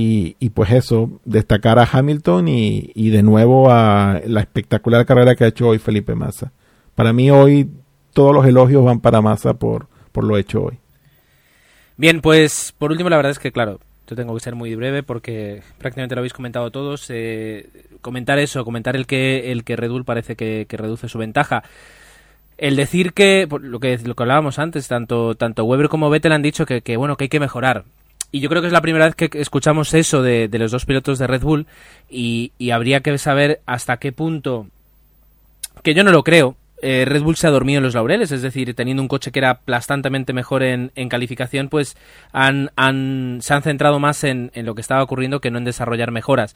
y, 0.00 0.50
pues 0.50 0.70
eso, 0.70 1.20
destacar 1.24 1.78
a 1.78 1.88
Hamilton 1.90 2.46
y, 2.46 2.92
y, 2.94 3.10
de 3.10 3.22
nuevo 3.22 3.70
a 3.70 4.20
la 4.26 4.40
espectacular 4.40 5.04
carrera 5.04 5.34
que 5.34 5.44
ha 5.44 5.48
hecho 5.48 5.68
hoy 5.68 5.78
Felipe 5.78 6.14
Massa. 6.14 6.52
Para 6.94 7.12
mí 7.12 7.30
hoy 7.30 7.68
todos 8.12 8.34
los 8.34 8.46
elogios 8.46 8.84
van 8.84 9.00
para 9.00 9.20
Massa 9.20 9.54
por, 9.54 9.88
por 10.12 10.24
lo 10.24 10.36
hecho 10.36 10.62
hoy. 10.62 10.78
Bien, 11.96 12.20
pues 12.20 12.72
por 12.78 12.92
último 12.92 13.10
la 13.10 13.16
verdad 13.16 13.32
es 13.32 13.40
que 13.40 13.50
claro, 13.50 13.80
yo 14.06 14.14
tengo 14.14 14.34
que 14.34 14.40
ser 14.40 14.54
muy 14.54 14.74
breve 14.76 15.02
porque 15.02 15.62
prácticamente 15.78 16.14
lo 16.14 16.20
habéis 16.20 16.32
comentado 16.32 16.70
todos. 16.70 17.06
Eh, 17.08 17.68
comentar 18.00 18.38
eso, 18.38 18.64
comentar 18.64 18.94
el 18.94 19.06
que 19.06 19.50
el 19.50 19.64
que 19.64 19.74
Red 19.74 19.90
parece 20.04 20.36
que 20.36 20.66
reduce 20.70 21.08
su 21.08 21.18
ventaja 21.18 21.64
el 22.58 22.74
decir 22.74 23.12
que 23.12 23.48
lo 23.48 23.78
que 23.78 23.96
lo 23.98 24.14
que 24.14 24.22
hablábamos 24.22 24.58
antes 24.58 24.88
tanto 24.88 25.36
tanto 25.36 25.64
Weber 25.64 25.88
como 25.88 26.10
Vettel 26.10 26.32
han 26.32 26.42
dicho 26.42 26.66
que, 26.66 26.96
bueno 26.96 27.16
que 27.16 27.24
hay 27.24 27.28
que 27.28 27.40
mejorar 27.40 27.84
y 28.30 28.40
yo 28.40 28.48
creo 28.48 28.60
que 28.60 28.68
es 28.68 28.72
la 28.72 28.82
primera 28.82 29.06
vez 29.06 29.14
que 29.14 29.30
escuchamos 29.34 29.94
eso 29.94 30.22
de, 30.22 30.48
los 30.52 30.70
dos 30.70 30.84
pilotos 30.84 31.18
de 31.18 31.26
Red 31.26 31.42
Bull 31.42 31.66
y, 32.10 32.52
habría 32.70 33.00
que 33.00 33.16
saber 33.18 33.60
hasta 33.66 33.96
qué 33.96 34.12
punto 34.12 34.66
que 35.82 35.94
yo 35.94 36.04
no 36.04 36.12
lo 36.12 36.22
creo 36.22 36.56
eh, 36.80 37.04
Red 37.06 37.22
Bull 37.22 37.36
se 37.36 37.46
ha 37.46 37.50
dormido 37.50 37.78
en 37.78 37.84
los 37.84 37.94
laureles, 37.94 38.30
es 38.30 38.42
decir, 38.42 38.72
teniendo 38.74 39.02
un 39.02 39.08
coche 39.08 39.32
que 39.32 39.40
era 39.40 39.50
aplastantemente 39.50 40.32
mejor 40.32 40.62
en, 40.62 40.92
en 40.94 41.08
calificación, 41.08 41.68
pues 41.68 41.96
han, 42.30 42.70
han, 42.76 43.38
se 43.42 43.52
han 43.52 43.62
centrado 43.62 43.98
más 43.98 44.22
en, 44.22 44.52
en, 44.54 44.64
lo 44.64 44.76
que 44.76 44.80
estaba 44.80 45.02
ocurriendo 45.02 45.40
que 45.40 45.50
no 45.50 45.58
en 45.58 45.64
desarrollar 45.64 46.12
mejoras. 46.12 46.54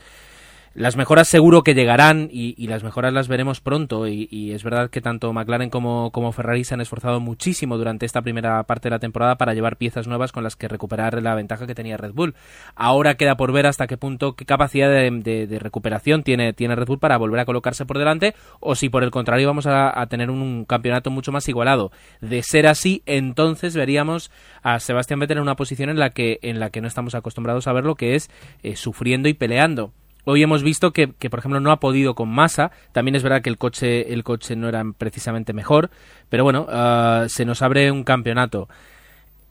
Las 0.75 0.97
mejoras 0.97 1.29
seguro 1.29 1.63
que 1.63 1.75
llegarán 1.75 2.31
y, 2.33 2.67
las 2.67 2.83
mejoras 2.83 3.13
las 3.13 3.29
veremos 3.29 3.61
pronto 3.61 4.09
y, 4.09 4.53
es 4.53 4.65
verdad 4.65 4.89
que 4.89 5.03
tanto 5.03 5.31
McLaren 5.33 5.69
como, 5.69 6.11
como, 6.13 6.33
Ferrari 6.33 6.65
se 6.65 6.73
han 6.73 6.81
esforzado 6.81 7.21
muchísimo 7.21 7.77
durante 7.77 8.07
esta 8.07 8.23
primera 8.23 8.63
parte 8.63 8.89
de 8.89 8.95
la 8.95 8.99
temporada 8.99 9.37
para 9.37 9.53
llevar 9.53 9.77
piezas 9.77 10.07
nuevas 10.07 10.33
con 10.33 10.45
las 10.45 10.57
que 10.57 10.69
recuperar 10.69 11.23
la 11.23 11.35
ventaja 11.35 11.67
que 11.67 11.75
tenía 11.75 11.99
Red 11.99 12.13
Bull. 12.15 12.35
Ahora 12.75 13.17
queda 13.17 13.37
por 13.37 13.53
ver 13.53 13.67
hasta 13.67 13.87
qué 13.87 13.99
punto, 13.99 14.35
qué 14.35 14.47
capacidad 14.47 14.89
de, 14.89 15.59
recuperación 15.61 16.23
tiene, 16.23 16.55
tiene 16.55 16.75
Red 16.75 16.87
Bull 16.87 16.99
para 16.99 17.19
volver 17.19 17.41
a 17.41 17.45
colocarse 17.45 17.85
por 17.85 17.99
delante 17.99 18.35
o 18.61 18.75
si 18.75 18.89
por 18.89 19.05
el 19.05 19.11
contrario 19.11 19.47
vamos 19.49 19.67
a, 19.67 20.07
tener 20.07 20.31
un, 20.31 20.65
campeonato 20.65 21.11
mucho 21.11 21.33
más 21.33 21.47
igualado. 21.49 21.93
De 22.23 22.43
ser 22.43 22.67
así, 22.67 23.03
entonces 23.05 23.77
veríamos 23.77 24.31
a 24.63 24.81
Sebastián 24.81 25.21
Vettel 25.21 25.37
en 25.37 25.43
una 25.43 25.57
posición 25.57 25.91
en 25.91 25.99
la 25.99 26.11
que, 26.11 26.39
en 26.41 26.61
la 26.61 26.71
que 26.71 26.81
no 26.81 26.89
estamos 26.89 27.15
acostumbrados 27.15 27.67
a 27.67 27.75
verlo, 27.75 27.95
que 27.95 28.15
es 28.15 28.31
eh, 28.63 28.77
sufriendo 28.77 29.29
y 29.29 29.35
peleando 29.35 29.93
Hoy 30.25 30.43
hemos 30.43 30.63
visto 30.63 30.93
que, 30.93 31.09
por 31.09 31.39
ejemplo, 31.39 31.61
no 31.61 31.73
ha 31.73 31.81
podido 31.81 32.15
con 32.15 32.29
masa. 32.29 32.71
También 32.93 33.17
es 33.17 33.23
verdad 33.23 33.43
que 33.43 33.51
el 33.51 33.59
coche, 33.59 34.13
el 34.13 34.23
coche 34.23 34.55
no 34.55 34.69
era 34.69 34.85
precisamente 34.97 35.53
mejor. 35.53 35.91
Pero 36.29 36.45
bueno, 36.45 36.67
ah, 36.71 37.27
se 37.29 37.45
nos 37.45 37.63
abre 37.63 37.91
un 37.91 38.05
campeonato. 38.05 38.69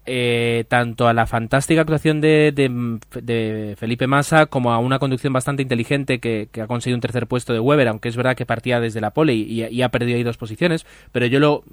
Eh, 0.07 0.65
tanto 0.67 1.07
a 1.07 1.13
la 1.13 1.27
fantástica 1.27 1.81
actuación 1.81 2.21
de, 2.21 2.51
de, 2.51 3.75
Felipe 3.77 4.07
Massa 4.07 4.47
como 4.47 4.73
a 4.73 4.79
una 4.79 4.97
conducción 4.97 5.31
bastante 5.31 5.61
inteligente 5.61 6.19
que, 6.19 6.49
ha 6.59 6.65
conseguido 6.65 6.97
un 6.97 7.01
tercer 7.01 7.27
puesto 7.27 7.53
de 7.53 7.59
Weber, 7.59 7.87
aunque 7.87 8.09
es 8.09 8.15
verdad 8.15 8.35
que 8.35 8.47
partía 8.47 8.79
desde 8.79 8.99
la 8.99 9.11
pole 9.11 9.35
y, 9.35 9.81
ha 9.83 9.89
perdido 9.89 10.17
ahí 10.17 10.23
dos 10.23 10.37
posiciones, 10.37 10.87
pero 11.11 11.27
yo 11.27 11.39
lo 11.39 11.63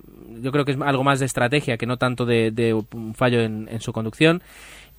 yo 0.43 0.53
creo 0.53 0.67
que 0.67 0.73
es 0.73 0.79
algo 0.79 1.05
más 1.05 1.21
de 1.21 1.27
estrategia 1.27 1.79
que 1.79 1.87
no 1.87 1.97
tanto 1.97 2.27
de, 2.27 2.75
un 2.93 3.15
fallo 3.15 3.41
en, 3.41 3.67
en, 3.71 3.81
su 3.81 3.95
conducción. 3.95 4.43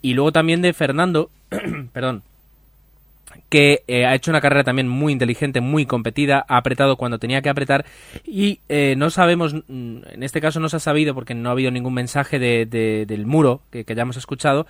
Y 0.02 0.16
luego 0.16 0.32
también 0.32 0.64
de 0.64 0.74
Fernando, 0.74 1.30
perdón, 1.93 2.24
que 3.50 3.84
eh, 3.88 4.06
ha 4.06 4.16
hecho 4.16 4.32
una 4.32 4.41
carrera 4.41 4.64
también 4.64 4.88
muy 4.88 5.12
inteligente, 5.12 5.60
muy 5.62 5.86
competida, 5.86 6.45
ha 6.47 6.58
apretado 6.58 6.95
cuando 6.97 7.20
tenía 7.20 7.41
que 7.41 7.50
apretar 7.50 7.86
y 8.24 8.62
eh, 8.70 8.95
no 8.97 9.10
sabemos, 9.10 9.54
mm, 9.54 9.97
en 10.12 10.24
este 10.24 10.39
caso 10.39 10.60
no 10.60 10.70
se 10.70 10.78
ha 10.78 10.80
sabido 10.80 11.14
porque 11.14 11.34
no 11.34 11.50
ha 11.50 11.54
habido 11.54 11.72
ningún 11.72 11.93
mensaje 11.93 12.39
de, 12.39 12.66
del 12.66 13.26
muro 13.26 13.62
que, 13.72 13.84
que 13.84 13.93
hayamos 13.93 14.18
escuchado, 14.18 14.68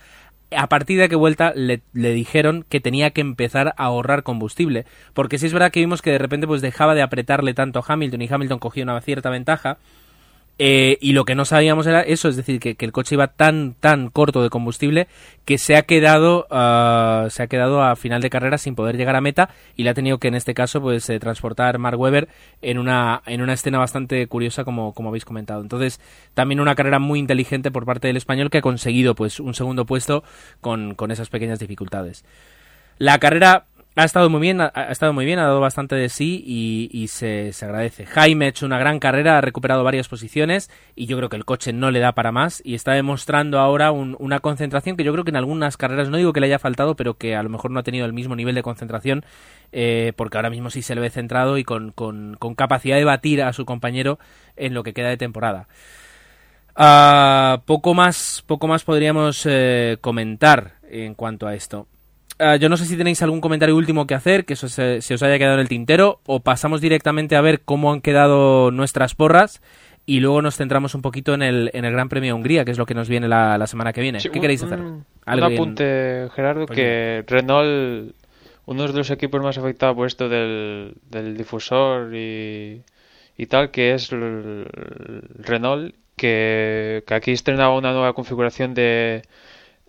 a 0.56 0.68
partir 0.68 0.98
de 0.98 1.08
qué 1.08 1.16
vuelta 1.16 1.52
le, 1.54 1.82
le, 1.92 2.12
dijeron 2.12 2.64
que 2.68 2.80
tenía 2.80 3.10
que 3.10 3.20
empezar 3.20 3.68
a 3.76 3.84
ahorrar 3.84 4.22
combustible. 4.22 4.84
Porque 5.14 5.38
si 5.38 5.46
es 5.46 5.52
verdad 5.52 5.70
que 5.70 5.80
vimos 5.80 6.02
que 6.02 6.10
de 6.10 6.18
repente 6.18 6.46
pues 6.46 6.60
dejaba 6.60 6.94
de 6.94 7.02
apretarle 7.02 7.54
tanto 7.54 7.78
a 7.78 7.84
Hamilton 7.86 8.22
y 8.22 8.28
Hamilton 8.28 8.58
cogía 8.58 8.82
una 8.82 9.00
cierta 9.00 9.30
ventaja. 9.30 9.78
Eh, 10.62 10.98
y 11.00 11.14
lo 11.14 11.24
que 11.24 11.34
no 11.34 11.46
sabíamos 11.46 11.86
era 11.86 12.02
eso, 12.02 12.28
es 12.28 12.36
decir, 12.36 12.60
que, 12.60 12.76
el 12.78 12.92
coche 12.92 13.14
iba 13.14 13.28
tan, 13.28 13.72
tan 13.80 14.10
corto 14.10 14.42
de 14.42 14.50
combustible 14.50 15.08
que 15.46 15.56
se 15.56 15.74
ha 15.74 15.84
quedado, 15.84 16.46
ah, 16.50 17.28
se 17.30 17.42
ha 17.42 17.46
quedado 17.46 17.82
a 17.82 17.96
final 17.96 18.20
de 18.20 18.28
carrera 18.28 18.58
sin 18.58 18.74
poder 18.74 18.98
llegar 18.98 19.16
a 19.16 19.22
meta 19.22 19.48
y 19.74 19.84
le 19.84 19.90
ha 19.90 19.94
tenido 19.94 20.18
que 20.18 20.28
en 20.28 20.34
este 20.34 20.52
caso 20.52 20.82
pues 20.82 21.08
eh, 21.08 21.18
transportar 21.18 21.78
Mark 21.78 21.98
Webber 21.98 22.28
en 22.60 22.76
una, 22.76 23.22
en 23.24 23.40
una 23.40 23.54
escena 23.54 23.78
bastante 23.78 24.26
curiosa 24.26 24.64
como, 24.64 24.92
como 24.92 25.08
habéis 25.08 25.24
comentado. 25.24 25.62
Entonces, 25.62 25.98
también 26.34 26.60
una 26.60 26.74
carrera 26.74 26.98
muy 26.98 27.20
inteligente 27.20 27.70
por 27.70 27.86
parte 27.86 28.08
del 28.08 28.18
español 28.18 28.50
que 28.50 28.58
ha 28.58 28.60
conseguido 28.60 29.14
pues 29.14 29.40
un 29.40 29.54
segundo 29.54 29.86
puesto 29.86 30.24
con, 30.60 30.94
con 30.94 31.10
esas 31.10 31.30
pequeñas 31.30 31.58
dificultades. 31.58 32.22
La 32.98 33.18
carrera 33.18 33.64
ha 33.96 34.04
estado 34.04 34.30
muy 34.30 34.40
bien, 34.40 34.60
ha, 34.60 34.68
estado 34.90 35.12
muy 35.12 35.24
bien, 35.24 35.40
ha 35.40 35.44
dado 35.44 35.60
bastante 35.60 35.96
de 35.96 36.08
sí 36.08 36.42
y, 36.46 37.08
se, 37.08 37.52
agradece. 37.60 38.06
Jaime 38.06 38.46
ha 38.46 38.48
hecho 38.48 38.64
una 38.64 38.78
gran 38.78 39.00
carrera, 39.00 39.38
ha 39.38 39.40
recuperado 39.40 39.82
varias 39.82 40.08
posiciones 40.08 40.70
y 40.94 41.06
yo 41.06 41.16
creo 41.16 41.28
que 41.28 41.36
el 41.36 41.44
coche 41.44 41.72
no 41.72 41.90
le 41.90 41.98
da 41.98 42.12
para 42.12 42.30
más 42.30 42.62
y 42.64 42.74
está 42.74 42.92
demostrando 42.92 43.58
ahora 43.58 43.90
una 43.90 44.38
concentración 44.38 44.96
que 44.96 45.02
yo 45.02 45.12
creo 45.12 45.24
que 45.24 45.30
en 45.30 45.36
algunas 45.36 45.76
carreras, 45.76 46.08
no 46.08 46.18
digo 46.18 46.32
que 46.32 46.40
le 46.40 46.46
haya 46.46 46.60
faltado, 46.60 46.94
pero 46.94 47.14
que 47.14 47.34
a 47.34 47.42
lo 47.42 47.48
mejor 47.48 47.72
no 47.72 47.80
ha 47.80 47.82
tenido 47.82 48.06
el 48.06 48.12
mismo 48.12 48.36
nivel 48.36 48.54
de 48.54 48.62
concentración 48.62 49.24
eh, 49.72 50.12
porque 50.16 50.38
ahora 50.38 50.50
mismo 50.50 50.70
sí 50.70 50.82
se 50.82 50.94
le 50.94 51.00
ve 51.00 51.10
centrado 51.10 51.58
y 51.58 51.64
con, 51.64 51.92
capacidad 52.56 52.96
de 52.96 53.04
batir 53.04 53.42
a 53.42 53.52
su 53.52 53.64
compañero 53.64 54.18
en 54.56 54.72
lo 54.72 54.84
que 54.84 54.94
queda 54.94 55.08
de 55.08 55.16
temporada. 55.16 55.66
Ah, 56.76 57.62
poco 57.66 57.94
más, 57.94 58.44
poco 58.46 58.68
más 58.68 58.84
podríamos 58.84 59.44
eh, 59.46 59.98
comentar 60.00 60.74
en 60.88 61.14
cuanto 61.14 61.48
a 61.48 61.54
esto. 61.54 61.88
Ah, 62.40 62.56
yo 62.56 62.70
no 62.70 62.78
sé 62.78 62.86
si 62.86 62.96
tenéis 62.96 63.22
algún 63.22 63.42
comentario 63.42 63.76
último 63.76 64.06
que 64.06 64.14
hacer, 64.14 64.46
que 64.46 64.54
eso 64.54 64.68
se, 64.68 64.96
os 64.96 65.22
haya 65.22 65.38
quedado 65.38 65.54
en 65.54 65.60
el 65.60 65.68
tintero, 65.68 66.20
o 66.24 66.40
pasamos 66.40 66.80
directamente 66.80 67.36
a 67.36 67.42
ver 67.42 67.60
cómo 67.60 67.92
han 67.92 68.00
quedado 68.00 68.70
nuestras 68.70 69.14
porras 69.14 69.60
y 70.06 70.20
luego 70.20 70.40
nos 70.40 70.56
centramos 70.56 70.94
un 70.94 71.02
poquito 71.02 71.34
en 71.34 71.42
el, 71.42 71.70
en 71.74 71.84
el 71.84 71.92
Gran 71.92 72.08
Premio 72.08 72.28
de 72.28 72.32
Hungría, 72.32 72.64
que 72.64 72.70
es 72.70 72.78
lo 72.78 72.86
que 72.86 72.94
nos 72.94 73.10
viene 73.10 73.28
la, 73.28 73.66
semana 73.66 73.92
que 73.92 74.00
viene. 74.00 74.20
¿Qué 74.20 74.40
queréis 74.40 74.62
hacer? 74.62 74.80
Un, 74.80 75.04
apunte, 75.26 76.28
Gerardo, 76.34 76.64
que 76.64 77.24
Renault, 77.26 78.14
uno 78.64 78.86
de 78.86 78.92
los 78.94 79.10
equipos 79.10 79.42
más 79.42 79.58
afectados 79.58 79.94
por 79.94 80.06
esto 80.06 80.30
del, 80.30 80.94
difusor 81.36 82.14
y, 82.16 82.80
y, 83.36 83.46
tal, 83.46 83.70
que 83.70 83.92
es 83.92 84.12
el, 84.12 84.64
Renault, 85.38 85.94
que, 86.16 87.04
que 87.06 87.14
aquí 87.14 87.32
estrenaba 87.32 87.76
una 87.76 87.92
nueva 87.92 88.14
configuración 88.14 88.72
de 88.72 89.22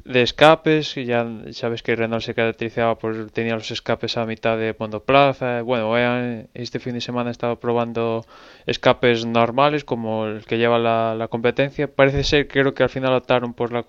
de 0.04 0.22
escapes, 0.22 0.97
y 0.97 1.06
ya 1.06 1.28
sabes 1.52 1.84
que 1.84 1.95
Renault 1.95 2.24
se 2.24 2.34
caracterizaba 2.34 2.97
por 2.97 3.30
tenía 3.32 3.56
los 3.56 3.72
escapes 3.72 4.18
a 4.18 4.26
mitad 4.26 4.58
de 4.58 4.76
monoplaza. 4.78 5.62
Bueno, 5.62 5.95
este 6.54 6.80
fin 6.80 6.93
de 6.93 7.02
semana 7.02 7.30
he 7.30 7.32
estado 7.32 7.60
probando 7.60 8.26
escapes 8.66 9.26
normales 9.26 9.84
como 9.84 10.26
el 10.28 10.45
que 10.45 10.58
lleva 10.58 10.80
la, 10.80 11.28
competencia. 11.30 11.88
Parece 11.93 12.24
ser, 12.24 12.47
creo 12.47 12.74
que 12.74 12.84
al 12.84 12.89
final 12.89 13.14
optaron 13.14 13.54
por 13.54 13.72
la 13.72 13.84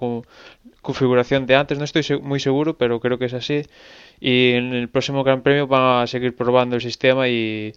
configuración 0.82 1.46
de 1.46 1.56
antes, 1.56 1.78
no 1.78 1.84
estoy 1.84 2.04
muy 2.20 2.40
seguro, 2.40 2.76
pero 2.76 3.00
creo 3.00 3.18
que 3.18 3.26
es 3.26 3.34
así. 3.34 3.62
Y 4.20 4.52
en 4.52 4.74
el 4.74 4.88
próximo 4.88 5.24
Gran 5.24 5.42
Premio 5.42 5.66
van 5.66 6.02
a 6.02 6.06
seguir 6.06 6.36
probando 6.36 6.76
el 6.76 6.82
sistema 6.82 7.28
y 7.28 7.72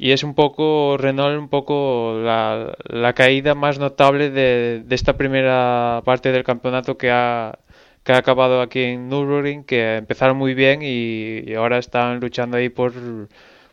y 0.00 0.12
es 0.12 0.24
un 0.24 0.32
poco 0.32 0.96
Renault 0.96 1.38
un 1.38 1.50
poco 1.50 2.18
la, 2.24 2.74
la 2.88 3.12
caída 3.12 3.54
más 3.54 3.78
notable 3.78 4.30
de, 4.30 4.82
de, 4.82 4.94
esta 4.94 5.18
primera 5.18 6.00
parte 6.06 6.32
del 6.32 6.42
campeonato 6.42 6.96
que 6.96 7.10
ha, 7.10 7.58
que 8.02 8.12
ha 8.12 8.16
acabado 8.16 8.62
aquí 8.62 8.80
en 8.80 9.10
Nürburgring 9.10 9.62
que 9.62 9.98
empezaron 9.98 10.38
muy 10.38 10.54
bien 10.54 10.80
y, 10.82 11.52
ahora 11.52 11.76
están 11.76 12.18
luchando 12.18 12.56
ahí 12.56 12.70
por 12.70 12.94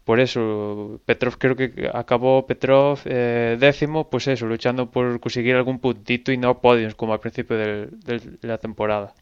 por 0.03 0.19
eso. 0.19 0.99
Petrov 1.05 1.37
creo 1.37 1.55
que 1.55 1.89
acabó 1.93 2.45
Petrov 2.45 2.99
eh, 3.05 3.55
décimo 3.57 4.09
pues 4.09 4.27
eso 4.27 4.47
luchando 4.47 4.91
por 4.91 5.21
conseguir 5.21 5.55
algún 5.55 5.79
puntito 5.79 6.33
y 6.33 6.37
no 6.37 6.59
podios 6.59 6.93
como 6.95 7.13
al 7.13 7.21
principio 7.21 7.55
de 7.55 7.89
la 8.41 8.57
temporada. 8.57 9.13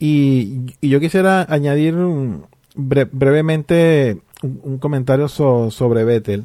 Y, 0.00 0.72
y, 0.80 0.88
yo 0.88 0.98
quisiera 0.98 1.46
añadir 1.48 1.94
brevemente 2.74 4.18
un, 4.44 4.78
comentario 4.78 5.28
sobre 5.28 6.04
Vettel, 6.04 6.44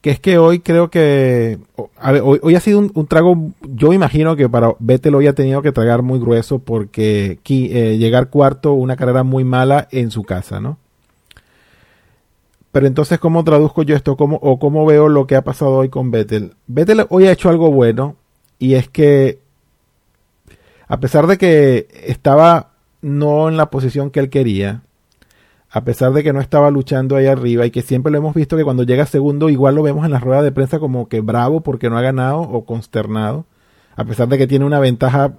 que 0.00 0.10
es 0.10 0.20
que 0.20 0.38
hoy 0.38 0.60
creo 0.60 0.90
que 0.90 1.58
a 1.98 2.12
ver, 2.12 2.22
hoy, 2.24 2.54
ha 2.54 2.60
sido 2.60 2.78
un, 2.78 3.06
trago, 3.06 3.50
yo 3.62 3.92
imagino 3.92 4.36
que 4.36 4.48
para 4.48 4.74
Vettel 4.78 5.14
hoy 5.14 5.26
ha 5.26 5.34
tenido 5.34 5.62
que 5.62 5.72
tragar 5.72 6.02
muy 6.02 6.18
grueso 6.18 6.58
porque 6.58 7.38
eh, 7.48 7.96
llegar 7.98 8.30
cuarto, 8.30 8.72
una 8.72 8.96
carrera 8.96 9.22
muy 9.22 9.44
mala 9.44 9.88
en 9.90 10.10
su 10.10 10.24
casa, 10.24 10.60
¿no? 10.60 10.78
Pero 12.72 12.86
entonces, 12.86 13.18
¿cómo 13.18 13.42
traduzco 13.42 13.84
yo 13.84 13.96
esto? 13.96 14.18
¿Cómo, 14.18 14.36
¿O 14.42 14.58
cómo 14.58 14.84
veo 14.84 15.08
lo 15.08 15.26
que 15.26 15.34
ha 15.34 15.42
pasado 15.42 15.76
hoy 15.76 15.88
con 15.88 16.10
Vettel? 16.10 16.54
Vettel 16.66 17.06
hoy 17.08 17.26
ha 17.26 17.32
hecho 17.32 17.48
algo 17.48 17.72
bueno 17.72 18.16
y 18.58 18.74
es 18.74 18.88
que, 18.88 19.38
a 20.86 21.00
pesar 21.00 21.26
de 21.26 21.38
que 21.38 21.88
estaba 22.04 22.72
no 23.00 23.48
en 23.48 23.56
la 23.56 23.70
posición 23.70 24.10
que 24.10 24.20
él 24.20 24.28
quería, 24.30 24.82
a 25.76 25.84
pesar 25.84 26.14
de 26.14 26.24
que 26.24 26.32
no 26.32 26.40
estaba 26.40 26.70
luchando 26.70 27.16
ahí 27.16 27.26
arriba 27.26 27.66
y 27.66 27.70
que 27.70 27.82
siempre 27.82 28.10
lo 28.10 28.16
hemos 28.16 28.34
visto 28.34 28.56
que 28.56 28.64
cuando 28.64 28.84
llega 28.84 29.04
segundo 29.04 29.50
igual 29.50 29.74
lo 29.74 29.82
vemos 29.82 30.06
en 30.06 30.10
las 30.10 30.22
ruedas 30.22 30.42
de 30.42 30.50
prensa 30.50 30.78
como 30.78 31.06
que 31.06 31.20
bravo 31.20 31.60
porque 31.60 31.90
no 31.90 31.98
ha 31.98 32.00
ganado 32.00 32.40
o 32.40 32.64
consternado, 32.64 33.44
a 33.94 34.06
pesar 34.06 34.26
de 34.28 34.38
que 34.38 34.46
tiene 34.46 34.64
una 34.64 34.80
ventaja 34.80 35.34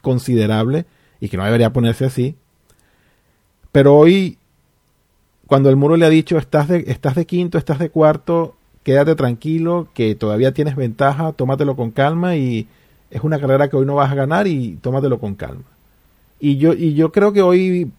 considerable 0.00 0.86
y 1.18 1.28
que 1.28 1.36
no 1.36 1.44
debería 1.44 1.72
ponerse 1.72 2.04
así. 2.04 2.36
Pero 3.72 3.96
hoy 3.96 4.38
cuando 5.48 5.70
el 5.70 5.74
muro 5.74 5.96
le 5.96 6.06
ha 6.06 6.08
dicho 6.08 6.38
estás 6.38 6.68
de, 6.68 6.84
estás 6.86 7.16
de 7.16 7.26
quinto, 7.26 7.58
estás 7.58 7.80
de 7.80 7.90
cuarto, 7.90 8.54
quédate 8.84 9.16
tranquilo, 9.16 9.88
que 9.92 10.14
todavía 10.14 10.54
tienes 10.54 10.76
ventaja, 10.76 11.32
tómatelo 11.32 11.74
con 11.74 11.90
calma 11.90 12.36
y 12.36 12.68
es 13.10 13.24
una 13.24 13.40
carrera 13.40 13.68
que 13.68 13.76
hoy 13.76 13.86
no 13.86 13.96
vas 13.96 14.12
a 14.12 14.14
ganar 14.14 14.46
y 14.46 14.76
tómatelo 14.76 15.18
con 15.18 15.34
calma. 15.34 15.64
Y 16.38 16.58
yo, 16.58 16.74
y 16.74 16.94
yo 16.94 17.10
creo 17.10 17.32
que 17.32 17.42
hoy 17.42 17.90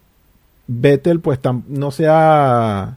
Vettel 0.72 1.20
pues 1.20 1.40
no 1.66 1.90
sea 1.90 2.96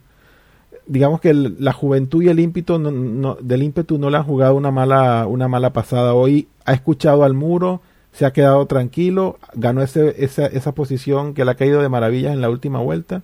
digamos 0.85 1.21
que 1.21 1.33
la 1.33 1.73
juventud 1.73 2.21
y 2.21 2.27
el 2.29 2.39
ímpetu 2.39 2.77
no, 2.77 3.35
del 3.41 3.63
ímpetu 3.63 3.97
no 3.97 4.09
le 4.09 4.17
han 4.17 4.23
jugado 4.23 4.55
una 4.55 4.69
mala 4.69 5.25
una 5.27 5.47
mala 5.47 5.73
pasada. 5.73 6.13
Hoy 6.13 6.47
ha 6.65 6.73
escuchado 6.73 7.23
al 7.23 7.33
muro 7.33 7.81
se 8.11 8.25
ha 8.25 8.33
quedado 8.33 8.65
tranquilo 8.67 9.39
ganó 9.55 9.81
ese, 9.81 10.23
esa, 10.23 10.45
esa 10.45 10.73
posición 10.73 11.33
que 11.33 11.45
le 11.45 11.51
ha 11.51 11.55
caído 11.55 11.81
de 11.81 11.89
maravillas 11.89 12.33
en 12.33 12.41
la 12.41 12.49
última 12.49 12.79
vuelta. 12.79 13.23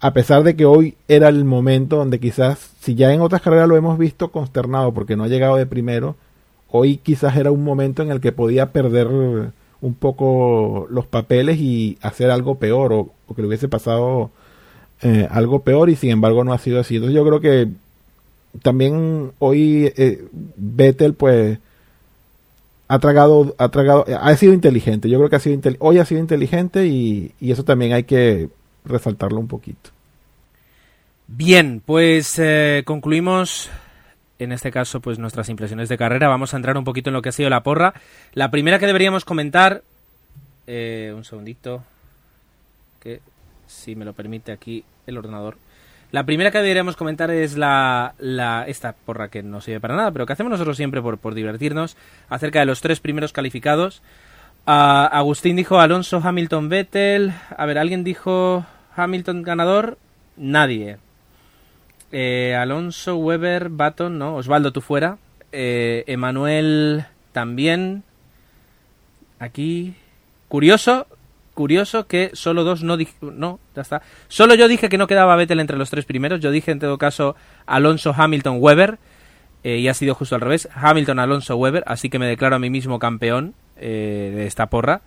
A 0.00 0.12
pesar 0.12 0.44
de 0.44 0.54
que 0.54 0.64
hoy 0.64 0.96
era 1.08 1.28
el 1.28 1.44
momento 1.44 1.96
donde 1.96 2.20
quizás, 2.20 2.70
si 2.80 2.94
ya 2.94 3.12
en 3.12 3.20
otras 3.20 3.42
carreras 3.42 3.68
lo 3.68 3.76
hemos 3.76 3.98
visto 3.98 4.30
consternado 4.30 4.94
porque 4.94 5.16
no 5.16 5.24
ha 5.24 5.28
llegado 5.28 5.56
de 5.56 5.66
primero, 5.66 6.14
hoy 6.70 6.98
quizás 6.98 7.36
era 7.36 7.50
un 7.50 7.64
momento 7.64 8.02
en 8.02 8.12
el 8.12 8.20
que 8.20 8.30
podía 8.30 8.70
perder 8.70 9.08
un 9.80 9.94
poco 9.94 10.86
los 10.90 11.06
papeles 11.06 11.58
y 11.58 11.98
hacer 12.02 12.30
algo 12.30 12.56
peor 12.56 12.92
o, 12.92 13.10
que 13.34 13.42
le 13.42 13.48
hubiese 13.48 13.68
pasado 13.68 14.30
eh, 15.02 15.28
algo 15.30 15.60
peor 15.60 15.90
y 15.90 15.96
sin 15.96 16.10
embargo 16.10 16.44
no 16.44 16.52
ha 16.52 16.58
sido 16.58 16.80
así. 16.80 16.96
Entonces 16.96 17.14
yo 17.14 17.24
creo 17.24 17.40
que 17.40 17.68
también 18.62 19.32
hoy 19.38 19.92
eh, 19.96 20.24
Vettel 20.56 21.14
pues 21.14 21.58
ha 22.88 22.98
tragado, 22.98 23.54
ha 23.58 23.68
tragado, 23.68 24.04
ha 24.20 24.34
sido 24.36 24.52
inteligente. 24.52 25.08
Yo 25.08 25.18
creo 25.18 25.30
que 25.30 25.36
ha 25.36 25.40
sido 25.40 25.60
hoy 25.78 25.98
ha 25.98 26.04
sido 26.04 26.20
inteligente 26.20 26.86
y, 26.86 27.32
y 27.40 27.52
eso 27.52 27.64
también 27.64 27.92
hay 27.92 28.04
que 28.04 28.48
resaltarlo 28.84 29.38
un 29.38 29.48
poquito. 29.48 29.90
Bien, 31.26 31.82
pues 31.84 32.38
eh, 32.38 32.82
concluimos 32.86 33.70
en 34.38 34.52
este 34.52 34.70
caso 34.70 35.00
pues 35.00 35.18
nuestras 35.18 35.48
impresiones 35.48 35.88
de 35.88 35.98
carrera. 35.98 36.28
Vamos 36.28 36.54
a 36.54 36.56
entrar 36.56 36.76
un 36.76 36.84
poquito 36.84 37.10
en 37.10 37.14
lo 37.14 37.22
que 37.22 37.30
ha 37.30 37.32
sido 37.32 37.50
la 37.50 37.62
porra. 37.62 37.94
La 38.32 38.50
primera 38.50 38.78
que 38.78 38.86
deberíamos 38.86 39.24
comentar, 39.24 39.82
eh, 40.66 41.12
un 41.14 41.24
segundito, 41.24 41.82
que 43.00 43.20
si 43.66 43.96
me 43.96 44.04
lo 44.04 44.12
permite 44.12 44.52
aquí 44.52 44.84
el 45.06 45.18
ordenador. 45.18 45.56
La 46.10 46.24
primera 46.24 46.50
que 46.50 46.58
deberíamos 46.58 46.96
comentar 46.96 47.30
es 47.30 47.56
la, 47.56 48.14
la 48.18 48.64
esta 48.66 48.94
porra 48.94 49.28
que 49.28 49.42
no 49.42 49.60
sirve 49.60 49.80
para 49.80 49.94
nada, 49.94 50.10
pero 50.10 50.24
que 50.24 50.32
hacemos 50.32 50.50
nosotros 50.50 50.76
siempre 50.76 51.02
por, 51.02 51.18
por 51.18 51.34
divertirnos, 51.34 51.98
acerca 52.30 52.60
de 52.60 52.66
los 52.66 52.80
tres 52.80 53.00
primeros 53.00 53.32
calificados. 53.32 54.02
Agustín 54.64 55.56
dijo 55.56 55.80
Alonso, 55.80 56.20
Hamilton, 56.22 56.68
Vettel. 56.68 57.32
A 57.56 57.66
ver, 57.66 57.78
¿alguien 57.78 58.04
dijo 58.04 58.66
Hamilton 58.96 59.42
ganador? 59.42 59.98
Nadie. 60.36 60.98
Eh, 62.10 62.56
Alonso, 62.58 63.16
Weber, 63.16 63.68
Baton, 63.68 64.18
¿no? 64.18 64.36
Osvaldo, 64.36 64.72
tú 64.72 64.80
fuera. 64.80 65.18
Eh, 65.52 66.04
Emanuel 66.06 67.04
también. 67.32 68.02
Aquí. 69.38 69.94
Curioso, 70.48 71.06
curioso 71.52 72.06
que 72.06 72.30
solo 72.32 72.64
dos 72.64 72.82
no 72.82 72.96
dije. 72.96 73.14
No, 73.20 73.60
ya 73.76 73.82
está. 73.82 74.02
Solo 74.28 74.54
yo 74.54 74.68
dije 74.68 74.88
que 74.88 74.96
no 74.96 75.06
quedaba 75.06 75.36
Vettel 75.36 75.60
entre 75.60 75.76
los 75.76 75.90
tres 75.90 76.06
primeros. 76.06 76.40
Yo 76.40 76.50
dije 76.50 76.70
en 76.70 76.78
todo 76.78 76.96
caso 76.96 77.36
Alonso, 77.66 78.14
Hamilton, 78.16 78.56
Weber. 78.60 78.98
Eh, 79.64 79.78
y 79.78 79.88
ha 79.88 79.94
sido 79.94 80.14
justo 80.14 80.34
al 80.34 80.40
revés. 80.40 80.68
Hamilton, 80.74 81.18
Alonso, 81.18 81.56
Weber. 81.56 81.84
Así 81.86 82.08
que 82.08 82.18
me 82.18 82.26
declaro 82.26 82.56
a 82.56 82.58
mí 82.58 82.70
mismo 82.70 82.98
campeón 82.98 83.54
de 83.76 84.46
esta 84.46 84.66
porra. 84.66 85.02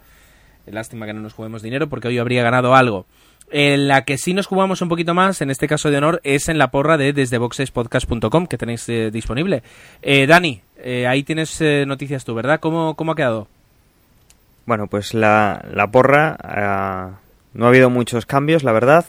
Lástima 0.66 1.06
que 1.06 1.14
no 1.14 1.22
nos 1.22 1.34
juguemos 1.34 1.62
dinero 1.62 1.90
porque 1.90 2.08
hoy 2.08 2.20
habría 2.20 2.44
ganado 2.44 2.76
algo. 2.76 3.06
En 3.52 3.90
la 3.90 4.06
que 4.06 4.18
sí 4.18 4.34
nos 4.34 4.48
jugamos 4.48 4.82
un 4.82 4.88
poquito 4.88 5.14
más, 5.14 5.42
en 5.42 5.52
este 5.52 5.68
caso 5.68 5.92
de 5.92 5.98
honor, 5.98 6.22
es 6.24 6.48
en 6.48 6.58
la 6.58 6.72
porra 6.72 6.98
de 6.98 7.12
desdeboxespodcast.com 7.12 8.48
que 8.48 8.58
tenéis 8.58 8.88
eh, 8.88 9.12
disponible. 9.12 9.62
Eh, 10.02 10.26
Dani, 10.26 10.62
ahí 11.08 11.24
tienes 11.24 11.62
noticias 11.86 12.24
tú, 12.24 12.34
¿verdad? 12.34 12.60
¿Cómo, 12.62 12.96
¿Cómo, 12.96 13.12
ha 13.12 13.16
quedado? 13.16 13.48
Bueno, 14.66 14.88
pues 14.88 15.14
la, 15.14 15.66
la 15.74 15.92
porra 15.92 16.38
no 17.54 17.66
ha 17.66 17.68
habido 17.68 17.90
muchos 17.90 18.26
cambios, 18.26 18.64
la 18.64 18.72
verdad. 18.72 19.06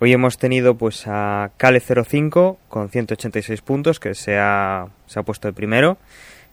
hoy 0.00 0.12
hemos 0.12 0.38
tenido 0.38 0.76
pues 0.76 1.06
a 1.06 1.50
Cale05 1.58 2.56
con 2.68 2.88
186 2.88 3.60
puntos, 3.60 4.00
que 4.00 4.14
se 4.14 4.38
ha, 4.38 4.86
se 5.06 5.20
ha 5.20 5.22
puesto 5.22 5.48
el 5.48 5.54
primero. 5.54 5.98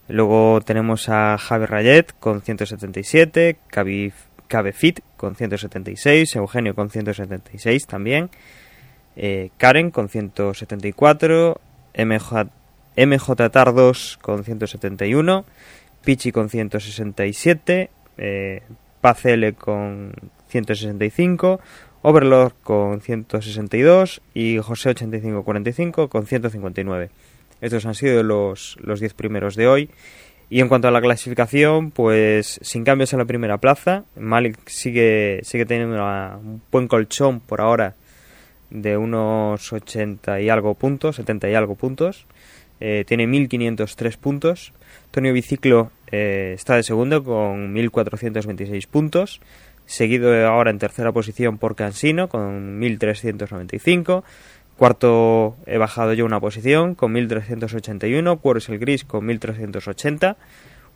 Luego 0.10 0.60
tenemos 0.62 1.08
a 1.08 1.38
Javi 1.38 1.66
Rayet 1.66 2.14
con 2.20 2.42
177, 2.42 3.58
Cabefit 4.48 5.00
con 5.24 5.38
176, 5.38 6.36
Eugenio 6.36 6.76
con 6.76 6.90
176 6.90 7.88
también, 7.88 8.30
eh, 9.16 9.52
Karen 9.56 9.90
con 9.90 10.10
174, 10.10 11.62
MJ, 11.98 12.50
MJ 12.98 13.50
Tardos 13.50 14.20
con 14.22 14.44
171, 14.44 15.46
Pichi 16.04 16.34
con 16.34 16.50
167, 16.50 17.90
eh, 18.18 18.64
Pacele 19.00 19.54
con 19.54 20.12
165, 20.50 21.62
Overlord 22.02 22.56
con 22.62 23.00
162 23.00 24.22
y 24.34 24.58
José 24.58 24.90
8545 24.90 26.10
con 26.10 26.26
159. 26.26 27.12
Estos 27.62 27.86
han 27.86 27.96
sido 27.96 28.24
los, 28.24 28.76
los 28.82 29.00
10 29.00 29.14
primeros 29.14 29.56
de 29.56 29.68
hoy. 29.70 29.90
Y 30.54 30.60
en 30.60 30.68
cuanto 30.68 30.88
a 30.88 30.92
la 30.92 31.02
clasificación, 31.02 31.90
pues 31.90 32.60
sin 32.62 32.84
cambios 32.84 33.12
en 33.12 33.18
la 33.18 33.26
primera 33.26 33.58
plaza. 33.58 34.06
Malik 34.16 34.56
sigue, 34.68 35.40
sigue 35.42 35.66
teniendo 35.66 35.96
un 35.96 36.62
buen 36.72 36.88
colchón 36.88 37.40
por 37.40 37.60
ahora 37.60 37.96
de 38.70 38.96
unos 38.96 39.74
80 39.74 40.42
y 40.42 40.50
algo 40.50 40.76
puntos, 40.76 41.16
70 41.16 41.50
y 41.50 41.56
algo 41.56 41.74
puntos. 41.74 42.28
Eh, 42.80 43.04
tiene 43.08 43.26
1503 43.26 44.18
puntos. 44.18 44.74
Tonio 45.10 45.34
Biciclo 45.34 45.90
eh, 46.12 46.52
está 46.54 46.76
de 46.76 46.84
segundo 46.84 47.24
con 47.24 47.74
1426 47.74 48.86
puntos. 48.86 49.42
Seguido 49.88 50.48
ahora 50.48 50.70
en 50.70 50.78
tercera 50.78 51.12
posición 51.12 51.58
por 51.58 51.76
Cansino 51.76 52.30
con 52.30 52.78
1395. 52.78 54.24
Cuarto 54.78 55.56
he 55.66 55.78
bajado 55.78 56.14
yo 56.14 56.26
una 56.26 56.40
posición 56.40 56.96
con 56.96 57.12
1381, 57.12 58.42
es 58.58 58.70
el 58.70 58.80
Gris 58.80 59.04
con 59.04 59.26
1380, 59.26 60.36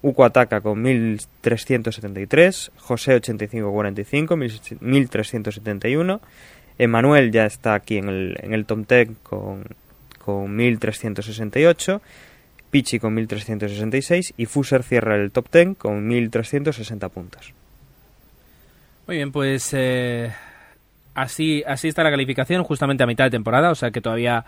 Uco 0.01 0.25
Ataca 0.25 0.61
con 0.61 0.81
1373, 0.81 2.71
José 2.77 3.15
8545, 3.15 4.35
1371, 4.35 6.21
Emanuel 6.79 7.31
ya 7.31 7.45
está 7.45 7.73
aquí 7.73 7.97
en 7.97 8.09
el, 8.09 8.37
en 8.41 8.53
el 8.53 8.65
Tom 8.65 8.85
con, 9.23 9.63
con 10.19 10.55
1368, 10.55 12.01
Pichi 12.69 12.99
con 12.99 13.13
1366 13.13 14.33
y 14.37 14.45
Fuser 14.45 14.83
cierra 14.83 15.15
el 15.15 15.31
top 15.31 15.47
10 15.51 15.77
con 15.77 16.05
1360 16.05 17.09
puntos. 17.09 17.53
Muy 19.07 19.15
bien, 19.17 19.31
pues 19.31 19.69
eh, 19.73 20.33
así, 21.17 21.63
así 21.65 21.87
está 21.87 22.03
la 22.03 22.11
calificación, 22.11 22.63
justamente 22.63 23.03
a 23.03 23.07
mitad 23.07 23.25
de 23.25 23.31
temporada, 23.31 23.71
o 23.71 23.75
sea 23.75 23.89
que 23.89 24.01
todavía 24.01 24.45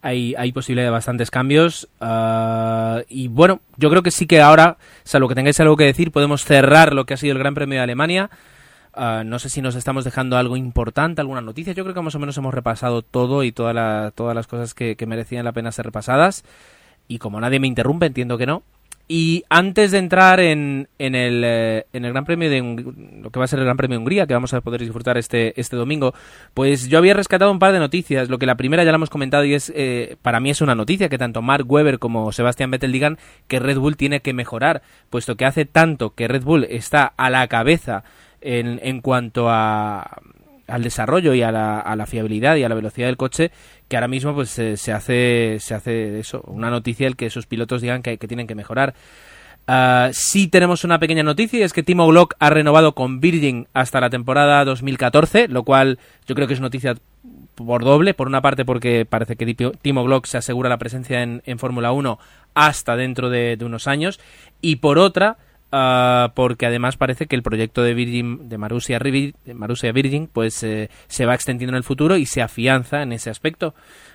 hay, 0.00 0.34
hay 0.36 0.50
posibilidad 0.50 0.86
de 0.86 0.90
bastantes 0.90 1.30
cambios. 1.30 1.88
Ah, 2.00 3.02
y 3.08 3.28
bueno, 3.28 3.60
yo 3.76 3.90
creo 3.90 4.02
que 4.02 4.10
sí 4.10 4.26
que 4.26 4.40
ahora, 4.40 4.78
salvo 5.04 5.28
que 5.28 5.34
tengáis 5.34 5.60
algo 5.60 5.76
que 5.76 5.84
decir, 5.84 6.10
podemos 6.10 6.42
cerrar 6.42 6.94
lo 6.94 7.04
que 7.04 7.14
ha 7.14 7.16
sido 7.18 7.32
el 7.32 7.38
Gran 7.38 7.54
Premio 7.54 7.76
de 7.76 7.82
Alemania. 7.82 8.30
Ah, 8.94 9.24
no 9.26 9.38
sé 9.38 9.50
si 9.50 9.60
nos 9.60 9.74
estamos 9.74 10.04
dejando 10.04 10.38
algo 10.38 10.56
importante, 10.56 11.20
alguna 11.20 11.42
noticia. 11.42 11.74
Yo 11.74 11.84
creo 11.84 11.94
que 11.94 12.00
más 12.00 12.14
o 12.14 12.18
menos 12.18 12.38
hemos 12.38 12.54
repasado 12.54 13.02
todo 13.02 13.44
y 13.44 13.52
todas 13.52 13.74
las 13.74 14.46
cosas 14.46 14.72
que, 14.72 14.96
merecían 15.06 15.44
la 15.44 15.52
pena 15.52 15.70
ser 15.70 15.84
repasadas. 15.84 16.44
Y 17.08 17.18
como 17.18 17.38
nadie 17.40 17.60
me 17.60 17.66
interrumpe, 17.66 18.06
entiendo 18.06 18.38
que 18.38 18.46
no. 18.46 18.62
Y 19.08 19.44
antes 19.48 19.92
de 19.92 19.98
entrar 19.98 20.40
en, 20.40 20.88
en, 20.98 21.14
el, 21.14 21.42
eh, 21.44 21.86
en 21.92 22.04
el 22.04 22.12
Gran 22.12 22.24
Premio 22.24 22.50
de 22.50 22.60
lo 23.22 23.30
que 23.30 23.38
va 23.38 23.44
a 23.44 23.48
ser 23.48 23.60
el 23.60 23.64
Gran 23.64 23.76
Premio 23.76 23.96
de 23.96 23.98
Hungría, 23.98 24.26
que 24.26 24.34
vamos 24.34 24.52
a 24.52 24.60
poder 24.62 24.80
disfrutar 24.80 25.16
este, 25.16 25.58
este 25.60 25.76
domingo, 25.76 26.12
pues 26.54 26.88
yo 26.88 26.98
había 26.98 27.14
rescatado 27.14 27.52
un 27.52 27.60
par 27.60 27.72
de 27.72 27.78
noticias. 27.78 28.28
Lo 28.28 28.38
que 28.38 28.46
la 28.46 28.56
primera 28.56 28.82
ya 28.82 28.90
la 28.90 28.96
hemos 28.96 29.10
comentado 29.10 29.44
y 29.44 29.54
es, 29.54 29.72
eh, 29.76 30.16
para 30.22 30.40
mí 30.40 30.50
es 30.50 30.60
una 30.60 30.74
noticia 30.74 31.08
que 31.08 31.18
tanto 31.18 31.40
Mark 31.40 31.70
Webber 31.70 32.00
como 32.00 32.32
Sebastian 32.32 32.72
Vettel 32.72 32.90
digan 32.90 33.18
que 33.46 33.60
Red 33.60 33.78
Bull 33.78 33.96
tiene 33.96 34.20
que 34.20 34.32
mejorar, 34.32 34.82
puesto 35.08 35.36
que 35.36 35.44
hace 35.44 35.66
tanto 35.66 36.14
que 36.14 36.26
Red 36.26 36.42
Bull 36.42 36.64
está 36.64 37.04
a 37.16 37.30
la 37.30 37.46
cabeza 37.46 38.02
en, 38.40 38.80
en 38.82 39.00
cuanto 39.02 39.48
a 39.48 40.20
al 40.66 40.82
desarrollo 40.82 41.34
y 41.34 41.42
a 41.42 41.52
la, 41.52 41.80
a 41.80 41.96
la, 41.96 42.06
fiabilidad 42.06 42.56
y 42.56 42.64
a 42.64 42.68
la 42.68 42.74
velocidad 42.74 43.06
del 43.06 43.16
coche 43.16 43.50
que 43.88 43.96
ahora 43.96 44.08
mismo 44.08 44.34
pues 44.34 44.50
se 44.50 44.92
hace 44.92 45.58
se 45.60 45.74
hace 45.74 46.18
eso 46.18 46.42
una 46.46 46.70
noticia 46.70 47.06
el 47.06 47.16
que 47.16 47.30
sus 47.30 47.46
pilotos 47.46 47.82
digan 47.82 48.02
que, 48.02 48.16
tienen 48.18 48.46
que 48.46 48.54
mejorar. 48.54 48.94
Uh, 49.68 50.12
sí 50.12 50.46
tenemos 50.46 50.84
una 50.84 51.00
pequeña 51.00 51.24
noticia 51.24 51.58
y 51.58 51.62
es 51.62 51.72
que 51.72 51.82
Timo 51.82 52.06
Glock 52.06 52.34
ha 52.38 52.50
renovado 52.50 52.94
con 52.94 53.18
Virgin 53.18 53.66
hasta 53.74 54.00
la 54.00 54.10
temporada 54.10 54.64
2014 54.64 55.48
lo 55.48 55.64
cual 55.64 55.98
yo 56.28 56.36
creo 56.36 56.46
que 56.46 56.54
es 56.54 56.60
noticia 56.60 56.94
por 57.56 57.84
doble. 57.84 58.14
Por 58.14 58.28
una 58.28 58.42
parte 58.42 58.64
porque 58.64 59.04
parece 59.04 59.36
que 59.36 59.54
Timo 59.82 60.04
Glock 60.04 60.26
se 60.26 60.38
asegura 60.38 60.68
la 60.68 60.78
presencia 60.78 61.22
en, 61.22 61.42
en 61.46 61.58
Fórmula 61.58 61.90
1 61.92 62.18
hasta 62.54 62.96
dentro 62.96 63.28
de, 63.30 63.56
de 63.56 63.64
unos 63.64 63.88
años. 63.88 64.20
Y 64.60 64.76
por 64.76 64.98
otra 64.98 65.38
Uh, 65.72 66.30
porque 66.34 66.64
además 66.64 66.96
parece 66.96 67.26
que 67.26 67.34
el 67.34 67.42
proyecto 67.42 67.82
de 67.82 67.92
Virgin 67.92 68.48
de 68.48 68.56
Marussia, 68.56 69.00
de 69.00 69.92
Virgin 69.92 70.28
pues 70.32 70.62
eh, 70.62 70.90
se 71.08 71.26
va 71.26 71.34
extendiendo 71.34 71.72
en 71.72 71.78
el 71.78 71.82
futuro 71.82 72.16
y 72.16 72.24
se 72.24 72.40
afianza 72.40 73.02
en 73.02 73.12
ese 73.12 73.30
aspecto. 73.30 73.74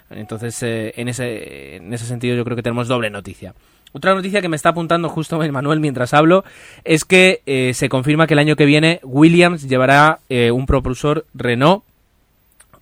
Entonces 0.10 0.64
eh, 0.64 0.94
en 0.96 1.10
ese 1.10 1.76
en 1.76 1.94
ese 1.94 2.06
sentido 2.06 2.38
yo 2.38 2.46
creo 2.46 2.56
que 2.56 2.64
tenemos 2.64 2.88
doble 2.88 3.10
noticia. 3.10 3.54
Otra 3.92 4.16
noticia 4.16 4.42
que 4.42 4.48
me 4.48 4.56
está 4.56 4.70
apuntando 4.70 5.10
justo 5.10 5.40
Manuel 5.40 5.82
mientras 5.82 6.14
hablo 6.14 6.46
es 6.86 7.04
que 7.04 7.42
eh, 7.46 7.74
se 7.74 7.90
confirma 7.90 8.28
que 8.28 8.34
el 8.36 8.40
año 8.40 8.56
que 8.56 8.66
viene 8.66 9.02
Williams 9.04 9.68
llevará 9.68 10.20
un 10.30 10.66
propulsor 10.66 11.26
Renault 11.34 11.84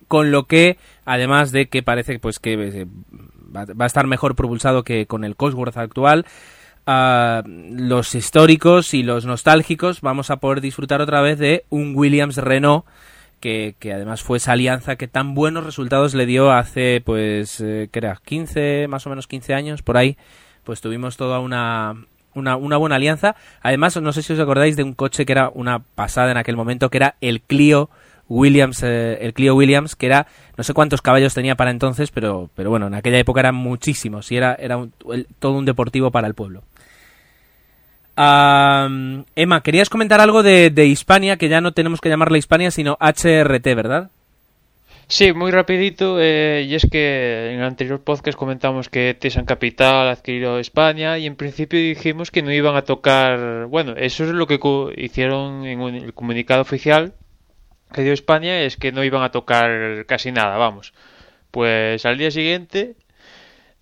con 0.06 0.30
lo 0.30 0.44
que 0.44 0.78
además 1.04 1.50
de 1.50 1.66
que 1.66 1.82
parece 1.82 2.20
pues 2.20 2.38
que 2.38 2.86
va 3.52 3.84
a 3.84 3.86
estar 3.86 4.06
mejor 4.06 4.36
propulsado 4.36 4.84
que 4.84 5.06
con 5.06 5.24
el 5.24 5.34
Cosworth 5.34 5.76
actual 5.76 6.24
los 7.44 8.14
históricos 8.14 8.94
y 8.94 9.02
los 9.02 9.24
nostálgicos 9.24 10.00
vamos 10.00 10.30
a 10.30 10.36
poder 10.36 10.60
disfrutar 10.60 11.00
otra 11.00 11.20
vez 11.20 11.38
de 11.38 11.64
un 11.68 11.94
Williams 11.94 12.36
Renault 12.36 12.84
que, 13.40 13.74
además 13.84 14.22
fue 14.22 14.38
esa 14.38 14.52
alianza 14.52 14.96
que 14.96 15.08
tan 15.08 15.34
buenos 15.34 15.64
resultados 15.64 16.14
le 16.14 16.26
dio 16.26 16.52
hace 16.52 17.02
pues 17.04 17.60
eh, 17.60 17.88
que 17.90 17.98
era 17.98 18.18
15 18.24 18.86
más 18.88 19.06
o 19.06 19.10
menos 19.10 19.26
15 19.26 19.54
años 19.54 19.82
por 19.82 19.96
ahí 19.96 20.16
pues 20.64 20.80
tuvimos 20.80 21.16
toda 21.16 21.40
una, 21.40 21.94
una, 22.34 22.56
una 22.56 22.76
buena 22.76 22.96
alianza 22.96 23.36
además 23.62 23.96
no 24.00 24.12
sé 24.12 24.22
si 24.22 24.34
os 24.34 24.40
acordáis 24.40 24.76
de 24.76 24.82
un 24.82 24.92
coche 24.92 25.24
que 25.24 25.32
era 25.32 25.50
una 25.54 25.78
pasada 25.78 26.30
en 26.30 26.36
aquel 26.36 26.56
momento 26.56 26.90
que 26.90 26.98
era 26.98 27.16
el 27.20 27.40
Clio 27.40 27.88
Williams, 28.30 28.82
eh, 28.84 29.18
el 29.20 29.34
Clio 29.34 29.56
Williams, 29.56 29.96
que 29.96 30.06
era, 30.06 30.28
no 30.56 30.62
sé 30.62 30.72
cuántos 30.72 31.02
caballos 31.02 31.34
tenía 31.34 31.56
para 31.56 31.72
entonces, 31.72 32.12
pero, 32.12 32.48
pero 32.54 32.70
bueno, 32.70 32.86
en 32.86 32.94
aquella 32.94 33.18
época 33.18 33.40
eran 33.40 33.56
muchísimos 33.56 34.30
y 34.30 34.36
era, 34.36 34.54
era 34.54 34.78
todo 35.40 35.52
un 35.58 35.64
deportivo 35.64 36.12
para 36.12 36.28
el 36.28 36.34
pueblo. 36.34 36.62
Emma, 38.20 39.62
querías 39.62 39.88
comentar 39.88 40.20
algo 40.20 40.42
de, 40.42 40.86
Hispania, 40.86 41.36
que 41.36 41.48
ya 41.48 41.60
no 41.60 41.72
tenemos 41.72 42.00
que 42.00 42.10
llamarla 42.10 42.38
Hispania, 42.38 42.70
sino 42.70 42.98
HRT, 43.00 43.64
¿verdad? 43.74 44.10
Sí, 45.06 45.32
muy 45.32 45.50
rapidito, 45.50 46.18
eh, 46.20 46.66
y 46.68 46.74
es 46.74 46.86
que 46.88 47.50
en 47.52 47.60
el 47.60 47.64
anterior 47.64 48.00
podcast 48.00 48.38
comentamos 48.38 48.88
que 48.88 49.14
Tesan 49.14 49.44
Capital 49.44 50.06
ha 50.06 50.12
adquirido 50.12 50.60
España 50.60 51.18
y 51.18 51.26
en 51.26 51.34
principio 51.34 51.80
dijimos 51.80 52.30
que 52.30 52.42
no 52.42 52.52
iban 52.52 52.76
a 52.76 52.82
tocar, 52.82 53.66
bueno, 53.66 53.94
eso 53.96 54.22
es 54.24 54.30
lo 54.30 54.46
que 54.46 54.60
hicieron 54.96 55.66
en 55.66 55.80
el 55.80 56.14
comunicado 56.14 56.62
oficial 56.62 57.14
que 57.92 58.02
dio 58.02 58.12
España, 58.12 58.60
es 58.60 58.76
que 58.76 58.92
no 58.92 59.02
iban 59.02 59.22
a 59.22 59.32
tocar 59.32 60.06
casi 60.06 60.30
nada, 60.30 60.58
vamos. 60.58 60.92
Pues 61.50 62.06
al 62.06 62.18
día 62.18 62.30
siguiente 62.30 62.94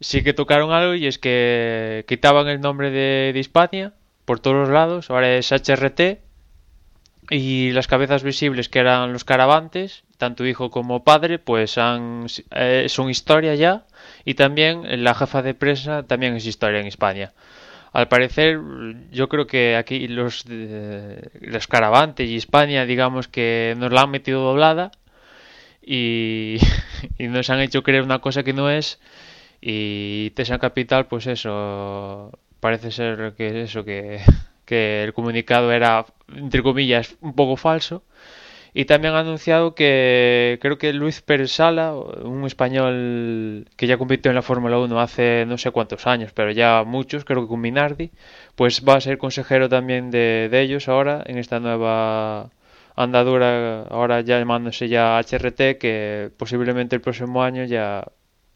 sí 0.01 0.23
que 0.23 0.33
tocaron 0.33 0.73
algo 0.73 0.95
y 0.95 1.07
es 1.07 1.19
que 1.19 2.05
quitaban 2.09 2.49
el 2.49 2.61
nombre 2.61 2.91
de, 2.91 3.33
de 3.35 3.39
Hispania 3.39 3.93
por 4.29 4.41
todos 4.41 4.69
lados, 4.69 5.09
ahora 5.09 5.37
es 5.37 5.51
HRT 5.51 6.21
y 7.31 7.71
las 7.71 7.87
cabezas 7.87 8.23
visibles 8.23 8.69
que 8.69 8.79
eran 8.79 9.15
los 9.15 9.25
caravantes, 9.25 10.05
tanto 10.19 10.45
hijo 10.45 10.71
como 10.71 11.03
padre, 11.03 11.39
pues 11.39 11.79
han, 11.79 12.27
eh, 12.51 12.85
son 12.91 13.09
historia 13.09 13.55
ya 13.55 13.87
y 14.27 14.35
también 14.35 15.03
la 15.03 15.15
jefa 15.15 15.41
de 15.41 15.55
prensa 15.55 16.03
también 16.03 16.37
es 16.37 16.45
historia 16.45 16.79
en 16.79 16.87
España. 16.87 17.33
Al 17.95 18.09
parecer, 18.09 18.61
yo 19.11 19.31
creo 19.31 19.47
que 19.47 19.77
aquí 19.77 20.07
los, 20.09 20.45
los 20.47 21.67
caravantes 21.67 22.29
y 22.29 22.37
España, 22.37 22.85
digamos 22.85 23.29
que 23.29 23.75
nos 23.79 23.91
la 23.91 24.03
han 24.03 24.11
metido 24.11 24.43
doblada 24.43 24.91
y, 25.81 26.59
y 27.19 27.29
nos 27.29 27.49
han 27.49 27.61
hecho 27.61 27.83
creer 27.83 28.03
una 28.03 28.19
cosa 28.19 28.43
que 28.43 28.53
no 28.53 28.69
es 28.69 29.01
y 29.63 30.33
Tesa 30.33 30.59
Capital, 30.59 31.07
pues 31.07 31.27
eso, 31.27 32.31
parece 32.61 32.91
ser 32.91 33.35
que 33.37 33.63
eso, 33.63 33.85
que, 33.85 34.21
que 34.65 35.05
el 35.05 35.13
comunicado 35.15 35.73
era, 35.73 36.07
entre 36.35 36.63
comillas, 36.63 37.17
un 37.21 37.35
poco 37.35 37.57
falso. 37.57 38.03
Y 38.75 38.85
también 38.85 39.15
ha 39.15 39.21
anunciado 39.21 39.75
que 39.75 40.59
creo 40.61 40.79
que 40.79 40.93
Luis 40.93 41.23
Pérez 41.23 41.53
Sala, 41.53 41.95
un 41.95 42.45
español 42.45 43.67
que 43.77 43.87
ya 43.87 43.97
compitió 43.99 44.31
en 44.31 44.37
la 44.37 44.43
Fórmula 44.43 44.79
1 44.79 45.01
hace 45.01 45.45
no 45.47 45.59
sé 45.59 45.71
cuántos 45.71 46.07
años, 46.07 46.33
pero 46.35 46.51
ya 46.53 46.85
muchos, 46.87 47.25
creo 47.25 47.43
que 47.43 47.49
con 47.49 47.61
Minardi, 47.61 48.11
pues 48.55 48.85
va 48.87 48.95
a 48.97 49.01
ser 49.01 49.19
consejero 49.19 49.69
también 49.69 50.11
de, 50.11 50.49
de 50.51 50.61
ellos 50.61 50.89
ahora 50.89 51.23
en 51.27 51.39
esta 51.39 51.61
nueva 51.61 52.51
andadura, 52.95 53.83
ahora 53.85 54.21
ya 54.21 54.39
llamándose 54.39 54.89
ya 54.89 55.19
HRT, 55.19 55.79
que 55.79 56.31
posiblemente 56.37 56.97
el 56.97 57.03
próximo 57.03 57.43
año 57.43 57.65
ya 57.65 58.05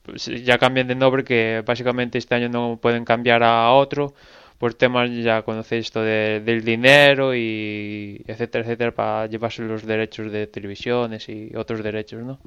pues, 0.02 0.26
ya 0.26 0.58
cambian 0.58 0.88
de 0.88 0.94
nombre 0.94 1.24
que 1.24 1.62
básicamente 1.64 2.18
este 2.18 2.34
año 2.34 2.48
no 2.48 2.78
pueden 2.80 3.04
cambiar 3.04 3.42
a 3.42 3.70
otro 3.72 4.14
por 4.58 4.74
temas 4.74 5.10
ya 5.10 5.42
conocéis 5.42 5.86
esto 5.86 6.02
de, 6.02 6.40
del 6.40 6.64
dinero 6.64 7.34
y 7.34 8.22
etcétera 8.28 8.62
etcétera 8.64 8.92
para 8.92 9.26
llevarse 9.26 9.62
los 9.62 9.84
derechos 9.84 10.30
de 10.30 10.46
televisiones 10.46 11.28
y 11.28 11.50
otros 11.56 11.82
derechos 11.82 12.22
no 12.22 12.38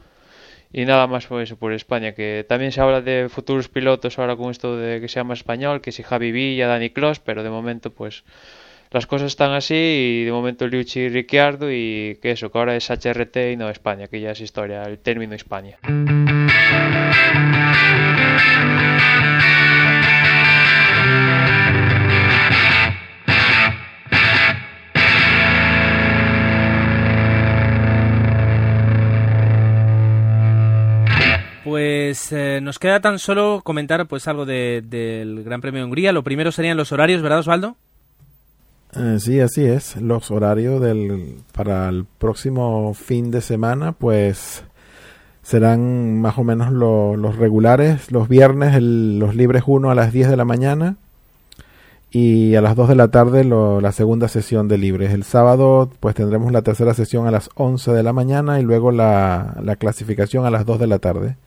y 0.71 0.85
nada 0.85 1.07
más 1.07 1.27
por 1.27 1.41
eso 1.41 1.57
por 1.57 1.73
España 1.73 2.13
que 2.13 2.45
también 2.47 2.71
se 2.71 2.81
habla 2.81 3.01
de 3.01 3.27
futuros 3.29 3.67
pilotos 3.67 4.17
ahora 4.17 4.35
con 4.35 4.51
esto 4.51 4.77
de 4.77 5.01
que 5.01 5.07
se 5.07 5.15
llama 5.15 5.33
español 5.33 5.81
que 5.81 5.91
si 5.91 6.03
Javi 6.03 6.31
Villa 6.31 6.67
Dani 6.67 6.89
Clos 6.89 7.19
pero 7.19 7.43
de 7.43 7.49
momento 7.49 7.91
pues 7.91 8.23
las 8.91 9.07
cosas 9.07 9.27
están 9.27 9.51
así 9.51 9.75
y 9.75 10.23
de 10.23 10.31
momento 10.31 10.67
Liucci 10.67 11.01
y 11.01 11.09
Ricciardo 11.09 11.69
y 11.69 12.17
que 12.21 12.31
eso 12.31 12.49
que 12.49 12.57
ahora 12.57 12.77
es 12.77 12.89
HRT 12.89 13.51
y 13.51 13.57
no 13.57 13.69
España 13.69 14.07
que 14.07 14.21
ya 14.21 14.31
es 14.31 14.39
historia 14.39 14.83
el 14.83 14.99
término 14.99 15.35
España 15.35 15.77
Pues 31.65 32.31
eh, 32.31 32.59
nos 32.61 32.79
queda 32.79 33.01
tan 33.01 33.19
solo 33.19 33.61
comentar 33.63 34.07
pues 34.07 34.27
algo 34.29 34.45
del 34.45 35.43
Gran 35.43 35.59
Premio 35.59 35.81
de 35.81 35.85
Hungría. 35.85 36.13
Lo 36.13 36.23
primero 36.23 36.51
serían 36.51 36.77
los 36.77 36.93
horarios, 36.93 37.21
¿verdad, 37.21 37.39
Osvaldo? 37.39 37.75
Eh, 38.95 39.17
sí, 39.19 39.41
así 39.41 39.65
es. 39.65 39.97
Los 39.97 40.31
horarios 40.31 40.79
del 40.79 41.39
para 41.51 41.89
el 41.89 42.05
próximo 42.05 42.93
fin 42.93 43.31
de 43.31 43.41
semana, 43.41 43.91
pues 43.91 44.63
serán 45.45 46.21
más 46.21 46.39
o 46.39 46.43
menos 46.43 46.71
los 46.71 47.35
regulares. 47.37 48.11
Los 48.11 48.27
viernes 48.27 48.81
los 48.81 49.35
libres 49.35 49.63
1 49.67 49.91
a 49.91 49.95
las 49.95 50.11
10 50.11 50.29
de 50.29 50.37
la 50.37 50.43
mañana 50.43 50.97
y 52.09 52.55
a 52.55 52.61
las 52.61 52.75
2 52.75 52.89
de 52.89 52.95
la 52.95 53.09
tarde 53.09 53.43
la 53.43 53.91
segunda 53.91 54.27
sesión 54.27 54.67
de 54.67 54.79
libres. 54.79 55.13
El 55.13 55.23
sábado 55.23 55.89
pues 55.99 56.15
tendremos 56.15 56.51
la 56.51 56.63
tercera 56.63 56.95
sesión 56.95 57.27
a 57.27 57.31
las 57.31 57.51
11 57.53 57.91
de 57.91 58.01
la 58.01 58.11
mañana 58.11 58.59
y 58.59 58.63
luego 58.63 58.91
la, 58.91 59.55
la 59.61 59.75
clasificación 59.75 60.45
a 60.45 60.49
las 60.49 60.65
2 60.65 60.79
de 60.79 60.87
la 60.87 60.97
tarde. 60.97 61.37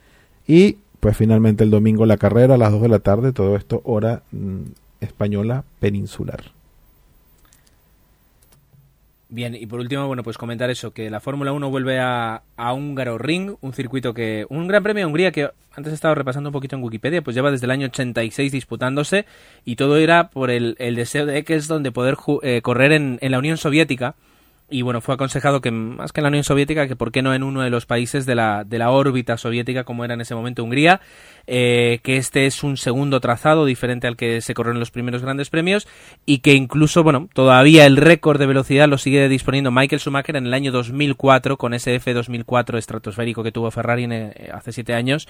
Y 0.46 0.78
pues 1.00 1.16
finalmente 1.16 1.64
el 1.64 1.70
domingo 1.70 2.06
la 2.06 2.18
carrera 2.18 2.54
a 2.54 2.58
las 2.58 2.70
2 2.70 2.82
de 2.82 2.88
la 2.88 3.00
tarde, 3.00 3.32
todo 3.32 3.56
esto 3.56 3.80
hora 3.82 4.22
mm, 4.30 4.60
española 5.00 5.64
peninsular. 5.80 6.57
Bien, 9.30 9.54
y 9.54 9.66
por 9.66 9.80
último, 9.80 10.06
bueno, 10.06 10.22
pues 10.22 10.38
comentar 10.38 10.70
eso, 10.70 10.92
que 10.92 11.10
la 11.10 11.20
Fórmula 11.20 11.52
1 11.52 11.68
vuelve 11.68 12.00
a, 12.00 12.42
a 12.56 12.72
Húngaro 12.72 13.18
Ring, 13.18 13.56
un 13.60 13.74
circuito 13.74 14.14
que, 14.14 14.46
un 14.48 14.66
gran 14.66 14.82
premio 14.82 15.02
de 15.02 15.06
Hungría 15.06 15.32
que 15.32 15.50
antes 15.74 15.92
he 15.92 15.94
estado 15.94 16.14
repasando 16.14 16.48
un 16.48 16.52
poquito 16.54 16.76
en 16.76 16.82
Wikipedia, 16.82 17.20
pues 17.20 17.36
lleva 17.36 17.50
desde 17.50 17.66
el 17.66 17.70
año 17.70 17.86
86 17.86 18.50
disputándose 18.50 19.26
y 19.66 19.76
todo 19.76 19.98
era 19.98 20.30
por 20.30 20.50
el, 20.50 20.76
el 20.78 20.96
deseo 20.96 21.26
de 21.26 21.38
Eccleston 21.38 21.82
de 21.82 21.92
poder 21.92 22.16
eh, 22.42 22.62
correr 22.62 22.92
en, 22.92 23.18
en, 23.20 23.30
la 23.30 23.38
Unión 23.38 23.58
Soviética 23.58 24.16
y 24.70 24.82
bueno, 24.82 25.00
fue 25.00 25.14
aconsejado 25.14 25.60
que 25.60 25.70
más 25.70 26.12
que 26.12 26.20
en 26.20 26.24
la 26.24 26.28
Unión 26.28 26.44
Soviética, 26.44 26.86
que 26.86 26.96
por 26.96 27.10
qué 27.10 27.22
no 27.22 27.34
en 27.34 27.42
uno 27.42 27.62
de 27.62 27.70
los 27.70 27.86
países 27.86 28.26
de 28.26 28.34
la, 28.34 28.64
de 28.64 28.78
la 28.78 28.90
órbita 28.90 29.38
soviética, 29.38 29.84
como 29.84 30.04
era 30.04 30.14
en 30.14 30.20
ese 30.20 30.34
momento 30.34 30.62
Hungría, 30.62 31.00
eh, 31.46 32.00
que 32.02 32.18
este 32.18 32.44
es 32.44 32.62
un 32.62 32.76
segundo 32.76 33.20
trazado 33.20 33.64
diferente 33.64 34.06
al 34.06 34.16
que 34.16 34.42
se 34.42 34.52
corrió 34.52 34.72
en 34.72 34.80
los 34.80 34.90
primeros 34.90 35.22
grandes 35.22 35.48
premios 35.48 35.88
y 36.26 36.38
que 36.38 36.52
incluso, 36.52 37.02
bueno, 37.02 37.28
todavía 37.32 37.86
el 37.86 37.96
récord 37.96 38.38
de 38.38 38.46
velocidad 38.46 38.88
lo 38.88 38.98
sigue 38.98 39.28
disponiendo 39.28 39.70
Michael 39.70 40.00
Schumacher 40.00 40.36
en 40.36 40.46
el 40.46 40.52
año 40.52 40.70
2004 40.70 41.56
con 41.56 41.72
ese 41.72 41.98
F2004 41.98 42.76
estratosférico 42.76 43.42
que 43.42 43.52
tuvo 43.52 43.70
Ferrari 43.70 44.06
eh, 44.10 44.50
hace 44.52 44.72
siete 44.72 44.92
años. 44.92 45.28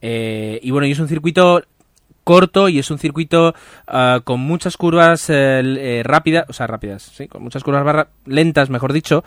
Eh, 0.00 0.58
y 0.62 0.70
bueno, 0.70 0.86
y 0.86 0.92
es 0.92 0.98
un 0.98 1.08
circuito 1.08 1.62
corto 2.24 2.68
y 2.68 2.78
es 2.78 2.90
un 2.90 2.98
circuito 2.98 3.54
ah, 3.86 4.20
con 4.24 4.40
muchas 4.40 4.76
curvas 4.76 5.28
eh, 5.30 5.60
eh, 5.60 6.02
rápidas, 6.04 6.44
o 6.48 6.52
sea, 6.52 6.66
rápidas, 6.66 7.02
sí, 7.02 7.28
con 7.28 7.42
muchas 7.42 7.64
curvas 7.64 8.08
lentas, 8.26 8.70
mejor 8.70 8.92
dicho, 8.92 9.24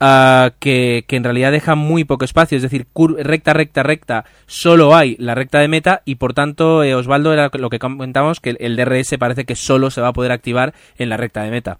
ah, 0.00 0.52
que, 0.58 1.04
en 1.08 1.24
realidad 1.24 1.52
deja 1.52 1.74
muy 1.74 2.04
poco 2.04 2.24
espacio, 2.24 2.56
es 2.56 2.62
decir, 2.62 2.86
recta, 3.18 3.52
recta, 3.52 3.82
recta, 3.82 4.24
solo 4.46 4.94
hay 4.94 5.16
la 5.18 5.34
recta 5.34 5.58
de 5.58 5.68
meta 5.68 6.02
y 6.04 6.16
por 6.16 6.34
tanto, 6.34 6.82
eh, 6.82 6.94
Osvaldo, 6.94 7.32
era 7.32 7.50
lo 7.52 7.70
que 7.70 7.78
comentábamos, 7.78 8.40
que 8.40 8.56
el 8.58 8.76
DRS 8.76 9.18
parece 9.18 9.44
que 9.44 9.56
solo 9.56 9.90
se 9.90 10.00
va 10.00 10.08
a 10.08 10.12
poder 10.12 10.32
activar 10.32 10.74
en 10.98 11.08
la 11.08 11.16
recta 11.16 11.42
de 11.42 11.50
meta. 11.50 11.78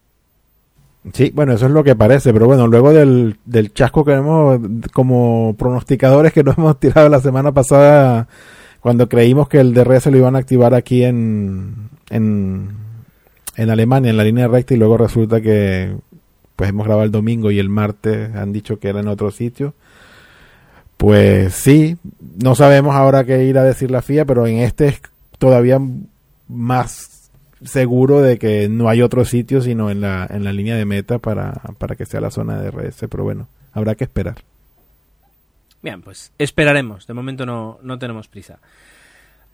Sí, 1.13 1.31
bueno, 1.33 1.53
eso 1.53 1.67
es 1.67 1.73
lo 1.73 1.85
que 1.85 1.95
parece, 1.95 2.33
pero 2.33 2.47
bueno, 2.47 2.67
luego 2.67 2.93
del, 2.93 3.37
del 3.45 3.73
chasco 3.73 4.05
que 4.05 4.13
hemos, 4.13 4.61
como 4.93 5.55
pronosticadores 5.57 6.33
que 6.33 6.43
nos 6.43 6.59
hemos 6.59 6.81
tirado 6.81 7.09
la 7.09 7.21
semana 7.21 7.53
pasada 7.53 8.27
cuando 8.87 9.09
creímos 9.09 9.49
que 9.49 9.59
el 9.59 9.75
DRS 9.75 10.07
lo 10.07 10.17
iban 10.17 10.37
a 10.37 10.39
activar 10.39 10.73
aquí 10.73 11.03
en, 11.03 11.91
en, 12.09 12.71
en 13.57 13.71
Alemania, 13.71 14.11
en 14.11 14.17
la 14.17 14.23
línea 14.23 14.47
recta, 14.47 14.75
y 14.75 14.77
luego 14.77 14.97
resulta 14.97 15.41
que 15.41 15.97
pues 16.55 16.71
hemos 16.71 16.87
grabado 16.87 17.05
el 17.05 17.11
domingo 17.11 17.51
y 17.51 17.59
el 17.59 17.69
martes 17.69 18.33
han 18.37 18.53
dicho 18.53 18.79
que 18.79 18.91
era 18.91 19.01
en 19.01 19.09
otro 19.09 19.33
sitio. 19.33 19.75
Pues 20.97 21.53
sí, 21.53 21.97
no 22.41 22.55
sabemos 22.55 22.95
ahora 22.95 23.25
qué 23.25 23.43
ir 23.43 23.59
a 23.59 23.65
decir 23.65 23.91
la 23.91 24.03
FIA, 24.03 24.25
pero 24.25 24.47
en 24.47 24.59
este 24.59 24.87
es 24.87 25.01
todavía 25.37 25.81
más 26.47 27.33
seguro 27.65 28.23
de 28.23 28.39
que 28.39 28.69
no 28.69 28.89
hay 28.89 29.03
otro 29.03 29.25
sitio 29.25 29.63
sino 29.63 29.91
en 29.91 30.01
la, 30.01 30.29
en 30.31 30.45
la 30.45 30.53
línea 30.53 30.77
de 30.77 30.85
meta 30.85 31.19
para, 31.19 31.61
para 31.79 31.97
que 31.97 32.07
sea 32.07 32.21
la 32.21 32.31
zona 32.31 32.61
de 32.61 32.71
DRS, 32.71 33.07
pero 33.11 33.25
bueno, 33.25 33.49
habrá 33.73 33.97
que 33.97 34.05
esperar. 34.05 34.37
Bien, 35.87 36.03
pues 36.03 36.33
esperaremos. 36.37 37.07
De 37.07 37.15
momento 37.15 37.47
no, 37.47 37.79
no 37.81 37.97
tenemos 37.97 38.27
prisa. 38.27 38.59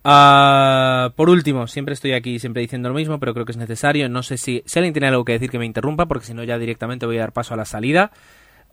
Ah, 0.02 1.12
por 1.14 1.28
último, 1.28 1.66
siempre 1.66 1.92
estoy 1.92 2.14
aquí 2.14 2.38
siempre 2.38 2.62
diciendo 2.62 2.88
lo 2.88 2.94
mismo, 2.94 3.20
pero 3.20 3.34
creo 3.34 3.44
que 3.44 3.52
es 3.52 3.58
necesario. 3.58 4.08
No 4.08 4.22
sé 4.22 4.38
si, 4.38 4.62
si 4.64 4.78
alguien 4.78 4.94
tiene 4.94 5.08
algo 5.08 5.26
que 5.26 5.32
decir 5.32 5.50
que 5.50 5.58
me 5.58 5.66
interrumpa, 5.66 6.06
porque 6.06 6.24
si 6.24 6.32
no 6.32 6.42
ya 6.42 6.56
directamente 6.56 7.04
voy 7.04 7.18
a 7.18 7.20
dar 7.20 7.32
paso 7.34 7.52
a 7.52 7.58
la 7.58 7.66
salida. 7.66 8.12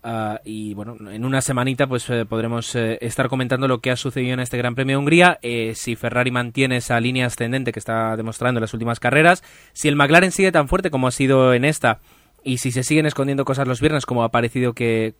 Ah, 0.02 0.40
y 0.42 0.72
bueno, 0.72 0.96
en 1.10 1.22
una 1.26 1.42
semanita 1.42 1.86
pues 1.86 2.08
eh, 2.08 2.24
podremos 2.24 2.74
eh, 2.76 2.96
estar 3.02 3.28
comentando 3.28 3.68
lo 3.68 3.82
que 3.82 3.90
ha 3.90 3.96
sucedido 3.96 4.32
en 4.32 4.40
este 4.40 4.56
Gran 4.56 4.74
Premio 4.74 4.94
de 4.94 5.00
Hungría, 5.00 5.38
eh, 5.42 5.74
si 5.74 5.96
Ferrari 5.96 6.30
mantiene 6.30 6.78
esa 6.78 6.98
línea 6.98 7.26
ascendente 7.26 7.72
que 7.72 7.78
está 7.78 8.16
demostrando 8.16 8.56
en 8.56 8.62
las 8.62 8.72
últimas 8.72 9.00
carreras, 9.00 9.44
si 9.74 9.88
el 9.88 9.96
McLaren 9.96 10.32
sigue 10.32 10.52
tan 10.52 10.68
fuerte 10.68 10.90
como 10.90 11.08
ha 11.08 11.10
sido 11.10 11.52
en 11.52 11.66
esta 11.66 12.00
y 12.44 12.58
si 12.58 12.72
se 12.72 12.82
siguen 12.82 13.06
escondiendo 13.06 13.44
cosas 13.44 13.68
los 13.68 13.80
viernes 13.80 14.06
como 14.06 14.24
ha 14.24 14.30
parecido 14.30 14.72
que, 14.72 15.14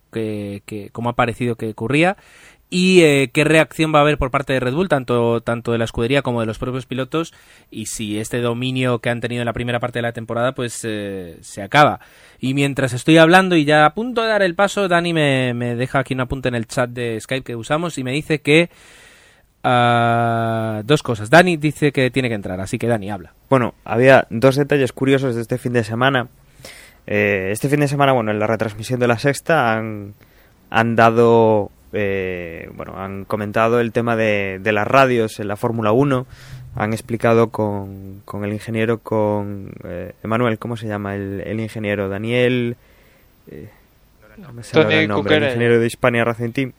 como 0.92 1.10
ha 1.10 1.16
parecido 1.16 1.56
que 1.56 1.70
ocurría 1.70 2.16
y 2.70 3.02
eh, 3.02 3.30
qué 3.34 3.42
reacción 3.42 3.92
va 3.92 3.98
a 3.98 4.02
haber 4.02 4.16
por 4.16 4.30
parte 4.30 4.52
de 4.52 4.60
Red 4.60 4.74
Bull 4.74 4.88
tanto 4.88 5.40
tanto 5.40 5.72
de 5.72 5.78
la 5.78 5.84
escudería 5.84 6.22
como 6.22 6.40
de 6.40 6.46
los 6.46 6.58
propios 6.58 6.86
pilotos 6.86 7.34
y 7.70 7.86
si 7.86 8.18
este 8.18 8.40
dominio 8.40 9.00
que 9.00 9.10
han 9.10 9.20
tenido 9.20 9.42
en 9.42 9.46
la 9.46 9.52
primera 9.52 9.80
parte 9.80 9.98
de 9.98 10.02
la 10.02 10.12
temporada 10.12 10.52
pues 10.52 10.80
eh, 10.84 11.38
se 11.40 11.62
acaba. 11.62 12.00
Y 12.38 12.54
mientras 12.54 12.92
estoy 12.92 13.18
hablando 13.18 13.56
y 13.56 13.64
ya 13.64 13.84
a 13.84 13.94
punto 13.94 14.22
de 14.22 14.28
dar 14.28 14.42
el 14.42 14.54
paso 14.54 14.86
Dani 14.86 15.12
me, 15.12 15.52
me 15.52 15.74
deja 15.74 15.98
aquí 15.98 16.14
un 16.14 16.20
apunte 16.20 16.48
en 16.48 16.54
el 16.54 16.66
chat 16.66 16.88
de 16.90 17.20
Skype 17.20 17.44
que 17.44 17.56
usamos 17.56 17.98
y 17.98 18.04
me 18.04 18.12
dice 18.12 18.40
que 18.40 18.70
uh, 19.64 20.82
dos 20.84 21.02
cosas. 21.02 21.28
Dani 21.28 21.56
dice 21.56 21.90
que 21.90 22.10
tiene 22.12 22.28
que 22.28 22.36
entrar 22.36 22.60
así 22.60 22.78
que 22.78 22.86
Dani 22.86 23.10
habla. 23.10 23.34
Bueno 23.50 23.74
había 23.84 24.28
dos 24.30 24.54
detalles 24.54 24.92
curiosos 24.92 25.34
de 25.34 25.42
este 25.42 25.58
fin 25.58 25.72
de 25.72 25.82
semana 25.82 26.28
eh, 27.12 27.50
este 27.50 27.68
fin 27.68 27.80
de 27.80 27.88
semana, 27.88 28.12
bueno, 28.12 28.30
en 28.30 28.38
la 28.38 28.46
retransmisión 28.46 29.00
de 29.00 29.08
la 29.08 29.18
sexta 29.18 29.72
han, 29.74 30.14
han 30.70 30.94
dado, 30.94 31.72
eh, 31.92 32.70
bueno, 32.76 32.94
han 32.96 33.24
comentado 33.24 33.80
el 33.80 33.90
tema 33.90 34.14
de, 34.14 34.60
las 34.64 34.86
radios 34.86 35.40
en 35.40 35.48
la 35.48 35.56
Fórmula 35.56 35.90
1. 35.90 36.24
Han 36.76 36.92
explicado 36.92 37.48
con, 37.48 38.22
con 38.24 38.44
el 38.44 38.52
ingeniero, 38.52 38.98
con 38.98 39.72
eh, 39.82 40.12
Emanuel, 40.22 40.60
¿cómo 40.60 40.76
se 40.76 40.86
llama 40.86 41.16
el, 41.16 41.58
ingeniero? 41.58 42.08
Daniel. 42.08 42.76
no 44.36 44.52
me 44.52 44.62
Tony 44.62 44.94
el 44.94 45.10
el 45.10 45.42
ingeniero 45.42 45.80
de 45.80 45.86
Hispania 45.88 46.24
Racing 46.24 46.52
Team. 46.52 46.72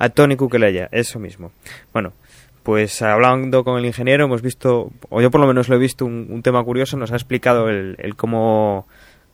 A 0.00 0.08
Tony 0.08 0.34
Cuquelella, 0.34 0.88
eso 0.90 1.20
mismo. 1.20 1.52
Bueno, 1.92 2.14
pues 2.64 3.00
hablando 3.00 3.62
con 3.62 3.78
el 3.78 3.86
ingeniero 3.86 4.24
hemos 4.24 4.42
visto, 4.42 4.90
o 5.08 5.22
yo 5.22 5.30
por 5.30 5.40
lo 5.40 5.46
menos 5.46 5.68
lo 5.68 5.76
he 5.76 5.78
visto, 5.78 6.04
un, 6.04 6.42
tema 6.42 6.64
curioso, 6.64 6.96
nos 6.96 7.12
ha 7.12 7.14
explicado 7.14 7.68
el, 7.68 7.94
el 8.00 8.16
cómo 8.16 8.88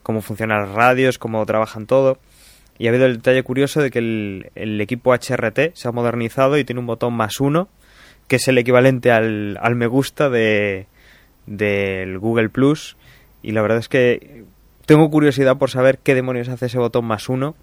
cómo 0.05 0.21
funcionan 0.21 0.61
las 0.61 0.71
radios, 0.71 1.19
cómo 1.19 1.45
trabajan 1.45 1.87
todo. 1.87 2.19
Y 2.79 2.87
ha 2.87 2.91
habido 2.91 3.07
el 3.07 3.17
detalle 3.17 3.43
curioso 3.43 3.83
de 3.83 3.91
que 3.91 3.99
el, 3.99 4.81
equipo 4.81 5.13
HRT 5.13 5.75
se 5.75 5.89
ha 5.89 5.93
modernizado 5.93 6.57
y 6.59 6.65
tiene 6.65 6.81
un 6.81 6.87
botón 6.87 7.15
más 7.15 7.41
uno, 7.41 7.69
que 8.29 8.37
es 8.37 8.47
el 8.47 8.59
equivalente 8.59 9.11
al, 9.11 9.59
al 9.61 9.75
me 9.75 9.87
gusta 9.89 10.31
de 10.31 10.87
del 11.47 12.19
Google 12.19 12.51
Plus. 12.51 12.97
Y 13.43 13.53
la 13.53 13.63
verdad 13.63 13.79
es 13.79 13.89
que 13.89 14.45
tengo 14.87 15.11
curiosidad 15.11 15.57
por 15.57 15.71
saber 15.71 15.99
qué 15.99 16.15
demonios 16.15 16.49
hace 16.49 16.67
ese 16.67 16.79
botón 16.79 17.07
más 17.07 17.29
uno. 17.29 17.55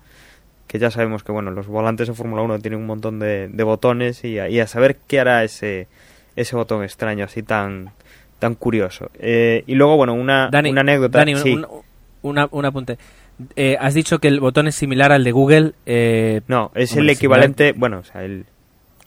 Que 0.68 0.80
ya 0.80 0.90
sabemos 0.90 1.24
que 1.24 1.32
bueno, 1.32 1.52
los 1.52 1.68
volantes 1.68 2.08
de 2.08 2.14
Fórmula 2.14 2.42
1 2.44 2.60
tienen 2.60 2.80
un 2.80 2.88
montón 2.88 3.20
de, 3.20 3.64
botones 3.64 4.24
y 4.24 4.40
a, 4.40 4.68
saber 4.68 4.98
qué 5.08 5.20
hará 5.20 5.44
ese, 5.44 5.88
ese 6.36 6.56
botón 6.56 6.84
extraño, 6.84 7.26
así 7.26 7.44
tan, 7.44 7.92
tan 8.40 8.56
curioso. 8.56 9.12
Eh, 9.20 9.64
y 9.68 9.76
luego, 9.76 9.98
bueno, 9.98 10.14
una, 10.14 10.50
una 10.50 10.82
anécdota. 10.82 11.26
sí 11.36 11.62
una, 12.22 12.48
un 12.52 12.66
apunte. 12.66 12.98
Eh, 13.56 13.78
has 13.80 13.94
dicho 13.94 14.20
que 14.20 14.28
el 14.28 14.40
botón 14.40 14.68
es 14.68 14.76
similar 14.76 15.12
al 15.12 15.24
de 15.24 15.32
Google. 15.32 15.74
Eh, 15.86 16.42
no, 16.48 16.72
es 16.76 16.96
el 16.96 17.10
equivalente. 17.10 17.74
Bueno, 17.74 18.00
o 18.00 18.04
sea, 18.04 18.24
el. 18.24 18.46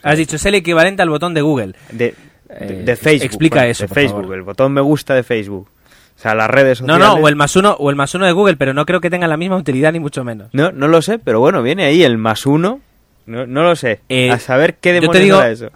Has 0.03 0.19
dicho, 0.19 0.37
es 0.37 0.45
el 0.47 0.55
equivalente 0.55 1.03
al 1.03 1.09
botón 1.09 1.35
de 1.35 1.41
Google. 1.41 1.75
De, 1.91 2.15
de, 2.49 2.97
Facebook. 2.97 3.25
Explica 3.25 3.67
eso. 3.67 3.85
De 3.85 3.89
Facebook, 3.89 4.33
el 4.33 4.43
botón 4.43 4.73
me 4.73 4.81
gusta 4.81 5.15
de 5.15 5.23
Facebook. 5.23 5.69
O 6.17 6.21
sea, 6.21 6.35
las 6.35 6.49
redes 6.49 6.79
sociales. 6.79 7.07
No, 7.07 7.17
no, 7.17 7.23
o 7.23 7.29
el 7.29 7.37
más 7.37 7.57
uno, 7.57 7.73
o 7.79 7.91
el 7.91 7.97
más 7.97 8.15
uno 8.15 8.27
de 8.27 8.33
Google, 8.33 8.57
pero 8.57 8.73
no 8.75 8.87
creo 8.87 9.01
que 9.01 9.11
tenga 9.11 9.27
la 9.27 9.37
misma 9.37 9.57
utilidad 9.57 9.93
ni 9.93 10.01
mucho 10.01 10.25
menos. 10.25 10.49
No, 10.53 10.71
no 10.71 10.89
lo 10.89 11.03
sé, 11.03 11.19
pero 11.19 11.41
bueno, 11.41 11.63
viene 11.63 11.85
ahí 11.85 12.03
el 12.03 12.19
más 12.19 12.47
uno. 12.47 12.81
No, 13.27 13.47
no 13.47 13.63
lo 13.63 13.75
sé. 13.75 14.01
Eh, 14.09 14.31
a 14.31 14.39
saber 14.39 14.77
qué 14.77 14.93
demonios 14.93 15.13
te 15.13 15.21
digo, 15.21 15.43
eso. 15.43 15.71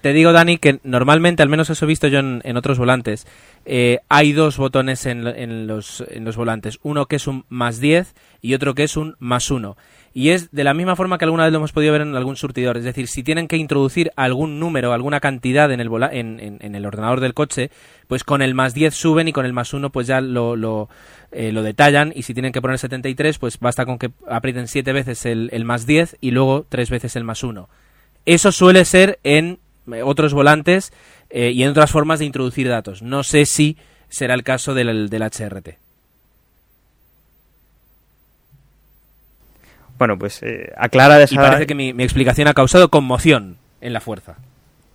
Te 0.00 0.12
digo, 0.12 0.32
Dani, 0.32 0.58
que 0.58 0.78
normalmente, 0.84 1.42
al 1.42 1.48
menos 1.48 1.70
eso 1.70 1.84
he 1.84 1.88
visto 1.88 2.06
yo 2.06 2.20
en, 2.20 2.56
otros 2.56 2.78
volantes, 2.78 3.26
eh, 3.64 3.98
hay 4.08 4.32
dos 4.32 4.56
botones 4.56 5.06
en, 5.06 5.26
en, 5.26 5.66
los, 5.66 6.04
en 6.08 6.24
los 6.24 6.36
volantes. 6.36 6.78
Uno 6.82 7.06
que 7.06 7.16
es 7.16 7.26
un 7.26 7.44
más 7.48 7.80
10 7.80 8.14
y 8.40 8.54
otro 8.54 8.74
que 8.74 8.84
es 8.84 8.96
un 8.96 9.16
más 9.18 9.50
1. 9.50 9.76
Y 10.14 10.30
es 10.30 10.50
de 10.50 10.64
la 10.64 10.74
misma 10.74 10.96
forma 10.96 11.18
que 11.18 11.24
alguna 11.24 11.44
vez 11.44 11.52
lo 11.52 11.58
hemos 11.58 11.72
podido 11.72 11.92
ver 11.92 12.02
en 12.02 12.16
algún 12.16 12.36
surtidor. 12.36 12.76
Es 12.76 12.84
decir, 12.84 13.08
si 13.08 13.22
tienen 13.22 13.48
que 13.48 13.56
introducir 13.56 14.10
algún 14.16 14.58
número, 14.58 14.92
alguna 14.92 15.20
cantidad 15.20 15.70
en 15.70 15.80
el, 15.80 15.90
en, 16.12 16.74
el 16.74 16.86
ordenador 16.86 17.20
del 17.20 17.34
coche, 17.34 17.70
pues 18.06 18.24
con 18.24 18.40
el 18.40 18.54
más 18.54 18.74
10 18.74 18.94
suben 18.94 19.28
y 19.28 19.32
con 19.32 19.46
el 19.46 19.52
más 19.52 19.74
1 19.74 19.90
pues 19.90 20.06
ya 20.06 20.18
eh, 20.18 20.22
lo, 20.22 20.88
detallan. 21.62 22.12
Y 22.14 22.22
si 22.22 22.34
tienen 22.34 22.52
que 22.52 22.62
poner 22.62 22.78
73, 22.78 23.38
pues 23.38 23.58
basta 23.58 23.84
con 23.84 23.98
que 23.98 24.10
aprieten 24.28 24.68
7 24.68 24.92
veces 24.92 25.26
el, 25.26 25.50
el 25.52 25.64
más 25.64 25.86
10 25.86 26.16
y 26.20 26.30
luego 26.30 26.66
3 26.68 26.90
veces 26.90 27.16
el 27.16 27.24
más 27.24 27.42
1. 27.42 27.68
Eso 28.24 28.52
suele 28.52 28.84
ser 28.84 29.18
en 29.22 29.58
otros 30.04 30.34
volantes 30.34 30.92
eh, 31.30 31.50
y 31.50 31.62
en 31.62 31.70
otras 31.70 31.90
formas 31.90 32.18
de 32.18 32.24
introducir 32.24 32.68
datos. 32.68 33.02
No 33.02 33.22
sé 33.22 33.46
si 33.46 33.76
será 34.08 34.34
el 34.34 34.42
caso 34.42 34.74
del, 34.74 35.08
del 35.08 35.22
HRT. 35.22 35.78
Bueno, 39.98 40.18
pues 40.18 40.42
eh, 40.42 40.72
aclara 40.76 41.18
de 41.18 41.24
esa... 41.24 41.34
Y 41.34 41.38
parece 41.38 41.66
que 41.66 41.74
mi, 41.74 41.90
explicación 41.90 42.46
ha 42.48 42.54
causado 42.54 42.88
conmoción 42.88 43.56
en 43.80 43.92
la 43.92 44.00
fuerza. 44.00 44.36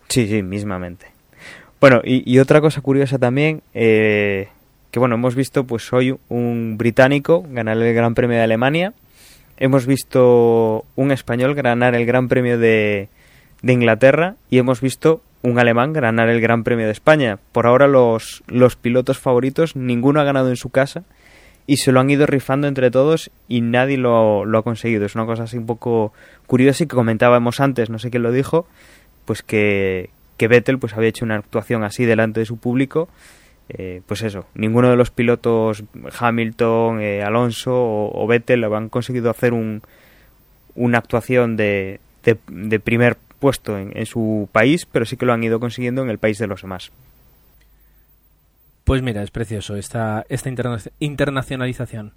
Sí, 0.07 0.27
sí, 0.27 0.41
mismamente. 0.41 1.07
Bueno, 1.81 2.01
y, 2.05 2.39
otra 2.39 2.61
cosa 2.61 2.79
curiosa 2.79 3.19
también, 3.19 3.61
que 3.73 4.47
bueno, 4.99 5.15
hemos 5.15 5.35
visto 5.35 5.65
pues 5.65 5.91
hoy 5.91 6.15
un 6.29 6.77
británico 6.77 7.43
ganar 7.49 7.77
el 7.77 7.93
Gran 7.93 8.15
Premio 8.15 8.37
de 8.37 8.43
Alemania, 8.43 8.93
hemos 9.57 9.85
visto 9.85 10.85
un 10.95 11.11
español 11.11 11.55
ganar 11.55 11.95
el 11.95 12.05
Gran 12.05 12.29
Premio 12.29 12.57
de, 12.57 13.09
de 13.63 13.73
Inglaterra 13.73 14.35
y 14.51 14.59
hemos 14.59 14.79
visto 14.79 15.23
un 15.41 15.57
alemán 15.57 15.91
ganar 15.91 16.29
el 16.29 16.39
Gran 16.39 16.63
Premio 16.63 16.85
de 16.85 16.91
España. 16.91 17.39
Por 17.51 17.65
ahora 17.65 17.87
los, 17.87 18.43
los 18.47 18.75
pilotos 18.75 19.17
favoritos, 19.17 19.75
ninguno 19.75 20.21
ha 20.21 20.23
ganado 20.23 20.49
en 20.49 20.55
su 20.55 20.69
casa 20.69 21.03
y 21.65 21.77
se 21.77 21.91
lo 21.91 21.99
han 21.99 22.11
ido 22.11 22.27
rifando 22.27 22.67
entre 22.67 22.91
todos 22.91 23.31
y 23.47 23.61
nadie 23.61 23.97
lo, 23.97 24.45
lo 24.45 24.59
ha 24.59 24.63
conseguido. 24.63 25.05
Es 25.05 25.15
una 25.15 25.25
cosa 25.25 25.43
así 25.43 25.57
un 25.57 25.65
poco 25.65 26.13
curiosa 26.45 26.83
y 26.83 26.87
que 26.87 26.95
comentábamos 26.95 27.59
antes, 27.59 27.89
no 27.89 27.97
sé 27.97 28.11
quién 28.11 28.21
lo 28.21 28.31
dijo, 28.31 28.67
pues 29.25 29.41
que, 29.41 30.11
que 30.37 30.47
Vettel 30.47 30.77
pues 30.77 30.93
había 30.93 31.09
hecho 31.09 31.25
una 31.25 31.37
actuación 31.37 31.83
así 31.83 32.05
delante 32.05 32.41
de 32.41 32.45
su 32.45 32.57
público 32.57 33.09
eh, 33.69 34.01
pues 34.05 34.21
eso, 34.23 34.45
ninguno 34.55 34.89
de 34.89 34.97
los 34.97 35.09
pilotos 35.09 35.83
Hamilton, 36.19 37.01
eh, 37.01 37.23
Alonso 37.23 37.73
o, 37.73 38.27
Vettel 38.27 38.65
han 38.65 38.89
conseguido 38.89 39.29
hacer 39.29 39.53
un, 39.53 39.81
una 40.75 40.97
actuación 40.97 41.55
de, 41.55 41.99
de, 42.23 42.79
primer 42.79 43.17
puesto 43.43 43.77
en, 43.77 43.91
en, 43.93 44.05
su 44.05 44.47
país, 44.53 44.85
pero 44.89 45.03
sí 45.03 45.17
que 45.17 45.25
lo 45.25 45.33
han 45.33 45.43
ido 45.43 45.59
consiguiendo 45.59 46.01
en 46.01 46.09
el 46.09 46.17
país 46.17 46.37
de 46.37 46.47
los 46.47 46.61
demás. 46.61 46.93
Pues 48.85 49.01
mira, 49.01 49.21
es 49.21 49.31
precioso 49.31 49.75
esta, 49.75 50.25
esta 50.29 50.49
internacionalización. 50.99 52.13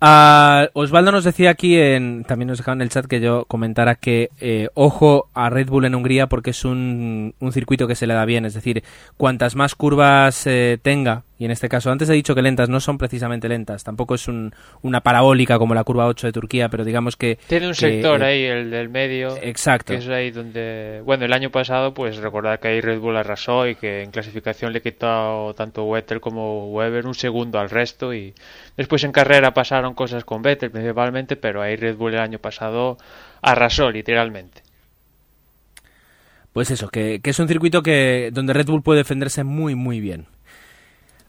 Uh, 0.00 0.70
Osvaldo 0.72 1.10
nos 1.10 1.24
decía 1.24 1.50
aquí, 1.50 1.76
en, 1.76 2.22
también 2.22 2.46
nos 2.46 2.58
dejaba 2.58 2.74
en 2.74 2.82
el 2.82 2.90
chat 2.90 3.06
que 3.06 3.20
yo 3.20 3.44
comentara 3.46 3.96
que 3.96 4.30
eh, 4.40 4.68
ojo 4.74 5.30
a 5.34 5.50
Red 5.50 5.68
Bull 5.68 5.84
en 5.84 5.96
Hungría 5.96 6.28
porque 6.28 6.50
es 6.50 6.64
un, 6.64 7.34
un, 7.40 7.52
circuito 7.52 7.88
que 7.88 7.96
se 7.96 8.06
le 8.06 8.14
da 8.14 8.24
bien, 8.24 8.44
es 8.44 8.54
decir, 8.54 8.84
cuantas 9.16 9.56
más 9.56 9.74
curvas 9.74 10.46
eh, 10.46 10.78
tenga, 10.80 11.24
y 11.42 11.44
en 11.44 11.50
este 11.50 11.68
caso, 11.68 11.90
antes 11.90 12.08
he 12.08 12.12
dicho 12.12 12.36
que 12.36 12.40
lentas 12.40 12.68
no 12.68 12.78
son 12.78 12.98
precisamente 12.98 13.48
lentas, 13.48 13.82
tampoco 13.82 14.14
es 14.14 14.28
un, 14.28 14.54
una 14.82 15.00
parabólica 15.00 15.58
como 15.58 15.74
la 15.74 15.82
curva 15.82 16.06
8 16.06 16.28
de 16.28 16.32
Turquía, 16.32 16.68
pero 16.68 16.84
digamos 16.84 17.16
que... 17.16 17.36
Tiene 17.48 17.66
un 17.66 17.74
sector 17.74 18.22
eh, 18.22 18.26
ahí, 18.26 18.44
el 18.44 18.70
del 18.70 18.88
medio. 18.88 19.36
Exacto. 19.42 19.92
Que 19.92 19.98
es 19.98 20.08
ahí 20.08 20.30
donde... 20.30 21.02
Bueno, 21.04 21.24
el 21.24 21.32
año 21.32 21.50
pasado, 21.50 21.94
pues 21.94 22.18
recordar 22.18 22.60
que 22.60 22.68
ahí 22.68 22.80
Red 22.80 23.00
Bull 23.00 23.16
arrasó 23.16 23.66
y 23.66 23.74
que 23.74 24.04
en 24.04 24.12
clasificación 24.12 24.72
le 24.72 24.82
quitó 24.82 25.52
tanto 25.56 25.90
Vettel 25.90 26.20
como 26.20 26.70
Weber 26.70 27.08
un 27.08 27.14
segundo 27.14 27.58
al 27.58 27.70
resto 27.70 28.14
y 28.14 28.34
después 28.76 29.02
en 29.02 29.10
carrera 29.10 29.52
pasaron 29.52 29.94
cosas 29.94 30.24
con 30.24 30.42
Vettel 30.42 30.70
principalmente, 30.70 31.34
pero 31.34 31.60
ahí 31.60 31.74
Red 31.74 31.96
Bull 31.96 32.14
el 32.14 32.20
año 32.20 32.38
pasado 32.38 32.98
arrasó 33.40 33.90
literalmente. 33.90 34.62
Pues 36.52 36.70
eso, 36.70 36.88
que, 36.88 37.18
que 37.20 37.30
es 37.30 37.38
un 37.40 37.48
circuito 37.48 37.82
que 37.82 38.30
donde 38.32 38.52
Red 38.52 38.66
Bull 38.66 38.84
puede 38.84 38.98
defenderse 38.98 39.42
muy 39.42 39.74
muy 39.74 39.98
bien 39.98 40.28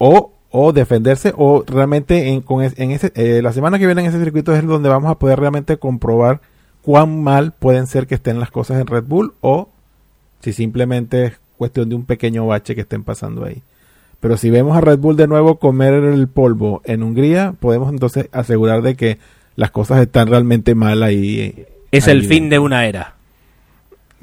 o, 0.06 0.34
o 0.52 0.74
defenderse 0.74 1.34
o 1.38 1.64
realmente 1.66 2.28
en, 2.28 2.42
con 2.42 2.62
en 2.62 2.92
ese, 2.92 3.14
eh, 3.16 3.42
la 3.42 3.54
semana 3.54 3.80
que 3.80 3.86
viene 3.86 4.02
en 4.02 4.08
ese 4.08 4.22
circuito 4.22 4.54
es 4.54 4.66
donde 4.66 4.90
vamos 4.90 5.10
a 5.10 5.18
poder 5.18 5.40
realmente 5.40 5.78
comprobar 5.78 6.42
cuán 6.82 7.24
mal 7.24 7.54
pueden 7.54 7.88
ser 7.88 8.06
que 8.06 8.16
estén 8.16 8.38
las 8.38 8.52
cosas 8.52 8.82
en 8.82 8.88
Red 8.88 9.06
Bull 9.06 9.34
o 9.40 9.70
si 10.42 10.52
simplemente 10.52 11.28
es 11.28 11.34
cuestión 11.58 11.88
de 11.88 11.96
un 11.96 12.04
pequeño 12.04 12.46
bache 12.46 12.76
que 12.76 12.82
estén 12.82 13.06
pasando 13.06 13.46
ahí. 13.46 13.64
Pero 14.20 14.36
si 14.36 14.50
vemos 14.50 14.76
a 14.76 14.82
Red 14.82 15.00
Bull 15.00 15.16
de 15.16 15.28
nuevo 15.28 15.58
comer 15.58 15.94
el 15.94 16.28
polvo 16.28 16.82
en 16.84 17.02
Hungría, 17.02 17.54
podemos 17.58 17.90
entonces 17.90 18.28
asegurar 18.34 18.82
de 18.82 18.96
que 18.96 19.20
las 19.56 19.72
cosas 19.72 20.02
están 20.02 20.28
realmente 20.28 20.76
mal 20.76 21.02
ahí. 21.02 21.66
Es 21.92 22.10
el 22.10 22.26
fin 22.26 22.50
de 22.50 22.60
una 22.60 22.88
era 22.88 23.13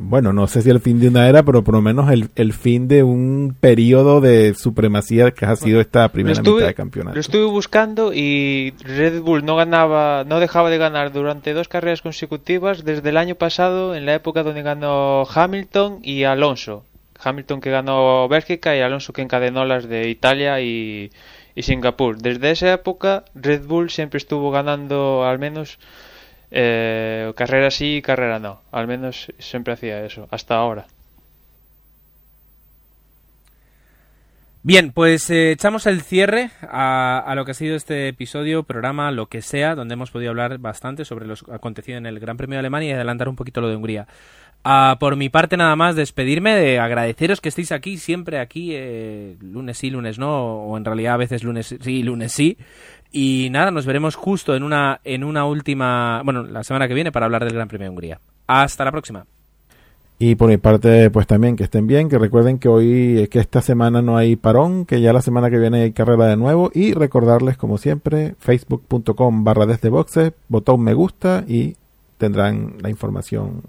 bueno, 0.03 0.33
no 0.33 0.47
sé 0.47 0.63
si 0.63 0.71
el 0.71 0.81
fin 0.81 0.99
de 0.99 1.09
una 1.09 1.29
era, 1.29 1.43
pero 1.43 1.63
por 1.63 1.75
lo 1.75 1.83
menos 1.83 2.11
el, 2.11 2.31
el 2.35 2.53
fin 2.53 2.89
de 2.89 3.03
un 3.03 3.55
periodo 3.61 4.21
de 4.21 4.55
supremacía 4.55 5.31
que 5.33 5.45
ha 5.45 5.55
sido 5.57 5.81
esta 5.81 6.09
primera 6.09 6.41
mitad 6.41 6.67
de 6.67 6.75
campeonato. 6.75 7.15
Lo 7.15 7.21
estuve 7.21 7.45
buscando 7.45 8.13
y 8.15 8.73
Red 8.83 9.21
Bull 9.21 9.45
no 9.45 9.57
ganaba, 9.57 10.25
no 10.25 10.41
dejaba 10.41 10.71
de 10.71 10.79
ganar 10.79 11.13
durante 11.13 11.53
dos 11.53 11.69
carreras 11.69 12.01
consecutivas 12.03 12.85
desde 12.85 13.11
el 13.11 13.19
año 13.19 13.35
pasado, 13.35 13.95
en 13.95 14.07
la 14.07 14.15
época 14.15 14.43
donde 14.43 14.63
ganó 14.63 15.25
Hamilton 15.33 15.99
y 16.03 16.25
Alonso. 16.25 16.85
Hamilton 17.23 17.61
que 17.61 17.71
ganó 17.71 18.27
Bélgica 18.29 18.75
y 18.75 18.81
Alonso 18.81 19.13
que 19.13 19.23
encadenó 19.23 19.67
las 19.67 19.87
de 19.87 20.09
Italia 20.09 20.61
y, 20.63 21.11
y 21.55 21.63
Singapur. 21.63 22.17
Desde 22.17 22.51
esa 22.51 22.73
época 22.73 23.25
Red 23.35 23.67
Bull 23.67 23.91
siempre 23.91 24.17
estuvo 24.17 24.51
ganando 24.51 25.25
al 25.25 25.39
menos 25.39 25.79
eh, 26.51 27.33
carrera 27.37 27.71
sí, 27.71 28.03
carrera 28.03 28.39
no. 28.39 28.63
Al 28.73 28.87
menos 28.87 29.33
siempre 29.39 29.75
hacía 29.75 30.05
eso, 30.05 30.27
hasta 30.31 30.57
ahora. 30.57 30.87
Bien, 34.63 34.93
pues 34.93 35.31
eh, 35.31 35.53
echamos 35.53 35.87
el 35.87 36.03
cierre 36.03 36.51
a, 36.61 37.33
lo 37.35 37.47
que 37.47 37.53
ha 37.53 37.55
sido 37.55 37.77
este 37.77 38.09
episodio, 38.09 38.63
programa, 38.63 39.11
lo 39.11 39.27
que 39.27 39.41
sea, 39.41 39.75
donde 39.75 39.95
hemos 39.95 40.11
podido 40.11 40.31
hablar 40.31 40.59
bastante 40.59 41.07
sobre 41.07 41.27
lo 41.27 41.35
acontecido 41.51 41.97
en 41.97 42.05
el 42.05 42.21
Gran 42.21 42.37
Premio 42.37 42.57
de 42.57 42.61
Alemania 42.61 42.91
y 42.91 42.93
adelantar 42.93 43.31
un 43.31 43.37
poquito 43.37 43.63
lo 43.63 43.69
de 43.69 43.77
Hungría. 43.77 44.07
Ah, 44.63 44.99
por 45.01 45.17
mi 45.17 45.31
parte 45.31 45.57
nada 45.57 45.75
más 45.77 45.97
despedirme, 45.97 46.55
de 46.55 46.79
agradeceros 46.79 47.41
que 47.41 47.49
estéis 47.49 47.73
aquí, 47.73 47.97
siempre 47.97 48.39
aquí, 48.39 48.73
eh, 48.75 49.37
lunes 49.41 49.79
sí, 49.79 49.89
lunes 49.89 50.19
no, 50.19 50.65
o 50.65 50.77
en 50.77 50.85
realidad 50.85 51.15
a 51.15 51.17
veces 51.17 51.43
lunes 51.43 51.75
sí, 51.81 52.03
lunes 52.03 52.31
sí. 52.31 52.59
Y 53.13 53.49
nada, 53.51 53.71
nos 53.71 53.87
veremos 53.87 54.15
justo 54.15 54.55
en 54.55 54.63
una, 54.63 55.01
en 55.05 55.25
una 55.25 55.45
última, 55.45 56.23
bueno, 56.25 56.45
la 56.45 56.63
semana 56.63 56.87
que 56.87 56.95
viene 56.95 57.13
para 57.13 57.27
hablar 57.27 57.45
del 57.45 57.55
Gran 57.55 57.69
Premio 57.69 57.87
de 57.87 57.91
Hungría. 57.91 58.21
Hasta 58.47 58.85
la 58.85 58.93
próxima. 58.93 59.27
Y 60.23 60.35
por 60.35 60.51
mi 60.51 60.59
parte, 60.59 61.09
pues 61.09 61.27
también 61.27 61.57
que 61.57 61.65
estén 61.65 61.87
bien, 61.87 62.11
que 62.11 62.19
recuerden 62.19 62.59
que 62.59 62.69
hoy, 62.69 63.27
que 63.31 63.39
esta 63.39 63.63
semana 63.63 64.03
no 64.03 64.19
hay 64.19 64.37
parón, 64.37 64.85
que 64.85 65.01
ya 65.01 65.15
la 65.15 65.23
semana 65.23 65.49
que 65.49 65.59
viene 65.59 65.81
hay 65.81 65.93
carrera 65.93 66.27
de 66.27 66.37
nuevo. 66.37 66.71
Y 66.75 66.93
recordarles, 66.93 67.57
como 67.57 67.79
siempre, 67.79 68.35
facebook.com 68.39 69.45
barra 69.45 69.65
desde 69.65 69.89
boxes, 69.89 70.35
botón 70.49 70.83
me 70.83 70.93
gusta 70.93 71.45
y 71.49 71.75
tendrán 72.19 72.75
la 72.81 72.91
información 72.91 73.63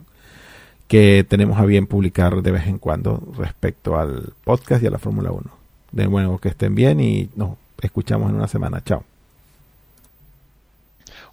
que 0.89 1.25
tenemos 1.27 1.57
a 1.57 1.63
bien 1.63 1.87
publicar 1.87 2.41
de 2.41 2.51
vez 2.51 2.67
en 2.67 2.79
cuando 2.79 3.23
respecto 3.37 3.97
al 3.97 4.33
podcast 4.43 4.83
y 4.83 4.87
a 4.87 4.91
la 4.91 4.99
Fórmula 4.99 5.31
1. 5.31 5.43
De 5.93 6.05
nuevo, 6.05 6.37
que 6.37 6.49
estén 6.49 6.75
bien 6.75 6.99
y 6.99 7.29
nos 7.37 7.51
escuchamos 7.81 8.29
en 8.29 8.35
una 8.35 8.49
semana. 8.49 8.83
Chao. 8.83 9.10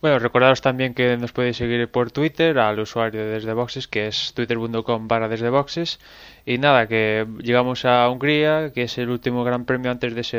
Bueno, 0.00 0.20
recordaros 0.20 0.60
también 0.60 0.94
que 0.94 1.16
nos 1.16 1.32
podéis 1.32 1.56
seguir 1.56 1.88
por 1.90 2.12
Twitter 2.12 2.58
al 2.60 2.78
usuario 2.78 3.20
de 3.24 3.32
Desde 3.32 3.52
Boxes, 3.52 3.88
que 3.88 4.06
es 4.06 4.32
twitter.com 4.32 5.08
barra 5.08 5.28
Desde 5.28 5.50
Boxes. 5.50 5.98
Y 6.46 6.58
nada, 6.58 6.86
que 6.86 7.26
llegamos 7.40 7.84
a 7.84 8.08
Hungría, 8.08 8.72
que 8.72 8.82
es 8.82 8.96
el 8.98 9.10
último 9.10 9.42
gran 9.42 9.64
premio 9.64 9.90
antes 9.90 10.14
de 10.14 10.20
ese, 10.20 10.38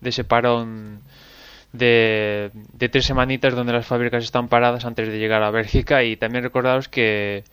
de 0.00 0.08
ese 0.08 0.24
parón 0.24 1.02
de, 1.72 2.50
de 2.72 2.88
tres 2.88 3.06
semanitas 3.06 3.54
donde 3.54 3.72
las 3.72 3.86
fábricas 3.86 4.24
están 4.24 4.48
paradas 4.48 4.84
antes 4.84 5.08
de 5.08 5.18
llegar 5.20 5.44
a 5.44 5.52
Bélgica. 5.52 6.02
Y 6.02 6.16
también 6.16 6.42
recordaros 6.42 6.88
que 6.88 7.44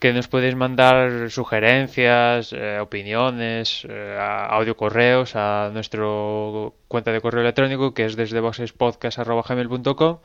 que 0.00 0.12
nos 0.12 0.28
podéis 0.28 0.54
mandar 0.54 1.30
sugerencias, 1.30 2.52
eh, 2.52 2.78
opiniones, 2.78 3.86
eh, 3.88 4.18
audio 4.50 4.76
correos 4.76 5.34
a 5.34 5.70
nuestro 5.72 6.74
cuenta 6.88 7.10
de 7.12 7.20
correo 7.20 7.40
electrónico 7.40 7.94
que 7.94 8.04
es 8.04 8.16
desde 8.16 8.40
boxespodcast.gmail.com 8.40 10.18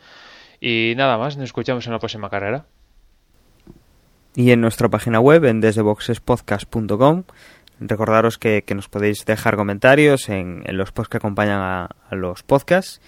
y 0.59 0.93
nada 0.97 1.17
más, 1.17 1.37
nos 1.37 1.45
escuchamos 1.45 1.85
en 1.87 1.93
la 1.93 1.99
próxima 1.99 2.29
carrera. 2.29 2.65
Y 4.35 4.51
en 4.51 4.61
nuestra 4.61 4.89
página 4.89 5.19
web, 5.19 5.45
en 5.45 5.59
desdeboxespodcast.com, 5.59 7.23
recordaros 7.79 8.37
que, 8.37 8.63
que, 8.63 8.75
nos 8.75 8.89
podéis 8.89 9.25
dejar 9.25 9.55
comentarios 9.55 10.29
en, 10.29 10.63
en 10.65 10.77
los 10.77 10.91
posts 10.91 11.09
que 11.09 11.17
acompañan 11.17 11.61
a, 11.61 11.89
los 12.11 12.43
podcasts 12.43 13.01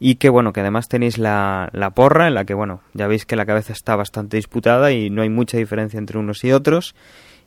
y 0.00 0.16
que 0.16 0.28
bueno, 0.28 0.52
que 0.52 0.60
además 0.60 0.88
tenéis 0.88 1.18
la, 1.18 1.70
la 1.72 1.90
porra 1.90 2.28
en 2.28 2.34
la 2.34 2.44
que 2.44 2.54
bueno, 2.54 2.82
ya 2.94 3.06
veis 3.06 3.26
que 3.26 3.36
la 3.36 3.46
cabeza 3.46 3.72
está 3.72 3.96
bastante 3.96 4.36
disputada 4.36 4.92
y 4.92 5.10
no 5.10 5.22
hay 5.22 5.28
mucha 5.28 5.56
diferencia 5.56 5.98
entre 5.98 6.18
unos 6.18 6.44
y 6.44 6.52
otros 6.52 6.94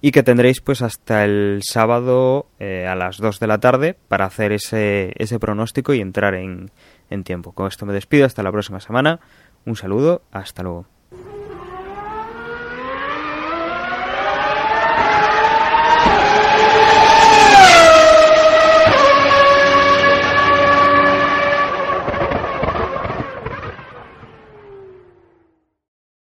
y 0.02 0.12
que 0.12 0.24
tendréis 0.24 0.62
pues 0.62 0.82
hasta 0.82 1.24
el 1.24 1.62
sábado 1.64 2.47
eh, 2.60 2.88
a 2.88 2.95
las 2.95 3.18
2 3.18 3.39
de 3.39 3.47
la 3.47 3.60
tarde 3.60 3.95
para 4.08 4.26
hacer 4.26 4.52
ese, 4.52 5.14
ese 5.16 5.39
pronóstico 5.39 5.93
y 5.93 6.02
entrar 6.02 6.34
en, 6.34 6.72
en 7.10 7.24
tiempo. 7.24 7.52
Con 7.52 7.68
esto 7.68 7.86
me 7.86 7.93
despido, 7.93 8.26
hasta 8.26 8.41
la 8.41 8.52
próxima 8.52 8.80
semana. 8.80 9.20
Un 9.66 9.76
saludo, 9.76 10.24
hasta 10.32 10.64
luego. 10.64 10.86